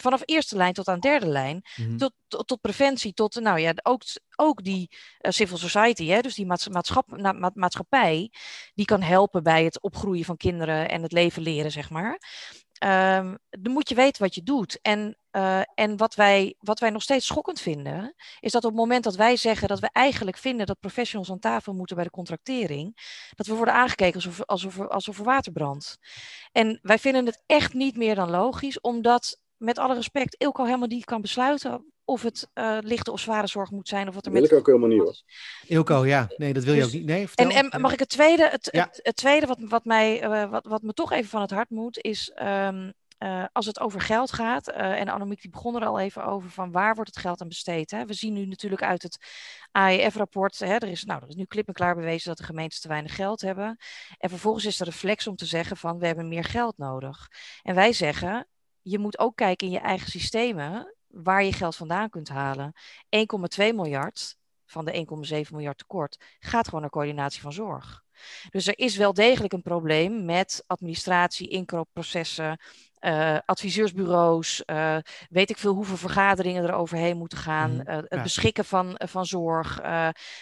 vanaf 0.00 0.22
eerste 0.24 0.56
lijn 0.56 0.72
tot 0.72 0.88
aan 0.88 1.00
derde 1.00 1.26
lijn, 1.26 1.62
Mhm. 1.76 1.96
tot, 1.96 2.12
tot, 2.28 2.46
tot 2.46 2.60
preventie, 2.60 3.12
tot 3.14 3.40
nou 3.40 3.58
ja, 3.60 3.72
ook, 3.82 4.02
ook 4.36 4.62
die 4.64 4.96
eh, 5.18 5.30
civil 5.30 5.56
society, 5.56 6.06
hè, 6.06 6.20
dus 6.20 6.34
die 6.34 6.46
maats- 6.46 6.68
maatschap, 6.68 7.16
na- 7.16 7.32
ma- 7.32 7.50
maatschappij, 7.54 8.30
die 8.74 8.86
kan 8.86 9.02
helpen 9.02 9.42
bij 9.42 9.64
het 9.64 9.80
opgroeien 9.82 10.24
van 10.24 10.36
kinderen 10.36 10.88
en 10.88 11.02
het 11.02 11.12
leven 11.12 11.42
leren, 11.42 11.70
zeg 11.72 11.90
maar. 11.90 12.18
Ehm, 12.74 13.34
dan 13.50 13.72
moet 13.72 13.88
je 13.88 13.94
weten 13.94 14.22
wat 14.22 14.34
je 14.34 14.42
doet. 14.42 14.78
En, 14.82 15.18
eh, 15.30 15.60
en 15.74 15.96
wat, 15.96 16.14
wij, 16.14 16.54
wat 16.58 16.78
wij 16.80 16.90
nog 16.90 17.02
steeds 17.02 17.26
schokkend 17.26 17.60
vinden, 17.60 18.14
is 18.40 18.52
dat 18.52 18.64
op 18.64 18.70
het 18.70 18.78
moment 18.80 19.04
dat 19.04 19.14
wij 19.14 19.36
zeggen 19.36 19.68
dat 19.68 19.80
we 19.80 19.88
eigenlijk 19.92 20.36
vinden 20.36 20.66
dat 20.66 20.80
professionals 20.80 21.30
aan 21.30 21.38
tafel 21.38 21.72
moeten 21.74 21.96
bij 21.96 22.04
de 22.04 22.10
contractering, 22.10 22.96
dat 23.34 23.46
we 23.46 23.54
worden 23.54 23.74
aangekeken 23.74 24.14
alsof, 24.14 24.44
alsof, 24.44 24.80
alsof 24.80 25.18
er 25.18 25.24
water 25.24 25.52
brandt. 25.52 25.98
En 26.52 26.78
wij 26.82 26.98
vinden 26.98 27.26
het 27.26 27.42
echt 27.46 27.72
niet 27.74 27.96
meer 27.96 28.14
dan 28.14 28.30
logisch, 28.30 28.80
omdat 28.80 29.38
met 29.64 29.78
alle 29.78 29.94
respect 29.94 30.34
Ilko 30.38 30.64
helemaal 30.64 30.88
niet 30.88 31.04
kan 31.04 31.20
besluiten 31.20 31.84
of 32.04 32.22
het 32.22 32.48
eh, 32.52 32.76
lichte 32.80 33.12
of 33.12 33.20
zware 33.20 33.46
zorg 33.46 33.70
moet 33.70 33.88
zijn. 33.88 34.08
Of 34.08 34.14
wat 34.14 34.26
er 34.26 34.32
Dat 34.32 34.40
wil 34.40 34.42
met 34.42 34.50
ik 34.50 34.58
ook 34.58 34.66
helemaal 34.66 34.88
niet 34.88 35.00
hoor. 35.00 35.16
Ilko, 35.66 36.06
ja. 36.06 36.28
Nee, 36.36 36.52
dat 36.52 36.64
wil 36.64 36.74
je 36.74 36.80
Dus- 36.80 36.88
ook 36.88 36.94
niet. 36.94 37.06
Nee, 37.06 37.20
en, 37.20 37.28
vertel. 37.28 37.50
en 37.70 37.80
mag 37.80 37.92
ik 37.92 37.98
het 37.98 38.08
tweede, 38.08 38.48
het, 38.48 38.68
Ja. 38.72 38.84
het, 38.84 39.00
het 39.02 39.16
tweede 39.16 39.46
wat, 39.46 39.58
wat, 39.60 39.84
mij, 39.84 40.20
eh, 40.20 40.50
wat, 40.50 40.66
wat 40.66 40.82
me 40.82 40.92
toch 40.92 41.12
even 41.12 41.30
van 41.30 41.40
het 41.40 41.50
hart 41.50 41.70
moet, 41.70 41.98
is 42.02 42.30
ehm, 42.34 42.90
eh, 43.18 43.44
als 43.52 43.66
het 43.66 43.80
over 43.80 44.00
geld 44.00 44.32
gaat, 44.32 44.68
eh, 44.68 45.00
en 45.00 45.08
Annemiek 45.08 45.40
die 45.40 45.50
begon 45.50 45.76
er 45.76 45.86
al 45.86 46.00
even 46.00 46.24
over, 46.24 46.50
van 46.50 46.72
waar 46.72 46.94
wordt 46.94 47.10
het 47.10 47.18
geld 47.18 47.40
aan 47.40 47.48
besteed? 47.48 47.90
Hè? 47.90 48.04
We 48.04 48.14
zien 48.14 48.32
nu 48.32 48.46
natuurlijk 48.46 48.82
uit 48.82 49.02
het 49.02 49.18
AEF-rapport, 49.70 50.58
hè, 50.58 50.74
er, 50.74 50.88
is, 50.88 51.04
nou, 51.04 51.22
er 51.22 51.28
is 51.28 51.34
nu 51.34 51.44
klip 51.44 51.68
en 51.68 51.74
klaar 51.74 51.94
bewezen 51.94 52.28
dat 52.28 52.38
de 52.38 52.44
gemeentes 52.44 52.80
te 52.80 52.88
weinig 52.88 53.14
geld 53.14 53.40
hebben. 53.40 53.76
En 54.18 54.28
vervolgens 54.28 54.64
is 54.64 54.76
de 54.76 54.84
reflex 54.84 55.26
om 55.26 55.36
te 55.36 55.46
zeggen 55.46 55.76
van 55.76 55.98
we 55.98 56.06
hebben 56.06 56.28
meer 56.28 56.44
geld 56.44 56.78
nodig. 56.78 57.28
En 57.62 57.74
wij 57.74 57.92
zeggen, 57.92 58.46
je 58.84 58.98
moet 58.98 59.18
ook 59.18 59.36
kijken 59.36 59.66
in 59.66 59.72
je 59.72 59.78
eigen 59.78 60.10
systemen 60.10 60.94
waar 61.06 61.44
je 61.44 61.52
geld 61.52 61.76
vandaan 61.76 62.10
kunt 62.10 62.28
halen. 62.28 62.72
1,2 63.56 63.74
miljard 63.74 64.36
van 64.66 64.84
de 64.84 65.06
1,7 65.44 65.50
miljard 65.50 65.78
tekort 65.78 66.16
gaat 66.38 66.64
gewoon 66.64 66.80
naar 66.80 66.90
coördinatie 66.90 67.40
van 67.40 67.52
zorg. 67.52 68.04
Dus 68.50 68.66
er 68.66 68.78
is 68.78 68.96
wel 68.96 69.14
degelijk 69.14 69.52
een 69.52 69.62
probleem 69.62 70.24
met 70.24 70.64
administratie, 70.66 71.48
inkoopprocessen, 71.48 72.60
eh, 73.04 73.38
adviseursbureaus, 73.44 74.64
eh, 74.64 74.96
weet 75.30 75.50
ik 75.50 75.58
veel 75.58 75.74
hoeveel 75.74 75.96
vergaderingen 75.96 76.64
er 76.64 76.72
overheen 76.74 77.16
moeten 77.16 77.38
gaan, 77.38 77.70
Mhm, 77.76 77.80
eh, 77.86 77.96
het 77.96 78.06
ja. 78.08 78.22
beschikken 78.22 78.64
van, 78.64 79.00
van 79.06 79.26
zorg, 79.26 79.80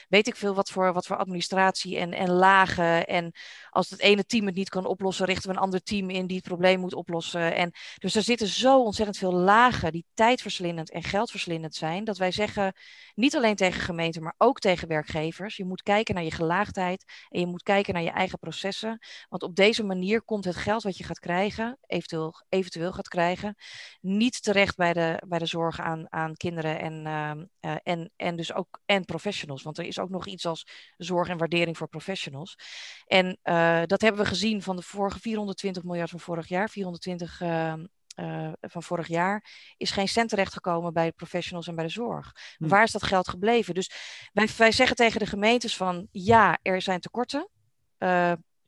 weet 0.09 0.27
ik 0.27 0.37
veel 0.37 0.55
wat 0.55 0.71
voor, 0.71 0.93
wat 0.93 1.07
voor 1.07 1.17
administratie 1.17 1.99
en, 1.99 2.13
en 2.13 2.31
lagen. 2.31 3.07
En 3.07 3.33
als 3.71 3.91
het 3.91 4.01
ene 4.01 4.25
team 4.25 4.47
het 4.47 4.55
niet 4.55 4.69
kan 4.69 4.87
oplossen, 4.87 5.27
richten 5.27 5.51
we 5.51 5.57
een 5.57 5.63
ander 5.63 5.83
team 5.83 6.11
in 6.11 6.27
die 6.27 6.37
het 6.37 6.47
probleem 6.47 6.81
moet 6.81 6.95
oplossen. 6.95 7.55
En 7.55 7.71
dus 7.99 8.15
er 8.15 8.23
zitten 8.23 8.47
zo 8.47 8.83
ontzettend 8.83 9.19
veel 9.19 9.33
lagen 9.33 9.93
die 9.93 10.07
tijdverslindend 10.15 10.91
en 10.91 11.03
geldverslindend 11.03 11.75
zijn, 11.75 12.05
dat 12.05 12.19
wij 12.19 12.31
zeggen, 12.31 12.73
niet 13.15 13.37
alleen 13.37 13.57
tegen 13.57 13.81
gemeenten, 13.81 14.23
maar 14.23 14.35
ook 14.39 14.59
tegen 14.59 14.89
werkgevers, 14.89 15.57
je 15.57 15.65
moet 15.65 15.83
kijken 15.83 16.15
naar 16.15 16.25
je 16.25 16.31
gelaagdheid 16.31 17.05
en 17.29 17.41
je 17.41 17.47
moet 17.47 17.63
kijken 17.63 17.95
naar 17.95 18.03
je 18.03 18.11
eigen 18.11 18.39
processen. 18.39 18.99
Want 19.29 19.43
op 19.43 19.57
deze 19.57 19.83
manier 19.85 20.23
komt 20.23 20.45
het 20.45 20.57
geld 20.57 20.83
wat 20.83 20.97
je 20.97 21.05
gaat 21.05 21.19
krijgen, 21.19 21.79
eventueel, 21.87 22.35
eventueel 22.53 22.93
gaat 22.93 23.09
krijgen, 23.09 23.55
niet 24.01 24.43
terecht 24.43 24.77
bij 24.77 24.93
de, 24.93 25.23
bij 25.27 25.39
de 25.39 25.47
zorg 25.47 25.81
aan, 25.81 26.13
aan 26.13 26.37
kinderen 26.37 26.81
en, 26.81 27.07
ehm, 27.07 27.45
eh, 27.61 27.77
en, 27.83 28.11
en 28.17 28.37
dus 28.37 28.53
ook 28.53 28.81
en 28.85 29.05
professionals. 29.05 29.63
Want 29.63 29.79
er 29.79 29.85
is 29.85 29.99
ook 29.99 30.11
nog 30.11 30.27
iets 30.27 30.47
als 30.47 30.67
zorg 30.97 31.29
en 31.29 31.39
waardering 31.39 31.77
voor 31.77 31.89
professionals. 31.89 32.59
En 33.07 33.39
eh, 33.43 33.83
dat 33.87 34.01
hebben 34.01 34.23
we 34.23 34.29
gezien 34.29 34.63
van 34.63 34.77
de 34.77 34.83
vorige 34.83 35.21
420 35.21 35.83
miljard 35.83 36.11
van 36.11 36.21
vorig 36.21 36.49
jaar, 36.49 36.69
420 36.69 37.41
ehm, 37.41 37.87
eh, 38.15 38.53
van 38.61 38.83
vorig 38.83 39.07
jaar, 39.07 39.45
is 39.77 39.91
geen 39.91 40.09
cent 40.09 40.29
terechtgekomen 40.29 40.93
bij 40.93 41.07
de 41.07 41.13
professionals 41.13 41.67
en 41.67 41.75
bij 41.75 41.85
de 41.85 41.91
zorg. 41.91 42.33
Hm. 42.57 42.69
Waar 42.69 42.83
is 42.83 42.93
dat 42.93 43.03
geld 43.03 43.29
gebleven? 43.29 43.75
Dus 43.75 43.91
wij, 44.33 44.49
wij 44.57 44.73
zeggen 44.73 44.97
tegen 44.97 45.19
de 45.19 45.27
gemeentes 45.27 45.77
van 45.77 46.09
ja, 46.11 46.59
er 46.63 46.83
zijn 46.83 47.01
tekorten. 47.01 47.49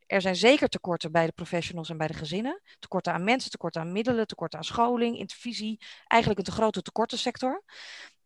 Er 0.07 0.21
zijn 0.21 0.35
zeker 0.35 0.67
tekorten 0.67 1.11
bij 1.11 1.25
de 1.25 1.31
professionals 1.31 1.89
en 1.89 1.97
bij 1.97 2.07
de 2.07 2.13
gezinnen. 2.13 2.61
Tekorten 2.79 3.13
aan 3.13 3.23
mensen, 3.23 3.51
tekorten 3.51 3.81
aan 3.81 3.91
middelen, 3.91 4.27
tekorten 4.27 4.59
aan 4.59 4.65
scholing, 4.65 5.17
intervisie. 5.17 5.79
Eigenlijk 6.07 6.39
een 6.39 6.53
te 6.53 6.59
grote 6.61 6.81
tekortensector. 6.81 7.63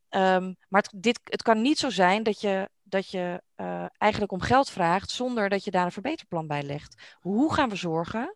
Ehm, 0.09 0.53
maar 0.67 0.81
het, 0.81 0.91
dit, 0.95 1.19
het 1.23 1.41
kan 1.41 1.61
niet 1.61 1.77
zo 1.77 1.89
zijn 1.89 2.23
dat 2.23 2.41
je, 2.41 2.69
dat 2.83 3.09
je 3.09 3.41
eh, 3.55 3.85
eigenlijk 3.97 4.31
om 4.31 4.41
geld 4.41 4.69
vraagt 4.69 5.09
zonder 5.09 5.49
dat 5.49 5.63
je 5.63 5.71
daar 5.71 5.85
een 5.85 5.91
verbeterplan 5.91 6.47
bij 6.47 6.63
legt. 6.63 7.15
Hoe 7.19 7.53
gaan 7.53 7.69
we 7.69 7.75
zorgen 7.75 8.35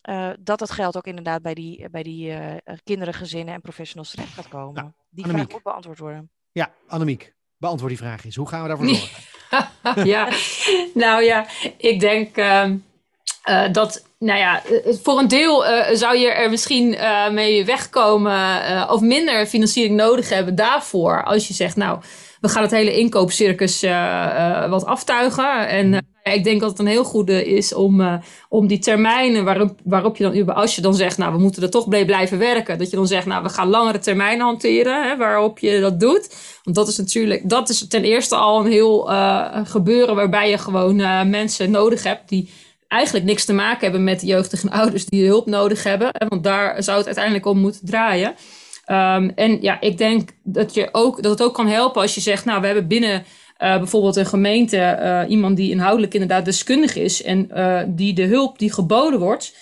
eh, 0.00 0.30
dat 0.40 0.58
dat 0.58 0.70
geld 0.70 0.96
ook 0.96 1.06
inderdaad 1.06 1.42
bij 1.42 1.54
die, 1.54 1.90
bij 1.90 2.02
die 2.02 2.32
eh, 2.32 2.76
kinderen, 2.84 3.14
gezinnen 3.14 3.54
en 3.54 3.60
professionals 3.60 4.10
terecht 4.10 4.32
gaat 4.32 4.48
komen? 4.48 4.74
Nou, 4.74 4.92
die 5.08 5.26
vraag 5.26 5.48
moet 5.48 5.62
beantwoord 5.62 5.98
worden. 5.98 6.30
Ja, 6.52 6.74
Annemiek, 6.86 7.34
beantwoord 7.60 7.90
die 7.90 8.00
vraag 8.00 8.24
eens. 8.24 8.36
Hoe 8.36 8.48
gaan 8.48 8.62
we 8.62 8.68
daarvoor 8.68 8.88
zorgen? 8.88 10.04
ja, 10.14 10.28
nou 10.94 11.22
ja, 11.22 11.46
ik 11.76 12.00
denk 12.00 12.36
ehm, 12.36 12.76
eh, 13.42 13.72
dat, 13.72 14.06
nou 14.18 14.38
ja, 14.38 14.64
eh, 14.64 14.94
voor 15.02 15.18
een 15.18 15.28
deel 15.28 15.66
eh, 15.66 15.96
zou 15.96 16.16
je 16.16 16.30
er 16.30 16.50
misschien 16.50 16.94
eh, 16.94 17.30
mee 17.30 17.64
wegkomen 17.64 18.64
eh, 18.64 18.90
of 18.90 19.00
minder 19.00 19.46
financiering 19.46 19.96
nodig 19.96 20.28
hebben 20.28 20.54
daarvoor. 20.54 21.24
Als 21.24 21.48
je 21.48 21.54
zegt, 21.54 21.76
nou, 21.76 22.00
we 22.40 22.48
gaan 22.48 22.62
het 22.62 22.70
hele 22.70 22.98
inkoopcircus 22.98 23.82
eh, 23.82 24.24
eh, 24.24 24.70
wat 24.70 24.84
aftuigen. 24.84 25.68
En 25.68 25.94
eh, 25.94 26.00
ik 26.22 26.44
denk 26.44 26.60
dat 26.60 26.70
het 26.70 26.78
een 26.78 26.86
heel 26.86 27.04
goede 27.04 27.44
is 27.44 27.74
om, 27.74 28.00
eh, 28.00 28.14
om 28.48 28.66
die 28.66 28.78
termijnen 28.78 29.44
waarop, 29.44 29.74
waarop 29.84 30.16
je 30.16 30.30
dan, 30.30 30.54
als 30.54 30.74
je 30.74 30.82
dan 30.82 30.94
zegt, 30.94 31.18
nou, 31.18 31.32
we 31.32 31.38
moeten 31.38 31.62
er 31.62 31.70
toch 31.70 31.86
mee 31.86 32.04
blijven 32.04 32.38
werken. 32.38 32.78
Dat 32.78 32.90
je 32.90 32.96
dan 32.96 33.06
zegt, 33.06 33.26
nou, 33.26 33.42
we 33.42 33.48
gaan 33.48 33.68
langere 33.68 33.98
termijnen 33.98 34.46
hanteren, 34.46 35.08
hè, 35.08 35.16
waarop 35.16 35.58
je 35.58 35.80
dat 35.80 36.00
doet. 36.00 36.36
Want 36.62 36.76
dat 36.76 36.88
is 36.88 36.96
natuurlijk, 36.96 37.48
dat 37.48 37.68
is 37.68 37.88
ten 37.88 38.04
eerste 38.04 38.36
al 38.36 38.60
een 38.60 38.70
heel 38.70 39.10
eh, 39.10 39.60
gebeuren 39.64 40.14
waarbij 40.14 40.50
je 40.50 40.58
gewoon 40.58 41.00
eh, 41.00 41.24
mensen 41.24 41.70
nodig 41.70 42.02
hebt 42.02 42.28
die 42.28 42.50
eigenlijk 42.88 43.24
niks 43.24 43.44
te 43.44 43.52
maken 43.52 43.80
hebben 43.80 44.04
met 44.04 44.20
de 44.20 44.26
jeugdige 44.26 44.70
ouders 44.70 45.04
die 45.04 45.26
hulp 45.26 45.46
nodig 45.46 45.82
hebben. 45.82 46.08
hè, 46.12 46.26
Want 46.28 46.44
daar 46.44 46.82
zou 46.82 46.96
het 46.96 47.06
uiteindelijk 47.06 47.46
om 47.46 47.58
moeten 47.58 47.86
draaien. 47.86 48.34
Ehm, 48.84 49.30
en 49.34 49.62
ja, 49.62 49.80
ik 49.80 49.98
denk 49.98 50.30
dat, 50.42 50.74
je 50.74 50.88
ook, 50.92 51.22
dat 51.22 51.32
het 51.32 51.42
ook 51.42 51.54
kan 51.54 51.68
helpen 51.68 52.02
als 52.02 52.14
je 52.14 52.20
zegt, 52.20 52.44
nou, 52.44 52.60
we 52.60 52.66
hebben 52.66 52.86
binnen 52.86 53.24
eh, 53.60 53.76
bijvoorbeeld 53.76 54.16
een 54.16 54.26
gemeente 54.26 54.76
eh, 54.76 55.30
iemand 55.30 55.56
die 55.56 55.70
inhoudelijk 55.70 56.12
inderdaad 56.12 56.44
deskundig 56.44 56.96
is 56.96 57.22
en 57.22 57.50
eh, 57.50 57.82
die 57.86 58.14
de 58.14 58.24
hulp 58.24 58.58
die 58.58 58.72
geboden 58.72 59.20
wordt, 59.20 59.54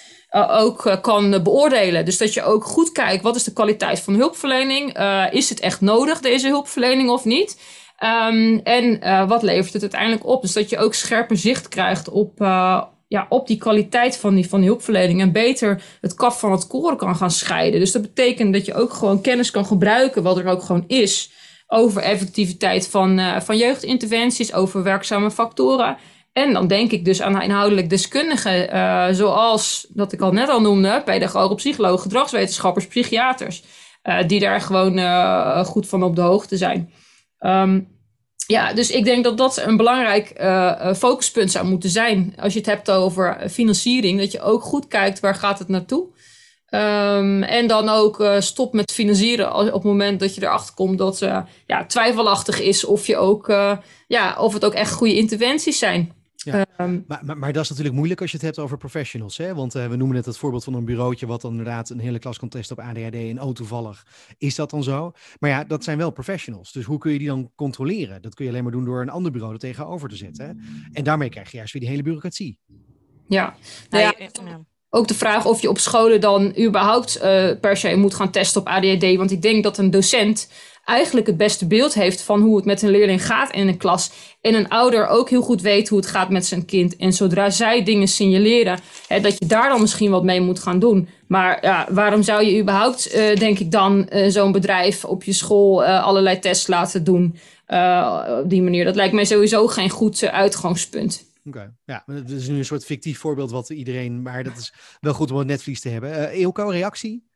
ook 0.51 0.99
kan 1.03 1.42
beoordelen. 1.42 2.05
Dus 2.05 2.18
dat 2.18 2.34
je 2.34 2.42
ook 2.42 2.64
goed 2.64 2.92
kijkt, 2.92 3.22
wat 3.22 3.36
is 3.36 3.44
de 3.44 3.53
kwaliteit 3.53 4.01
van 4.01 4.12
de 4.12 4.18
hulpverlening? 4.18 4.99
Is 5.30 5.49
het 5.49 5.61
echt 5.61 5.80
nodig, 5.80 6.20
deze 6.20 6.49
hulpverlening, 6.49 7.11
of 7.11 7.24
niet? 7.24 7.61
Ehm, 7.96 8.59
en 8.62 9.01
wat 9.28 9.42
levert 9.42 9.72
het 9.72 9.82
uiteindelijk 9.82 10.26
op? 10.26 10.42
Dus 10.42 10.53
dat 10.53 10.70
je 10.70 10.78
ook 10.78 10.94
scherper 10.94 11.36
zicht 11.36 11.68
krijgt 11.68 12.09
op, 12.09 12.38
ja, 13.09 13.26
op 13.28 13.46
die 13.46 13.59
kwaliteit 13.59 14.16
van 14.16 14.34
die, 14.34 14.49
van 14.49 14.61
die 14.61 14.68
hulpverlening. 14.68 15.20
En 15.20 15.32
beter 15.32 15.82
het 16.01 16.14
kaf 16.14 16.40
van 16.40 16.53
het 16.53 16.66
koren 16.66 16.96
kan 16.96 17.16
gaan 17.16 17.30
scheiden. 17.30 17.80
Dus 17.80 17.92
dat 17.92 18.03
betekent 18.03 18.53
dat 18.53 18.66
je 18.66 18.74
ook 18.74 18.92
gewoon 18.92 19.20
kennis 19.20 19.51
kan 19.51 19.66
gebruiken, 19.66 20.22
wat 20.22 20.38
er 20.38 20.46
ook 20.46 20.62
gewoon 20.62 20.84
is. 20.86 21.30
Over 21.70 22.02
effectiviteit 22.02 22.88
van, 22.88 23.18
eh, 23.18 23.40
van 23.40 23.56
jeugdinterventies, 23.56 24.52
over 24.52 24.82
werkzame 24.82 25.30
factoren. 25.30 25.96
En 26.32 26.52
dan 26.52 26.66
denk 26.66 26.90
ik 26.90 27.04
dus 27.04 27.22
aan 27.22 27.42
inhoudelijk 27.42 27.90
deskundigen, 27.90 28.70
eh, 28.70 29.06
zoals 29.10 29.86
dat 29.88 30.12
ik 30.12 30.20
al 30.20 30.32
net 30.32 30.48
al 30.48 30.60
noemde, 30.60 31.02
pedagogen, 31.04 31.56
psychologen, 31.56 32.00
gedragswetenschappers, 32.00 32.86
psychiaters, 32.86 33.62
eh, 34.02 34.26
die 34.26 34.40
daar 34.40 34.60
gewoon 34.60 34.98
goed 35.64 35.88
van 35.88 36.02
op 36.02 36.16
de 36.16 36.20
hoogte 36.20 36.56
zijn. 36.56 36.92
Ehm, 37.38 37.80
ja, 38.46 38.72
dus 38.72 38.90
ik 38.90 39.04
denk 39.04 39.24
dat 39.24 39.38
dat 39.38 39.56
een 39.56 39.76
belangrijk 39.76 40.32
focuspunt 40.96 41.50
zou 41.50 41.66
moeten 41.66 41.90
zijn. 41.90 42.34
Als 42.40 42.52
je 42.52 42.58
het 42.58 42.68
hebt 42.68 42.90
over 42.90 43.50
financiering, 43.50 44.18
dat 44.18 44.32
je 44.32 44.40
ook 44.40 44.62
goed 44.62 44.88
kijkt 44.88 45.20
waar 45.20 45.34
gaat 45.34 45.58
het 45.58 45.68
naartoe. 45.68 46.06
Ehm, 46.68 47.42
en 47.42 47.66
dan 47.66 47.88
ook 47.88 48.20
eh, 48.20 48.40
stop 48.40 48.72
met 48.72 48.92
financieren 48.92 49.52
als, 49.52 49.66
op 49.66 49.72
het 49.72 49.82
moment 49.82 50.20
dat 50.20 50.34
je 50.34 50.42
erachter 50.42 50.74
komt 50.74 50.98
dat 50.98 51.22
eh, 51.22 51.42
ja, 51.66 51.86
twijfelachtig 51.86 52.60
is 52.60 52.84
of, 52.84 53.06
je 53.06 53.16
ook, 53.16 53.48
eh, 53.48 53.76
ja, 54.06 54.36
of 54.40 54.52
het 54.52 54.64
ook 54.64 54.74
echt 54.74 54.92
goede 54.92 55.16
interventies 55.16 55.78
zijn. 55.78 56.12
Ja. 56.44 56.66
Ehm, 56.76 57.00
Maar, 57.06 57.20
maar, 57.24 57.38
maar 57.38 57.52
dat 57.52 57.62
is 57.62 57.68
natuurlijk 57.68 57.96
moeilijk 57.96 58.20
als 58.20 58.30
je 58.30 58.36
het 58.36 58.46
hebt 58.46 58.58
over 58.58 58.76
professionals. 58.76 59.36
Hè? 59.36 59.54
Want 59.54 59.74
eh, 59.74 59.88
we 59.88 59.96
noemen 59.96 60.16
net 60.16 60.24
het 60.24 60.38
voorbeeld 60.38 60.64
van 60.64 60.74
een 60.74 60.84
bureautje 60.84 61.26
wat 61.26 61.40
dan 61.40 61.50
inderdaad 61.50 61.90
een 61.90 61.98
hele 61.98 62.18
klas 62.18 62.38
kan 62.38 62.48
testen 62.48 62.78
op 62.78 62.84
ADHD 62.84 63.14
en 63.14 63.42
oh 63.42 63.52
toevallig 63.54 64.06
is 64.38 64.54
dat 64.54 64.70
dan 64.70 64.82
zo. 64.82 65.12
Maar 65.38 65.50
ja, 65.50 65.64
dat 65.64 65.84
zijn 65.84 65.98
wel 65.98 66.10
professionals. 66.10 66.72
Dus 66.72 66.84
hoe 66.84 66.98
kun 66.98 67.12
je 67.12 67.18
die 67.18 67.28
dan 67.28 67.50
controleren? 67.54 68.22
Dat 68.22 68.34
kun 68.34 68.44
je 68.44 68.50
alleen 68.50 68.62
maar 68.62 68.72
doen 68.72 68.84
door 68.84 69.00
een 69.00 69.08
ander 69.08 69.32
bureau 69.32 69.52
er 69.52 69.58
tegenover 69.58 70.08
te 70.08 70.16
zetten. 70.16 70.46
Hè? 70.46 70.52
En 70.92 71.04
daarmee 71.04 71.28
krijg 71.28 71.50
je 71.50 71.56
juist 71.56 71.72
weer 71.72 71.82
die 71.82 71.90
hele 71.90 72.02
bureaucratie. 72.02 72.58
ja, 73.28 73.56
Nou, 73.90 74.02
ja. 74.48 74.64
Ook 74.91 75.09
de 75.09 75.14
vraag 75.14 75.47
of 75.47 75.62
je 75.62 75.68
op 75.68 75.78
scholen 75.78 76.20
dan 76.20 76.55
überhaupt 76.59 77.18
per 77.61 77.76
se 77.76 77.97
moet 77.97 78.14
gaan 78.14 78.30
testen 78.30 78.61
op 78.61 78.68
ADHD. 78.68 79.16
Want 79.16 79.30
ik 79.30 79.43
denk 79.43 79.62
dat 79.62 79.78
een 79.78 79.91
docent 79.91 80.49
eigenlijk 80.89 81.26
het 81.26 81.36
beste 81.36 81.66
beeld 81.66 81.95
heeft 81.95 82.22
van 82.22 82.41
hoe 82.41 82.57
het 82.57 82.64
met 82.64 82.82
een 82.82 82.91
leerling 82.91 83.26
gaat 83.26 83.53
in 83.53 83.68
een 83.68 83.76
klas. 83.76 84.11
En 84.41 84.55
een 84.55 84.68
ouder 84.68 85.07
ook 85.07 85.30
heel 85.30 85.43
goed 85.43 85.61
weet 85.61 85.89
hoe 85.89 85.99
het 85.99 86.07
gaat 86.07 86.30
met 86.30 86.47
zijn 86.47 86.64
kind. 86.64 86.97
En 86.97 87.12
zodra 87.12 87.51
zij 87.51 87.82
dingen 87.82 88.09
signaleren, 88.09 88.78
hè, 89.09 89.20
dat 89.20 89.39
je 89.39 89.47
daar 89.47 89.68
dan 89.68 89.80
misschien 89.80 90.11
wat 90.11 90.24
mee 90.24 90.41
moet 90.41 90.59
gaan 90.59 90.78
doen. 90.78 91.09
Maar 91.26 91.59
ja, 91.62 91.86
waarom 91.91 92.22
zou 92.22 92.45
je 92.45 92.61
überhaupt, 92.61 93.14
uh, 93.14 93.36
denk 93.36 93.59
ik 93.59 93.70
dan, 93.70 94.09
uh, 94.12 94.30
zo'n 94.30 94.53
bedrijf 94.53 95.05
op 95.05 95.22
je 95.22 95.32
school 95.32 95.84
allerlei 95.84 96.39
tests 96.39 96.66
laten 96.66 97.05
doen? 97.05 97.39
op 98.43 98.51
die 98.51 98.62
manier. 98.62 98.84
Dat 98.84 98.95
lijkt 98.95 99.14
mij 99.14 99.24
sowieso 99.24 99.66
geen 99.66 99.91
goed 99.91 100.24
uitgangspunt. 100.24 101.28
Oké, 101.49 101.76
ja, 101.84 102.03
dat 102.07 102.30
is 102.30 102.49
nu 102.49 102.57
een 102.57 102.64
soort 102.64 102.84
fictief 102.84 103.18
voorbeeld 103.18 103.51
wat 103.51 103.70
iedereen, 103.70 104.22
maar 104.22 104.44
dat 104.44 104.57
is 104.57 104.74
wel 105.01 105.12
goed 105.12 105.30
om 105.30 105.38
het 105.38 105.46
netvlies 105.46 105.80
te 105.80 105.88
hebben. 105.88 106.11
Uh, 106.11 106.38
Eelco, 106.38 106.68
reactie? 106.68 107.26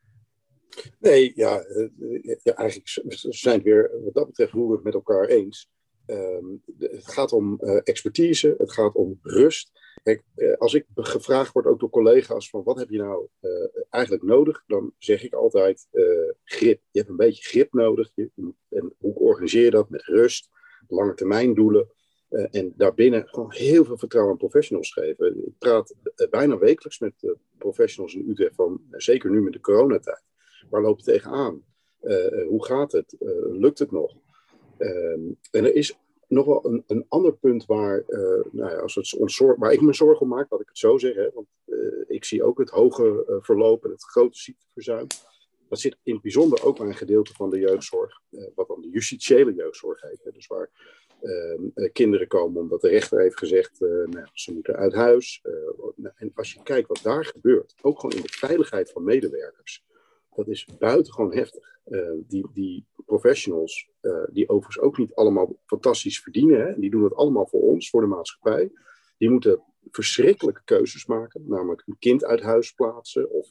Nee, 0.99 1.33
ja, 1.35 1.61
eh, 1.61 1.89
ja, 2.43 2.55
eigenlijk 2.55 2.89
zijn 3.19 3.55
het 3.55 3.65
weer 3.65 3.91
wat 4.05 4.15
dat 4.15 4.27
betreft 4.27 4.53
hoe 4.53 4.77
we 4.77 4.81
met 4.83 4.95
elkaar 4.95 5.25
eens. 5.25 5.71
Ehm, 6.07 6.45
het 6.79 7.11
gaat 7.11 7.33
om 7.33 7.61
expertise, 7.85 8.55
het 8.59 8.73
gaat 8.73 8.95
om 8.95 9.19
rust. 9.23 9.71
Als 10.59 10.75
ik 10.75 10.87
gevraagd 10.95 11.53
word, 11.53 11.67
ook 11.67 11.81
door 11.81 11.91
collega's, 11.91 12.51
van 12.51 12.63
wat 12.63 12.79
heb 12.79 12.91
je 12.91 12.99
nou 12.99 13.29
eigenlijk 13.91 14.25
nodig, 14.25 14.63
dan 14.67 14.93
zeg 14.99 15.23
ik 15.23 15.35
altijd 15.35 15.87
grip. 16.45 16.81
Je 16.91 16.99
hebt 16.99 17.11
een 17.11 17.17
beetje 17.17 17.43
grip 17.43 17.73
nodig. 17.73 18.11
En 18.69 18.95
hoe 18.99 19.15
organiseer 19.15 19.65
je 19.65 19.71
dat? 19.71 19.91
Met 19.91 20.03
rust, 20.03 20.49
lange 20.89 21.15
termijn 21.15 21.55
doelen. 21.55 21.91
En 22.33 22.73
daarbinnen 22.77 23.29
gewoon 23.29 23.53
heel 23.53 23.85
veel 23.85 23.99
vertrouwen 23.99 24.33
aan 24.33 24.39
professionals 24.39 24.93
geven. 24.93 25.47
Ik 25.47 25.59
praat 25.59 25.95
bijna 26.31 26.59
wekelijks 26.59 26.99
met 26.99 27.13
professionals 27.59 28.15
in 28.15 28.31
Utrecht 28.31 28.55
van, 28.55 28.81
zeker 28.91 29.31
nu 29.31 29.43
met 29.43 29.53
de 29.53 29.61
coronatijd 29.61 30.23
Waar 30.71 30.83
loop 30.83 30.99
je 30.99 31.05
tegenaan? 31.05 31.65
Uh, 32.03 32.47
hoe 32.49 32.65
gaat 32.65 32.93
het? 32.93 33.17
Uh, 33.21 33.31
lukt 33.59 33.79
het 33.79 33.91
nog? 33.91 34.15
Ehm, 34.79 35.21
en 35.51 35.65
er 35.65 35.75
is 35.75 35.99
nog 36.29 36.47
wel 36.47 36.83
een, 36.87 37.05
ander 37.09 37.37
punt 37.37 37.67
waar, 37.67 38.05
nou 38.51 38.71
ja, 38.71 38.77
als 38.77 38.95
het 38.95 39.15
ons 39.17 39.35
zorg, 39.35 39.59
waar 39.59 39.73
ik 39.73 39.81
me 39.81 39.95
zorgen 39.95 40.21
om 40.23 40.29
maak, 40.29 40.51
laat 40.51 40.61
ik 40.61 40.69
het 40.69 40.79
zo 40.79 40.99
zeggen. 40.99 41.23
Hè, 41.23 41.31
want 41.35 41.47
ik 42.07 42.25
zie 42.25 42.43
ook 42.43 42.59
het 42.59 42.71
hoge 42.71 43.39
verloop 43.43 43.85
en 43.85 43.91
het 43.91 44.05
grote 44.05 44.39
ziekteverzuim. 44.39 45.07
Dat 45.69 45.81
zit 45.81 45.97
in 46.03 46.13
het 46.13 46.23
bijzonder 46.23 46.65
ook 46.65 46.79
bij 46.79 46.87
een 46.87 46.95
gedeelte 46.95 47.33
van 47.33 47.51
de 47.51 47.59
jeugdzorg, 47.59 48.21
wat 48.55 48.69
dan 48.69 48.81
de 48.81 48.89
justitiële 48.89 49.55
jeugdzorg 49.55 50.01
heet. 50.01 50.25
Hè, 50.25 50.31
dus 50.31 50.47
waar 50.47 50.71
uh, 50.71 51.02
kinderen 51.93 52.27
komen 52.27 52.63
omdat 52.63 52.81
de 52.81 52.89
rechter 52.89 53.21
heeft 53.21 53.39
gezegd, 53.39 53.81
uh, 53.81 54.07
nou, 54.07 54.27
ze 54.33 54.53
moeten 54.53 54.77
uit 54.77 54.95
huis. 54.95 55.43
Uh, 55.45 56.11
en 56.15 56.33
als 56.35 56.53
je 56.53 56.63
kijkt 56.63 56.89
wat 56.89 57.01
daar 57.03 57.25
gebeurt, 57.25 57.75
ook 57.83 58.01
gewoon 58.01 58.17
in 58.17 58.23
de 58.23 58.33
veiligheid 58.33 58.91
van 58.91 59.05
medewerkers, 59.05 59.85
dat 60.35 60.49
is 60.49 60.67
buitengewoon 60.79 61.35
heftig. 61.35 61.71
Die, 62.27 62.47
die 62.53 62.87
professionals, 63.07 63.91
die 64.31 64.49
overigens 64.49 64.85
ook 64.85 64.99
niet 64.99 65.15
allemaal 65.15 65.57
fantastisch 65.67 66.21
verdienen, 66.21 66.67
hè, 66.67 66.79
die 66.79 66.91
doen 66.91 67.05
het 67.05 67.15
allemaal 67.15 67.47
voor 67.47 67.61
ons, 67.61 67.91
voor 67.91 68.01
de 68.01 68.07
maatschappij. 68.07 68.73
Die 69.19 69.31
moeten 69.31 69.63
verschrikkelijke 69.91 70.63
keuzes 70.65 71.07
maken, 71.07 71.45
namelijk 71.47 71.83
een 71.87 71.97
kind 71.99 72.25
uit 72.25 72.41
huis 72.41 72.73
plaatsen 72.73 73.31
of 73.31 73.51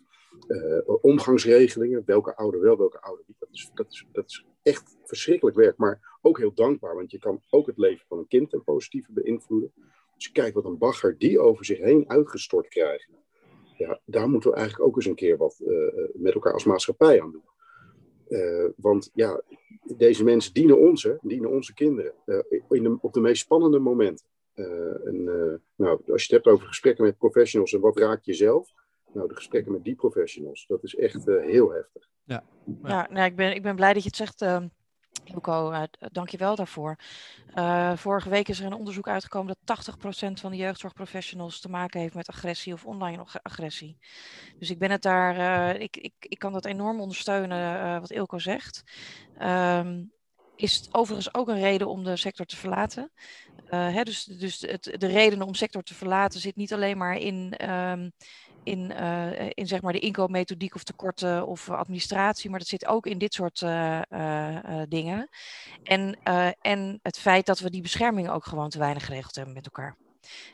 omgangsregelingen, 1.02 2.04
welke 2.06 2.36
ouder 2.36 2.62
wel, 2.62 2.78
welke 2.78 3.02
ouder 3.02 3.24
niet. 3.28 3.40
Dat 3.40 3.50
is, 3.52 3.70
dat, 3.74 3.86
is, 3.90 4.06
is 4.26 4.46
echt 4.62 4.98
verschrikkelijk 5.04 5.58
werk, 5.58 5.78
maar 5.78 6.18
ook 6.22 6.38
heel 6.38 6.54
dankbaar, 6.54 6.96
want 6.96 7.12
je 7.12 7.20
kan 7.20 7.42
ook 7.50 7.68
het 7.68 7.78
leven 7.78 8.06
van 8.08 8.18
een 8.18 8.28
kind 8.28 8.50
ten 8.50 8.64
positieve 8.64 9.12
beïnvloeden. 9.12 9.74
Dus 10.16 10.32
kijk 10.32 10.54
wat 10.54 10.66
een 10.66 10.78
bagger 10.78 11.18
die 11.18 11.40
over 11.40 11.66
zich 11.66 11.80
heen 11.80 12.10
uitgestort 12.10 12.68
krijgen 12.68 13.20
ja, 13.82 14.00
daar 14.06 14.30
moeten 14.30 14.50
we 14.50 14.56
eigenlijk 14.56 14.88
ook 14.88 14.96
eens 14.96 15.06
een 15.06 15.16
keer 15.16 15.38
wat 15.38 15.62
uh, 15.68 15.94
met 16.14 16.34
elkaar 16.34 16.54
als 16.54 16.64
maatschappij 16.64 17.22
aan 17.22 17.32
doen. 17.32 17.44
Uh, 18.28 18.70
want 18.76 19.10
ja, 19.14 19.42
deze 19.98 20.24
mensen 20.24 20.54
dienen 20.54 20.80
ons, 20.80 21.04
hè, 21.04 21.14
dienen 21.22 21.50
onze 21.50 21.74
kinderen 21.74 22.14
in 22.70 22.98
op 23.02 23.14
de 23.14 23.20
meest 23.20 23.42
spannende 23.42 23.80
momenten. 23.80 24.26
en, 24.54 25.24
nou, 25.76 26.02
als 26.12 26.26
je 26.26 26.36
het 26.36 26.44
hebt 26.44 26.56
over 26.56 26.68
gesprekken 26.68 27.04
met 27.04 27.18
professionals 27.18 27.74
en 27.74 27.80
wat 27.80 27.98
raakt 27.98 28.26
je 28.26 28.34
zelf, 28.34 28.72
nou, 29.14 29.28
de 29.28 29.36
gesprekken 29.36 29.72
met 29.72 29.84
die 29.84 29.96
professionals, 29.96 30.66
dat 30.68 30.84
is 30.84 30.96
echt 30.96 31.26
heel 31.26 31.72
heftig. 31.72 32.10
Ja, 32.24 32.44
ja. 32.66 32.90
ja 32.90 33.08
nou, 33.10 33.26
ik, 33.26 33.36
ben, 33.36 33.56
ik 33.56 33.62
ben 33.62 33.76
blij 33.76 33.94
dat 33.94 34.02
je 34.02 34.08
het 34.08 34.18
zegt. 34.18 34.42
Ehm, 34.42 34.68
Ilko, 35.24 35.72
uh, 35.72 35.84
dank 36.12 36.30
je 36.30 36.38
wel 36.38 36.56
daarvoor. 36.56 36.96
Uh, 37.56 37.96
vorige 37.96 38.30
week 38.30 38.48
is 38.48 38.60
er 38.60 38.66
een 38.66 38.74
onderzoek 38.74 39.08
uitgekomen 39.08 39.56
dat 39.64 39.96
80% 40.30 40.40
van 40.40 40.52
de 40.52 40.58
jeugdzorgprofessionals 40.58 41.60
te 41.60 41.70
maken 41.70 42.00
heeft 42.00 42.14
met 42.14 42.28
agressie 42.28 42.74
of 42.74 42.86
online 42.86 43.26
agressie. 43.42 43.98
Dus 44.60 44.70
ik 44.70 44.80
ben 44.80 44.92
het 44.92 45.02
daar, 45.02 45.36
uh, 45.38 45.82
ik, 45.82 45.98
ik, 45.98 46.14
ik 46.20 46.40
kan 46.40 46.54
dat 46.54 46.66
enorm 46.66 47.00
ondersteunen 47.00 48.00
wat 48.02 48.12
Ilko 48.12 48.40
zegt. 48.40 48.84
Um, 49.42 50.12
is 50.56 50.88
overigens 50.92 51.34
ook 51.34 51.48
een 51.48 51.60
reden 51.60 51.88
om 51.88 52.04
de 52.04 52.16
sector 52.16 52.46
te 52.46 52.58
verlaten. 52.58 53.12
Hè, 53.66 54.04
dus 54.04 54.24
dus 54.24 54.62
het, 54.62 54.96
de 54.98 55.08
reden 55.08 55.42
om 55.42 55.54
sector 55.54 55.84
te 55.84 55.94
verlaten 55.94 56.40
zit 56.40 56.56
niet 56.56 56.74
alleen 56.74 56.98
maar 56.98 57.18
in 57.18 57.70
um, 57.72 58.12
in, 58.64 58.92
uh, 58.92 59.50
in 59.50 59.68
zeg 59.68 59.82
maar 59.82 59.94
de 59.94 60.00
inkoopmethodiek 60.00 60.76
of 60.76 60.84
tekorten 60.84 61.48
of 61.48 61.70
administratie, 61.70 62.50
maar 62.50 62.60
dat 62.60 62.68
zit 62.68 62.86
ook 62.86 63.06
in 63.06 63.18
dit 63.18 63.34
soort 63.34 63.62
uh, 63.62 64.02
uh, 64.10 64.82
dingen. 64.88 65.30
En, 65.84 66.20
en 66.62 67.00
het 67.02 67.18
feit 67.18 67.46
dat 67.46 67.60
we 67.60 67.70
die 67.70 67.82
bescherming 67.82 68.30
ook 68.30 68.46
gewoon 68.46 68.70
te 68.70 68.80
weinig 68.80 69.06
geregeld 69.06 69.36
hebben 69.36 69.54
met 69.54 69.66
elkaar. 69.66 69.98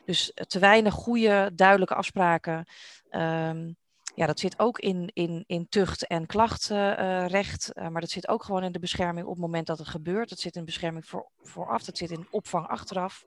Dus 0.04 0.32
te 0.34 0.58
weinig 0.58 0.94
goede, 0.94 1.50
duidelijke 1.54 1.94
afspraken. 1.94 2.66
Um, 3.10 3.76
ja, 4.18 4.26
dat 4.26 4.40
zit 4.40 4.58
ook 4.58 4.78
in, 4.78 5.10
in, 5.12 5.44
in 5.46 5.68
tucht- 5.68 6.06
en 6.06 6.26
klachtrecht, 6.26 7.70
uh, 7.74 7.88
maar 7.88 8.00
dat 8.00 8.10
zit 8.10 8.28
ook 8.28 8.44
gewoon 8.44 8.64
in 8.64 8.72
de 8.72 8.78
bescherming 8.78 9.26
op 9.26 9.32
het 9.32 9.40
moment 9.40 9.66
dat 9.66 9.78
het 9.78 9.88
gebeurt. 9.88 10.28
Dat 10.28 10.38
zit 10.38 10.56
in 10.56 10.64
bescherming 10.64 11.06
voor, 11.06 11.26
vooraf, 11.42 11.84
dat 11.84 11.96
zit 11.96 12.10
in 12.10 12.26
opvang 12.30 12.66
achteraf. 12.66 13.24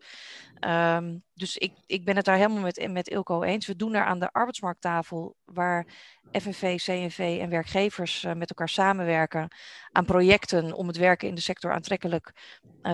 Um, 0.67 1.23
dus 1.33 1.57
ik, 1.57 1.73
ik 1.85 2.05
ben 2.05 2.15
het 2.15 2.25
daar 2.25 2.35
helemaal 2.35 2.61
met, 2.61 2.87
met 2.89 3.07
Ilko 3.07 3.41
eens. 3.41 3.67
We 3.67 3.75
doen 3.75 3.91
daar 3.91 4.05
aan 4.05 4.19
de 4.19 4.31
arbeidsmarkttafel, 4.31 5.35
waar 5.45 5.85
FNV, 6.31 6.77
CNV 6.77 7.37
en 7.41 7.49
werkgevers 7.49 8.23
uh, 8.23 8.33
met 8.33 8.49
elkaar 8.49 8.69
samenwerken 8.69 9.47
aan 9.91 10.05
projecten 10.05 10.73
om 10.73 10.87
het 10.87 10.97
werken 10.97 11.27
in 11.27 11.35
de 11.35 11.41
sector 11.41 11.71
aantrekkelijk 11.71 12.31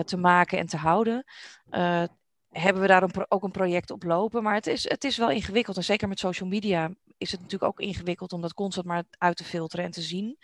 te 0.04 0.16
maken 0.16 0.58
en 0.58 0.66
te 0.66 0.76
houden 0.76 1.24
hebben 2.52 2.82
we 2.82 2.88
daar 2.88 3.02
een 3.02 3.26
ook 3.28 3.42
een 3.42 3.50
project 3.50 3.90
op 3.90 4.02
lopen. 4.02 4.42
Maar 4.42 4.54
het 4.54 4.66
is, 4.66 4.88
het 4.88 5.04
is 5.04 5.16
wel 5.16 5.30
ingewikkeld. 5.30 5.76
En 5.76 5.84
zeker 5.84 6.08
met 6.08 6.18
social 6.18 6.48
media 6.48 6.90
is 7.18 7.30
het 7.30 7.40
natuurlijk 7.40 7.70
ook 7.70 7.80
ingewikkeld 7.80 8.32
om 8.32 8.40
dat 8.40 8.54
constant 8.54 8.86
maar 8.86 9.02
uit 9.18 9.36
te 9.36 9.44
filteren 9.44 9.84
en 9.84 9.90
te 9.90 10.02
zien. 10.02 10.38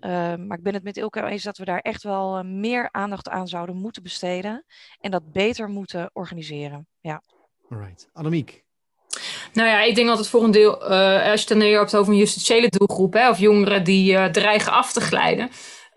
Uh, 0.00 0.10
maar 0.36 0.58
ik 0.58 0.62
ben 0.62 0.74
het 0.74 0.82
met 0.82 0.96
Ilke 0.96 1.26
eens 1.26 1.42
dat 1.42 1.58
we 1.58 1.64
daar 1.64 1.78
echt 1.78 2.02
wel 2.02 2.38
uh, 2.38 2.44
meer 2.44 2.88
aandacht 2.90 3.28
aan 3.28 3.48
zouden 3.48 3.76
moeten 3.76 4.02
besteden. 4.02 4.64
En 5.00 5.10
dat 5.10 5.32
beter 5.32 5.68
moeten 5.68 6.10
organiseren. 6.12 6.86
Ja. 7.00 7.22
Alright. 7.70 8.08
Annemiek. 8.12 8.64
Nou 9.52 9.68
ja, 9.68 9.82
ik 9.82 9.94
denk 9.94 10.08
dat 10.08 10.18
het 10.18 10.28
voor 10.28 10.44
een 10.44 10.50
deel, 10.50 10.82
uh, 10.82 11.30
als 11.30 11.42
je 11.42 11.54
het 11.54 11.60
dan 11.60 11.60
hebt 11.60 11.96
over 11.96 12.12
een 12.12 12.18
justitiële 12.18 12.68
doelgroep, 12.68 13.12
hè, 13.12 13.28
of 13.28 13.38
jongeren 13.38 13.84
die 13.84 14.30
dreigen 14.30 14.72
af 14.72 14.92
te 14.92 15.00
glijden. 15.00 15.50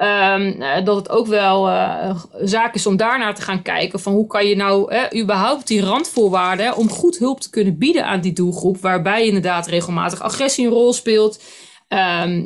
Um, 0.03 0.59
dat 0.83 0.95
het 0.95 1.09
ook 1.09 1.27
wel 1.27 1.69
uh, 1.69 2.15
zaak 2.41 2.75
is 2.75 2.85
om 2.85 2.97
daarnaar 2.97 3.35
te 3.35 3.41
gaan 3.41 3.61
kijken 3.61 3.99
van 3.99 4.13
hoe 4.13 4.27
kan 4.27 4.45
je 4.45 4.55
nou 4.55 4.93
überhaupt 5.15 5.67
die 5.67 5.81
randvoorwaarden 5.81 6.75
om 6.75 6.89
goed 6.89 7.17
hulp 7.17 7.39
te 7.39 7.49
kunnen 7.49 7.77
bieden 7.77 8.05
aan 8.05 8.21
die 8.21 8.33
doelgroep, 8.33 8.77
waarbij 8.77 9.25
inderdaad 9.25 9.67
regelmatig 9.67 10.21
agressie 10.21 10.65
een 10.65 10.73
rol 10.73 10.93
speelt, 10.93 11.39
Um, 12.23 12.45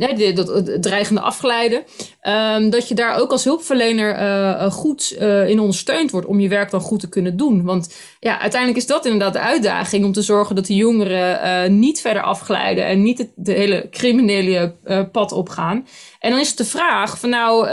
dreigende 0.82 1.22
afglijden. 1.22 1.84
Um, 2.28 2.70
dat 2.70 2.88
je 2.88 2.96
daar 2.96 3.20
ook 3.20 3.32
als 3.32 3.44
hulpverlener 3.44 4.20
uh, 4.20 4.72
goed 4.72 5.16
uh, 5.20 5.50
in 5.50 5.60
ondersteund 5.60 6.12
wordt 6.12 6.28
om 6.28 6.40
je 6.40 6.48
werk 6.48 6.72
dan 6.72 6.80
goed 6.80 7.00
te 7.00 7.10
kunnen 7.10 7.38
doen. 7.38 7.64
Want 7.64 7.96
ja, 8.20 8.40
uiteindelijk 8.40 8.82
is 8.82 8.88
dat 8.88 9.06
inderdaad 9.06 9.34
de 9.34 9.40
uitdaging 9.40 10.06
om 10.06 10.12
te 10.12 10.22
zorgen 10.22 10.56
dat 10.56 10.66
de 10.66 10.76
jongeren 10.76 11.80
niet 11.80 12.02
verder 12.02 12.22
afglijden 12.22 12.86
en 12.86 13.04
niet 13.04 13.18
het 13.18 13.30
de 13.36 13.52
hele 13.52 13.88
criminele 13.92 14.74
pad 15.12 15.32
opgaan. 15.32 15.88
En 16.20 16.32
dan 16.32 16.40
is 16.40 16.48
het 16.48 16.58
de 16.58 16.66
vraag 16.66 17.20
van 17.20 17.30
nou, 17.30 17.68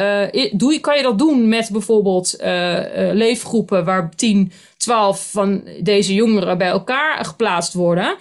doe, 0.53 0.81
kan 0.81 0.97
je 0.97 1.03
dat 1.03 1.19
doen 1.19 1.49
met 1.49 1.69
bijvoorbeeld 1.73 2.37
leefgroepen 3.13 3.85
waar 3.85 4.11
10, 4.17 4.53
12 4.77 5.29
van 5.31 5.63
deze 5.81 6.15
jongeren 6.15 6.59
bij 6.59 6.69
elkaar 6.69 7.25
geplaatst 7.25 7.73
worden? 7.73 8.17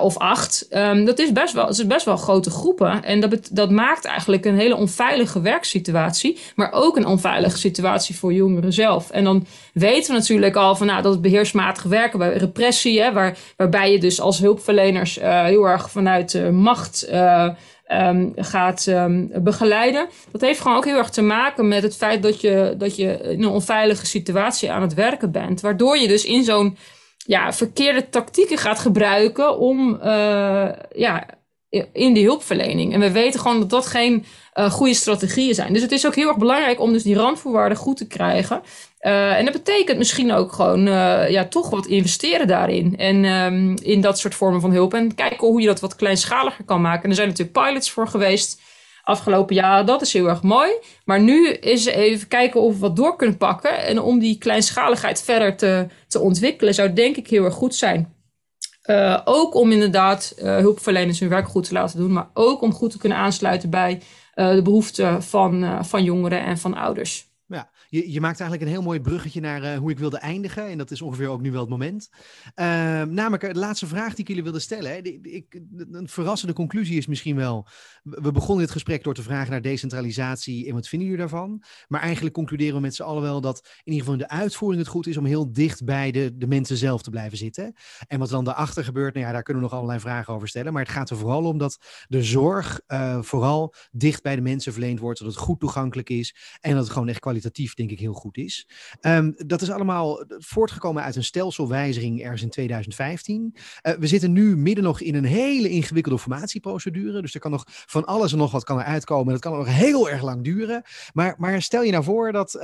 of 0.00 0.18
acht. 0.18 0.66
Um, 0.70 1.04
dat 1.04 1.18
is 1.18 1.32
best 1.32 1.54
wel, 1.54 1.66
het 1.66 1.78
is 1.78 1.86
best 1.86 2.04
wel 2.04 2.16
grote 2.16 2.50
groepen. 2.50 3.04
En 3.04 3.20
dat, 3.20 3.48
dat 3.52 3.70
maakt 3.70 4.04
eigenlijk 4.04 4.44
een 4.44 4.58
hele 4.58 4.76
onveilige 4.76 5.40
werksituatie. 5.54 6.38
Maar 6.56 6.72
ook 6.72 6.96
een 6.96 7.06
onveilige 7.06 7.58
situatie 7.58 8.16
voor 8.16 8.32
jongeren 8.32 8.72
zelf. 8.72 9.10
En 9.10 9.24
dan 9.24 9.46
weten 9.72 10.12
we 10.12 10.18
natuurlijk 10.18 10.56
al 10.56 10.76
van, 10.76 10.86
nou, 10.86 11.02
dat 11.02 11.12
het 11.12 11.22
beheersmatig 11.22 11.82
werken 11.82 12.18
bij 12.18 12.36
repressie, 12.36 13.00
hè, 13.00 13.12
waar, 13.12 13.36
waarbij 13.56 13.92
je 13.92 13.98
dus 13.98 14.20
als 14.20 14.38
hulpverleners 14.38 15.18
uh, 15.18 15.44
heel 15.44 15.64
erg 15.64 15.90
vanuit 15.90 16.50
macht. 16.52 17.08
Um, 17.92 18.32
gaat 18.36 18.86
um, 18.86 19.30
begeleiden. 19.34 20.08
Dat 20.32 20.40
heeft 20.40 20.60
gewoon 20.60 20.76
ook 20.76 20.84
heel 20.84 20.96
erg 20.98 21.10
te 21.10 21.22
maken 21.22 21.68
met 21.68 21.82
het 21.82 21.96
feit 21.96 22.22
dat 22.22 22.40
je, 22.40 22.74
dat 22.78 22.96
je 22.96 23.18
in 23.22 23.42
een 23.42 23.48
onveilige 23.48 24.06
situatie 24.06 24.70
aan 24.70 24.82
het 24.82 24.94
werken 24.94 25.30
bent. 25.30 25.60
Waardoor 25.60 25.96
je 25.96 26.08
dus 26.08 26.24
in 26.24 26.44
zo'n 26.44 26.76
ja, 27.26 27.52
verkeerde 27.52 28.08
tactieken 28.08 28.58
gaat 28.58 28.78
gebruiken 28.78 29.58
om 29.58 29.98
ja, 30.94 31.26
in 31.92 32.14
de 32.14 32.20
hulpverlening. 32.20 32.92
En 32.92 33.00
we 33.00 33.10
weten 33.10 33.40
gewoon 33.40 33.60
dat 33.60 33.70
dat 33.70 33.86
geen 33.86 34.24
goede 34.54 34.94
strategieën 34.94 35.54
zijn. 35.54 35.72
Dus 35.72 35.82
het 35.82 35.92
is 35.92 36.06
ook 36.06 36.14
heel 36.14 36.28
erg 36.28 36.36
belangrijk 36.36 36.80
om 36.80 36.92
dus 36.92 37.02
die 37.02 37.16
randvoorwaarden 37.16 37.78
goed 37.78 37.96
te 37.96 38.06
krijgen. 38.06 38.62
Uh, 39.00 39.38
en 39.38 39.44
dat 39.44 39.54
betekent 39.54 39.98
misschien 39.98 40.32
ook 40.32 40.52
gewoon 40.52 40.86
uh, 40.86 41.30
ja, 41.30 41.44
toch 41.44 41.70
wat 41.70 41.86
investeren 41.86 42.46
daarin. 42.46 42.96
En 42.96 43.24
um, 43.24 43.74
in 43.82 44.00
dat 44.00 44.18
soort 44.18 44.34
vormen 44.34 44.60
van 44.60 44.72
hulp. 44.72 44.94
En 44.94 45.14
kijken 45.14 45.46
hoe 45.46 45.60
je 45.60 45.66
dat 45.66 45.80
wat 45.80 45.96
kleinschaliger 45.96 46.64
kan 46.64 46.80
maken. 46.80 47.02
En 47.02 47.08
er 47.08 47.14
zijn 47.14 47.28
natuurlijk 47.28 47.58
pilots 47.66 47.90
voor 47.90 48.08
geweest 48.08 48.60
afgelopen 49.02 49.54
jaar. 49.54 49.86
Dat 49.86 50.02
is 50.02 50.12
heel 50.12 50.28
erg 50.28 50.42
mooi. 50.42 50.70
Maar 51.04 51.20
nu 51.20 51.48
is 51.48 51.84
even 51.84 52.28
kijken 52.28 52.60
of 52.60 52.74
we 52.74 52.80
wat 52.80 52.96
door 52.96 53.16
kunnen 53.16 53.36
pakken. 53.36 53.84
En 53.84 54.00
om 54.00 54.18
die 54.18 54.38
kleinschaligheid 54.38 55.22
verder 55.22 55.56
te, 55.56 55.86
te 56.08 56.20
ontwikkelen, 56.20 56.74
zou 56.74 56.92
denk 56.92 57.16
ik 57.16 57.28
heel 57.28 57.44
erg 57.44 57.54
goed 57.54 57.74
zijn. 57.74 58.12
Uh, 58.86 59.20
ook 59.24 59.54
om 59.54 59.72
inderdaad 59.72 60.32
hulpverleners 60.36 61.20
hun 61.20 61.28
werk 61.28 61.48
goed 61.48 61.68
te 61.68 61.72
laten 61.72 61.98
doen. 61.98 62.12
Maar 62.12 62.28
ook 62.34 62.62
om 62.62 62.72
goed 62.72 62.90
te 62.90 62.98
kunnen 62.98 63.18
aansluiten 63.18 63.70
bij 63.70 64.00
de 64.34 64.60
behoeften 64.64 65.22
van, 65.22 65.84
van 65.84 66.04
jongeren 66.04 66.44
en 66.44 66.58
van 66.58 66.74
ouders. 66.74 67.33
Je, 67.94 68.12
je 68.12 68.20
maakt 68.20 68.40
eigenlijk 68.40 68.70
een 68.70 68.76
heel 68.76 68.86
mooi 68.86 69.00
bruggetje 69.00 69.40
naar 69.40 69.62
uh, 69.62 69.76
hoe 69.76 69.90
ik 69.90 69.98
wilde 69.98 70.18
eindigen. 70.18 70.66
En 70.66 70.78
dat 70.78 70.90
is 70.90 71.02
ongeveer 71.02 71.28
ook 71.28 71.40
nu 71.40 71.52
wel 71.52 71.60
het 71.60 71.70
moment. 71.70 72.08
Uh, 72.56 72.64
namelijk 73.02 73.52
de 73.52 73.58
laatste 73.58 73.86
vraag 73.86 74.10
die 74.10 74.18
ik 74.18 74.28
jullie 74.28 74.42
wilde 74.42 74.58
stellen. 74.58 74.90
Hè. 74.90 74.96
Ik, 75.22 75.60
een 75.90 76.08
verrassende 76.08 76.54
conclusie 76.54 76.96
is 76.96 77.06
misschien 77.06 77.36
wel. 77.36 77.66
We 78.02 78.32
begonnen 78.32 78.64
dit 78.64 78.72
gesprek 78.72 79.04
door 79.04 79.14
te 79.14 79.22
vragen 79.22 79.50
naar 79.50 79.62
decentralisatie 79.62 80.66
en 80.68 80.74
wat 80.74 80.88
vinden 80.88 81.08
jullie 81.08 81.22
daarvan? 81.22 81.62
Maar 81.88 82.00
eigenlijk 82.00 82.34
concluderen 82.34 82.74
we 82.74 82.80
met 82.80 82.94
z'n 82.94 83.02
allen 83.02 83.22
wel 83.22 83.40
dat 83.40 83.58
in 83.64 83.92
ieder 83.92 83.98
geval 83.98 84.12
in 84.14 84.26
de 84.28 84.28
uitvoering 84.28 84.82
het 84.82 84.90
goed 84.90 85.06
is 85.06 85.16
om 85.16 85.24
heel 85.24 85.52
dicht 85.52 85.84
bij 85.84 86.10
de, 86.10 86.36
de 86.36 86.46
mensen 86.46 86.76
zelf 86.76 87.02
te 87.02 87.10
blijven 87.10 87.38
zitten. 87.38 87.74
En 88.06 88.18
wat 88.18 88.28
dan 88.28 88.44
daarachter 88.44 88.84
gebeurt, 88.84 89.14
nou 89.14 89.26
ja, 89.26 89.32
daar 89.32 89.42
kunnen 89.42 89.62
we 89.62 89.68
nog 89.68 89.78
allerlei 89.78 90.00
vragen 90.00 90.34
over 90.34 90.48
stellen. 90.48 90.72
Maar 90.72 90.82
het 90.82 90.92
gaat 90.92 91.10
er 91.10 91.16
vooral 91.16 91.44
om 91.44 91.58
dat 91.58 91.78
de 92.08 92.22
zorg 92.22 92.80
uh, 92.88 93.22
vooral 93.22 93.74
dicht 93.90 94.22
bij 94.22 94.36
de 94.36 94.42
mensen 94.42 94.72
verleend 94.72 94.98
wordt. 94.98 95.18
Dat 95.18 95.28
het 95.28 95.38
goed 95.38 95.60
toegankelijk 95.60 96.10
is 96.10 96.36
en 96.60 96.74
dat 96.74 96.82
het 96.82 96.92
gewoon 96.92 97.08
echt 97.08 97.20
kwalitatief 97.20 97.74
denk 97.86 97.98
ik 97.98 98.04
heel 98.04 98.14
goed 98.14 98.36
is. 98.36 98.68
Um, 99.00 99.34
dat 99.36 99.62
is 99.62 99.70
allemaal 99.70 100.24
voortgekomen 100.28 101.02
uit 101.02 101.16
een 101.16 101.24
stelselwijziging 101.24 102.22
ergens 102.22 102.42
in 102.42 102.50
2015. 102.50 103.54
Uh, 103.82 103.92
we 103.92 104.06
zitten 104.06 104.32
nu 104.32 104.56
midden 104.56 104.84
nog 104.84 105.00
in 105.00 105.14
een 105.14 105.24
hele 105.24 105.68
ingewikkelde 105.68 106.18
formatieprocedure. 106.18 107.20
Dus 107.20 107.34
er 107.34 107.40
kan 107.40 107.50
nog 107.50 107.64
van 107.66 108.04
alles 108.04 108.32
en 108.32 108.38
nog 108.38 108.50
wat 108.50 108.64
kan 108.64 108.78
er 108.78 108.84
uitkomen. 108.84 109.32
Dat 109.32 109.42
kan 109.42 109.52
nog 109.52 109.66
heel 109.66 110.10
erg 110.10 110.22
lang 110.22 110.44
duren. 110.44 110.82
Maar, 111.12 111.34
maar 111.38 111.62
stel 111.62 111.82
je 111.82 111.92
nou 111.92 112.04
voor 112.04 112.32
dat, 112.32 112.54
uh, 112.54 112.62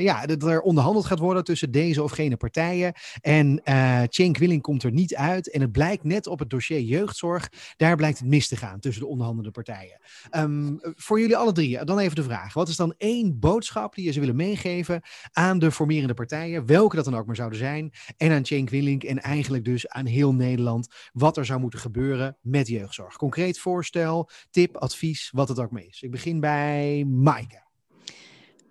ja, 0.00 0.26
dat 0.26 0.42
er 0.42 0.60
onderhandeld 0.60 1.06
gaat 1.06 1.18
worden 1.18 1.44
tussen 1.44 1.70
deze 1.70 2.02
of 2.02 2.10
gene 2.10 2.36
partijen. 2.36 2.92
En 3.20 3.60
uh, 3.64 4.02
Cenk 4.08 4.36
Willing 4.38 4.62
komt 4.62 4.82
er 4.82 4.92
niet 4.92 5.14
uit. 5.14 5.50
En 5.50 5.60
het 5.60 5.72
blijkt 5.72 6.04
net 6.04 6.26
op 6.26 6.38
het 6.38 6.50
dossier 6.50 6.80
jeugdzorg. 6.80 7.48
Daar 7.76 7.96
blijkt 7.96 8.18
het 8.18 8.28
mis 8.28 8.48
te 8.48 8.56
gaan 8.56 8.80
tussen 8.80 9.02
de 9.02 9.08
onderhandelde 9.08 9.50
partijen. 9.50 10.00
Um, 10.36 10.78
voor 10.82 11.20
jullie 11.20 11.36
alle 11.36 11.52
drie, 11.52 11.84
dan 11.84 11.98
even 11.98 12.16
de 12.16 12.22
vraag. 12.22 12.54
Wat 12.54 12.68
is 12.68 12.76
dan 12.76 12.94
één 12.98 13.38
boodschap 13.38 13.94
die 13.94 14.04
je 14.04 14.12
ze 14.12 14.20
willen 14.20 14.36
meegeven 14.38 15.02
aan 15.32 15.58
de 15.58 15.70
formerende 15.70 16.14
partijen, 16.14 16.66
welke 16.66 16.96
dat 16.96 17.04
dan 17.04 17.16
ook 17.16 17.26
maar 17.26 17.36
zouden 17.36 17.58
zijn, 17.58 17.92
en 18.16 18.32
aan 18.32 18.44
Cenk 18.44 18.70
Willink 18.70 19.02
en 19.02 19.18
eigenlijk 19.18 19.64
dus 19.64 19.88
aan 19.88 20.06
heel 20.06 20.34
Nederland 20.34 20.94
wat 21.12 21.36
er 21.36 21.44
zou 21.44 21.60
moeten 21.60 21.78
gebeuren 21.78 22.36
met 22.40 22.68
jeugdzorg. 22.68 23.16
Concreet 23.16 23.58
voorstel, 23.58 24.30
tip, 24.50 24.76
advies, 24.76 25.30
wat 25.34 25.48
het 25.48 25.60
ook 25.60 25.70
maar 25.70 25.84
is. 25.84 26.02
Ik 26.02 26.10
begin 26.10 26.40
bij 26.40 27.04
Maaike. 27.04 27.66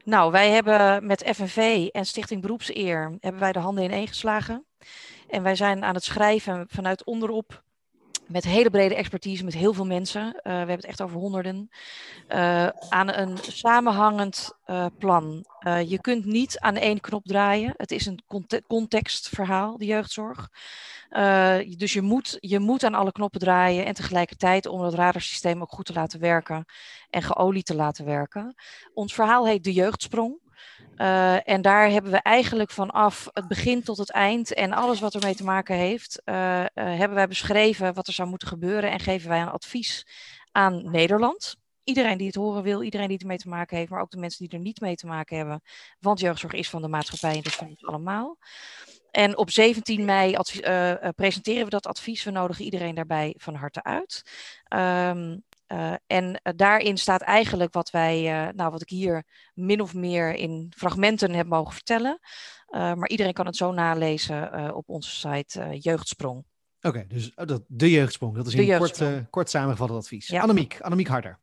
Nou, 0.03 0.31
wij 0.31 0.49
hebben 0.49 1.05
met 1.05 1.31
FNV 1.35 1.87
en 1.91 2.05
Stichting 2.05 2.41
Beroepseer 2.41 3.17
hebben 3.19 3.41
wij 3.41 3.51
de 3.51 3.59
handen 3.59 3.83
ineen 3.83 4.07
geslagen. 4.07 4.65
En 5.27 5.43
wij 5.43 5.55
zijn 5.55 5.83
aan 5.83 5.93
het 5.93 6.03
schrijven 6.03 6.65
vanuit 6.67 7.05
onderop 7.05 7.63
met 8.27 8.43
hele 8.43 8.69
brede 8.69 8.95
expertise, 8.95 9.43
met 9.43 9.53
heel 9.53 9.73
veel 9.73 9.85
mensen. 9.85 10.25
Uh, 10.25 10.41
we 10.43 10.49
hebben 10.49 10.75
het 10.75 10.85
echt 10.85 11.01
over 11.01 11.17
honderden. 11.17 11.69
Uh, 12.29 12.67
aan 12.89 13.13
een 13.13 13.37
samenhangend 13.41 14.51
uh, 14.67 14.85
plan. 14.97 15.45
je 15.87 15.97
kunt 16.01 16.25
niet 16.25 16.59
aan 16.59 16.75
één 16.75 16.99
knop 16.99 17.25
draaien. 17.25 17.73
Het 17.77 17.91
is 17.91 18.05
een 18.05 18.19
cont 18.27 18.61
contextverhaal, 18.67 19.77
de 19.77 19.85
jeugdzorg. 19.85 20.49
dus 21.77 21.93
je 21.93 22.01
moet, 22.01 22.37
je 22.39 22.59
moet 22.59 22.83
aan 22.83 22.93
alle 22.93 23.11
knoppen 23.11 23.39
draaien 23.39 23.85
en 23.85 23.93
tegelijkertijd 23.93 24.65
om 24.65 24.81
het 24.81 24.93
radarsysteem 24.93 25.61
ook 25.61 25.71
goed 25.71 25.85
te 25.85 25.93
laten 25.93 26.19
werken 26.19 26.65
en 27.09 27.21
geolied 27.21 27.65
te 27.65 27.75
laten 27.75 28.05
werken. 28.05 28.55
Ons 28.93 29.13
verhaal 29.13 29.47
heet 29.47 29.63
De 29.63 29.73
Jeugdsprong. 29.73 30.39
Uh, 30.97 31.49
en 31.49 31.61
daar 31.61 31.89
hebben 31.89 32.11
we 32.11 32.21
eigenlijk 32.21 32.71
vanaf 32.71 33.29
het 33.33 33.47
begin 33.47 33.83
tot 33.83 33.97
het 33.97 34.11
eind 34.11 34.53
en 34.53 34.73
alles 34.73 34.99
wat 34.99 35.13
ermee 35.15 35.35
te 35.35 35.43
maken 35.43 35.75
heeft, 35.75 36.21
uh, 36.25 36.35
uh, 36.35 36.65
hebben 36.73 37.13
wij 37.13 37.27
beschreven 37.27 37.93
wat 37.93 38.07
er 38.07 38.13
zou 38.13 38.29
moeten 38.29 38.47
gebeuren 38.47 38.91
en 38.91 38.99
geven 38.99 39.29
wij 39.29 39.41
een 39.41 39.49
advies 39.49 40.07
aan 40.51 40.91
Nederland. 40.91 41.55
Iedereen 41.83 42.17
die 42.17 42.27
het 42.27 42.35
horen 42.35 42.63
wil, 42.63 42.83
iedereen 42.83 43.07
die 43.07 43.19
ermee 43.19 43.37
te 43.37 43.49
maken 43.49 43.77
heeft, 43.77 43.89
maar 43.89 44.01
ook 44.01 44.11
de 44.11 44.17
mensen 44.17 44.47
die 44.47 44.57
er 44.57 44.63
niet 44.63 44.79
mee 44.79 44.95
te 44.95 45.05
maken 45.05 45.37
hebben. 45.37 45.61
Want 45.99 46.19
jeugdzorg 46.19 46.53
is 46.53 46.69
van 46.69 46.81
de 46.81 46.87
maatschappij 46.87 47.35
en 47.35 47.41
dus 47.41 47.55
van 47.55 47.67
ons 47.67 47.85
allemaal. 47.85 48.37
En 49.11 49.37
op 49.37 49.51
17 49.51 50.05
mei 50.05 50.35
presenteren 51.15 51.63
we 51.63 51.69
dat 51.69 51.87
advies. 51.87 52.23
We 52.23 52.31
nodigen 52.31 52.65
iedereen 52.65 52.95
daarbij 52.95 53.35
van 53.37 53.55
harte 53.55 53.83
uit. 53.83 54.23
Um, 54.73 55.43
uh, 55.67 55.93
en 56.07 56.25
uh, 56.43 56.53
daarin 56.55 56.97
staat 56.97 57.21
eigenlijk 57.21 57.73
wat 57.73 57.89
wij, 57.89 58.21
uh, 58.21 58.53
nou 58.53 58.71
wat 58.71 58.81
ik 58.81 58.89
hier 58.89 59.23
min 59.53 59.81
of 59.81 59.93
meer 59.93 60.33
in 60.33 60.71
fragmenten 60.75 61.33
heb 61.33 61.47
mogen 61.47 61.73
vertellen. 61.73 62.19
maar 62.69 63.07
iedereen 63.07 63.33
kan 63.33 63.45
het 63.45 63.55
zo 63.55 63.71
nalezen 63.71 64.75
op 64.75 64.89
onze 64.89 65.09
site 65.09 65.77
Jeugdsprong. 65.79 66.43
Oké, 66.77 66.87
okay, 66.87 67.07
dus 67.07 67.31
oh, 67.35 67.45
dat, 67.45 67.61
de 67.67 67.89
Jeugdsprong, 67.89 68.35
dat 68.35 68.47
is 68.47 68.53
een 68.53 68.77
kort, 68.77 69.01
kort 69.29 69.49
samengevat 69.49 69.91
advies. 69.91 70.27
Ja. 70.27 70.41
Annemiek, 70.41 70.77
Annemiek 70.81 71.07
Harder. 71.07 71.39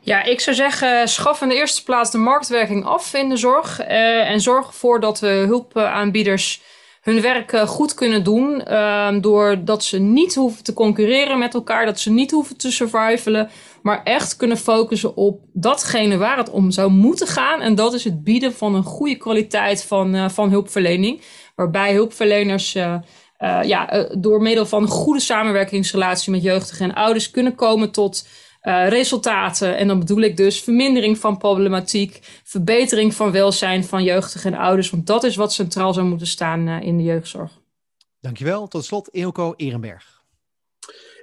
Ja, 0.00 0.22
ik 0.22 0.40
zou 0.40 0.56
zeggen, 0.56 1.08
schaf 1.08 1.42
in 1.42 1.48
de 1.48 1.54
eerste 1.54 1.84
plaats 1.84 2.10
de 2.10 2.18
marktwerking 2.18 2.84
af 2.84 3.14
in 3.14 3.28
de 3.28 3.36
zorg. 3.36 3.80
en 3.80 4.40
zorg 4.40 4.66
ervoor 4.66 5.00
dat 5.00 5.20
we 5.20 5.26
hulpaanbieders 5.26 6.62
hun 7.00 7.20
werk 7.20 7.52
uh, 7.52 7.62
goed 7.62 7.94
kunnen 7.94 8.24
doen. 8.24 8.62
Uh, 8.68 9.20
doordat 9.20 9.84
ze 9.84 9.98
niet 9.98 10.34
hoeven 10.34 10.64
te 10.64 10.72
concurreren 10.72 11.38
met 11.38 11.54
elkaar, 11.54 11.86
dat 11.86 12.00
ze 12.00 12.10
niet 12.10 12.30
hoeven 12.30 12.56
te 12.56 12.72
survivalen. 12.72 13.50
Maar 13.82 14.02
echt 14.02 14.36
kunnen 14.36 14.56
focussen 14.56 15.16
op 15.16 15.40
datgene 15.52 16.16
waar 16.16 16.36
het 16.36 16.50
om 16.50 16.70
zou 16.70 16.90
moeten 16.90 17.26
gaan. 17.26 17.60
En 17.60 17.74
dat 17.74 17.94
is 17.94 18.04
het 18.04 18.24
bieden 18.24 18.54
van 18.54 18.74
een 18.74 18.82
goede 18.82 19.16
kwaliteit 19.16 19.84
van, 19.84 20.14
uh, 20.14 20.28
van 20.28 20.50
hulpverlening. 20.50 21.22
Waarbij 21.54 21.92
hulpverleners 21.92 22.74
uh, 22.74 22.98
ja, 23.62 24.08
door 24.18 24.42
middel 24.42 24.66
van 24.66 24.82
een 24.82 24.88
goede 24.88 25.20
samenwerkingsrelatie 25.20 26.32
met 26.32 26.42
jeugdigen 26.42 26.88
en 26.88 26.94
ouders 26.94 27.30
kunnen 27.30 27.54
komen 27.54 27.90
tot 27.90 28.26
uh, 28.62 28.88
resultaten. 28.88 29.76
En 29.76 29.88
dan 29.88 29.98
bedoel 29.98 30.20
ik 30.20 30.36
dus 30.36 30.62
vermindering 30.62 31.18
van 31.18 31.38
problematiek, 31.38 32.18
verbetering 32.44 33.14
van 33.14 33.32
welzijn 33.32 33.84
van 33.84 34.04
jeugdigen 34.04 34.52
en 34.52 34.58
ouders. 34.58 34.90
Want 34.90 35.06
dat 35.06 35.24
is 35.24 35.36
wat 35.36 35.52
centraal 35.52 35.92
zou 35.92 36.06
moeten 36.06 36.26
staan 36.26 36.68
uh, 36.68 36.82
in 36.82 36.96
de 36.96 37.02
jeugdzorg. 37.02 37.58
Dankjewel. 38.20 38.68
Tot 38.68 38.84
slot, 38.84 39.14
Eelco 39.14 39.54
Ehrenberg. 39.56 40.24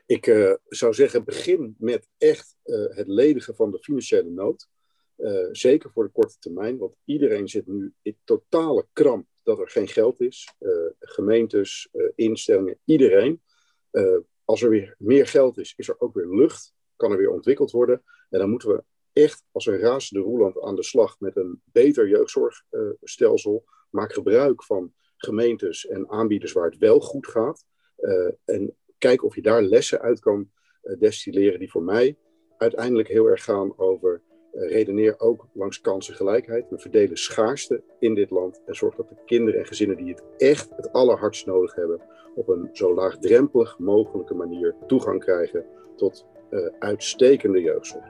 Ik 0.05 0.27
uh, 0.27 0.53
zou 0.67 0.93
zeggen, 0.93 1.23
begin 1.23 1.75
met 1.77 2.07
echt 2.17 2.55
het 2.89 3.07
ledigen 3.07 3.55
van 3.55 3.71
de 3.71 3.79
financiële 3.79 4.29
nood. 4.29 4.67
zeker 5.51 5.91
voor 5.91 6.03
de 6.03 6.11
korte 6.11 6.35
termijn, 6.39 6.77
want 6.77 6.95
iedereen 7.05 7.47
zit 7.47 7.67
nu 7.67 7.93
in 8.01 8.17
totale 8.23 8.87
kramp 8.93 9.27
dat 9.43 9.59
er 9.59 9.69
geen 9.69 9.87
geld 9.87 10.21
is. 10.21 10.49
gemeentes, 10.99 11.89
instellingen, 12.15 12.77
iedereen. 12.85 13.41
als 14.45 14.61
er 14.61 14.69
weer 14.69 14.95
meer 14.97 15.27
geld 15.27 15.57
is, 15.57 15.73
is 15.77 15.87
er 15.87 15.99
ook 15.99 16.13
weer 16.13 16.35
lucht 16.35 16.75
kan 16.97 17.11
er 17.11 17.17
weer 17.17 17.31
ontwikkeld 17.31 17.71
worden. 17.71 18.03
En 18.29 18.39
dan 18.39 18.49
moeten 18.49 18.69
we 18.69 18.83
echt 19.13 19.43
als 19.51 19.65
een 19.65 19.79
razende 19.79 20.23
roeland 20.23 20.61
aan 20.61 20.75
de 20.75 20.83
slag 20.83 21.19
met 21.19 21.35
een 21.35 21.61
beter 21.65 22.07
jeugdzorgstelsel. 22.07 23.65
Maak 23.89 24.13
gebruik 24.13 24.63
van 24.63 24.93
gemeentes 25.17 25.87
en 25.87 26.09
aanbieders 26.09 26.51
waar 26.51 26.69
het 26.69 26.77
wel 26.77 26.99
goed 26.99 27.27
gaat. 27.27 27.65
Uh, 27.99 28.31
en 28.45 28.75
kijk 28.97 29.23
of 29.23 29.35
je 29.35 29.41
daar 29.41 29.61
lessen 29.61 30.01
uit 30.01 30.19
kan 30.19 30.49
uh, 30.83 30.99
destilleren 30.99 31.59
die 31.59 31.71
voor 31.71 31.83
mij 31.83 32.17
uiteindelijk 32.57 33.07
heel 33.07 33.25
erg 33.25 33.43
gaan 33.43 33.77
over 33.77 34.21
uh, 34.53 34.69
redeneer 34.69 35.19
ook 35.19 35.47
langs 35.53 35.81
kansengelijkheid. 35.81 36.69
We 36.69 36.79
verdelen 36.79 37.17
schaarste 37.17 37.83
in 37.99 38.15
dit 38.15 38.29
land 38.29 38.61
en 38.65 38.75
zorg 38.75 38.95
dat 38.95 39.09
de 39.09 39.15
kinderen 39.25 39.59
en 39.59 39.65
gezinnen 39.65 39.97
die 39.97 40.09
het 40.09 40.23
echt 40.37 40.69
het 40.75 40.93
allerhardst 40.93 41.45
nodig 41.45 41.75
hebben, 41.75 42.01
op 42.35 42.47
een 42.47 42.69
zo 42.73 42.93
laagdrempelig 42.93 43.79
mogelijke 43.79 44.33
manier 44.33 44.75
toegang 44.87 45.19
krijgen 45.19 45.65
tot 45.95 46.25
uitstekende 46.79 47.61
jeugdzorg. 47.61 48.05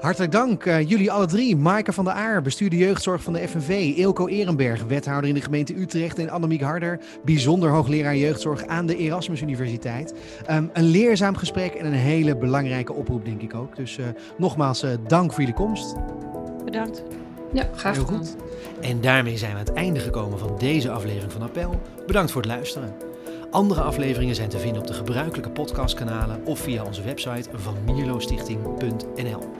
Hartelijk 0.00 0.32
dank 0.32 0.64
uh, 0.64 0.88
jullie 0.88 1.12
alle 1.12 1.26
drie. 1.26 1.56
Maaike 1.56 1.92
van 1.92 2.04
der 2.04 2.14
Aar, 2.14 2.42
bestuurder 2.42 2.78
jeugdzorg 2.78 3.22
van 3.22 3.32
de 3.32 3.48
FNV. 3.48 3.68
Eelco 3.68 4.26
Ehrenberg, 4.26 4.84
wethouder 4.84 5.28
in 5.28 5.34
de 5.34 5.40
gemeente 5.40 5.74
Utrecht. 5.74 6.18
En 6.18 6.28
Annemiek 6.28 6.60
Harder, 6.60 7.00
bijzonder 7.24 7.70
hoogleraar 7.70 8.16
jeugdzorg 8.16 8.66
aan 8.66 8.86
de 8.86 8.96
Erasmus 8.96 9.40
Universiteit. 9.40 10.14
Um, 10.50 10.70
een 10.72 10.84
leerzaam 10.84 11.36
gesprek 11.36 11.74
en 11.74 11.86
een 11.86 11.92
hele 11.92 12.36
belangrijke 12.36 12.92
oproep, 12.92 13.24
denk 13.24 13.42
ik 13.42 13.54
ook. 13.54 13.76
Dus 13.76 13.98
uh, 13.98 14.06
nogmaals, 14.36 14.84
dank 15.06 15.30
voor 15.30 15.40
jullie 15.40 15.54
komst. 15.54 15.94
Bedankt. 16.64 17.02
Ja, 17.52 17.68
graag 17.74 17.94
Heel 17.94 18.04
gedaan. 18.04 18.20
goed. 18.20 18.36
En 18.80 19.00
daarmee 19.00 19.36
zijn 19.36 19.52
we 19.52 19.58
aan 19.58 19.64
het 19.64 19.74
einde 19.74 20.00
gekomen 20.00 20.38
van 20.38 20.58
deze 20.58 20.90
aflevering 20.90 21.32
van 21.32 21.42
Appel. 21.42 21.80
Bedankt 22.06 22.30
voor 22.30 22.42
het 22.42 22.50
luisteren. 22.50 23.07
Andere 23.50 23.80
afleveringen 23.80 24.34
zijn 24.34 24.48
te 24.48 24.58
vinden 24.58 24.80
op 24.80 24.86
de 24.86 24.94
gebruikelijke 24.94 25.50
podcastkanalen 25.50 26.40
of 26.44 26.58
via 26.58 26.84
onze 26.84 27.02
website 27.02 27.48
van 27.54 27.74
mierlostichting.nl. 27.84 29.52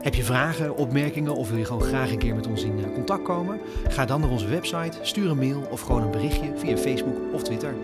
Heb 0.00 0.14
je 0.14 0.24
vragen, 0.24 0.76
opmerkingen 0.76 1.34
of 1.34 1.48
wil 1.48 1.58
je 1.58 1.64
gewoon 1.64 1.82
graag 1.82 2.10
een 2.10 2.18
keer 2.18 2.34
met 2.34 2.46
ons 2.46 2.62
in 2.62 2.84
eh, 2.84 2.92
contact 2.94 3.22
komen? 3.22 3.60
Ga 3.88 4.04
dan 4.04 4.20
naar 4.20 4.30
onze 4.30 4.46
website, 4.46 4.98
stuur 5.02 5.30
een 5.30 5.38
mail 5.38 5.66
of 5.70 5.80
gewoon 5.80 6.02
een 6.02 6.10
berichtje 6.10 6.52
via 6.56 6.76
Facebook 6.76 7.34
of 7.34 7.42
Twitter. 7.42 7.74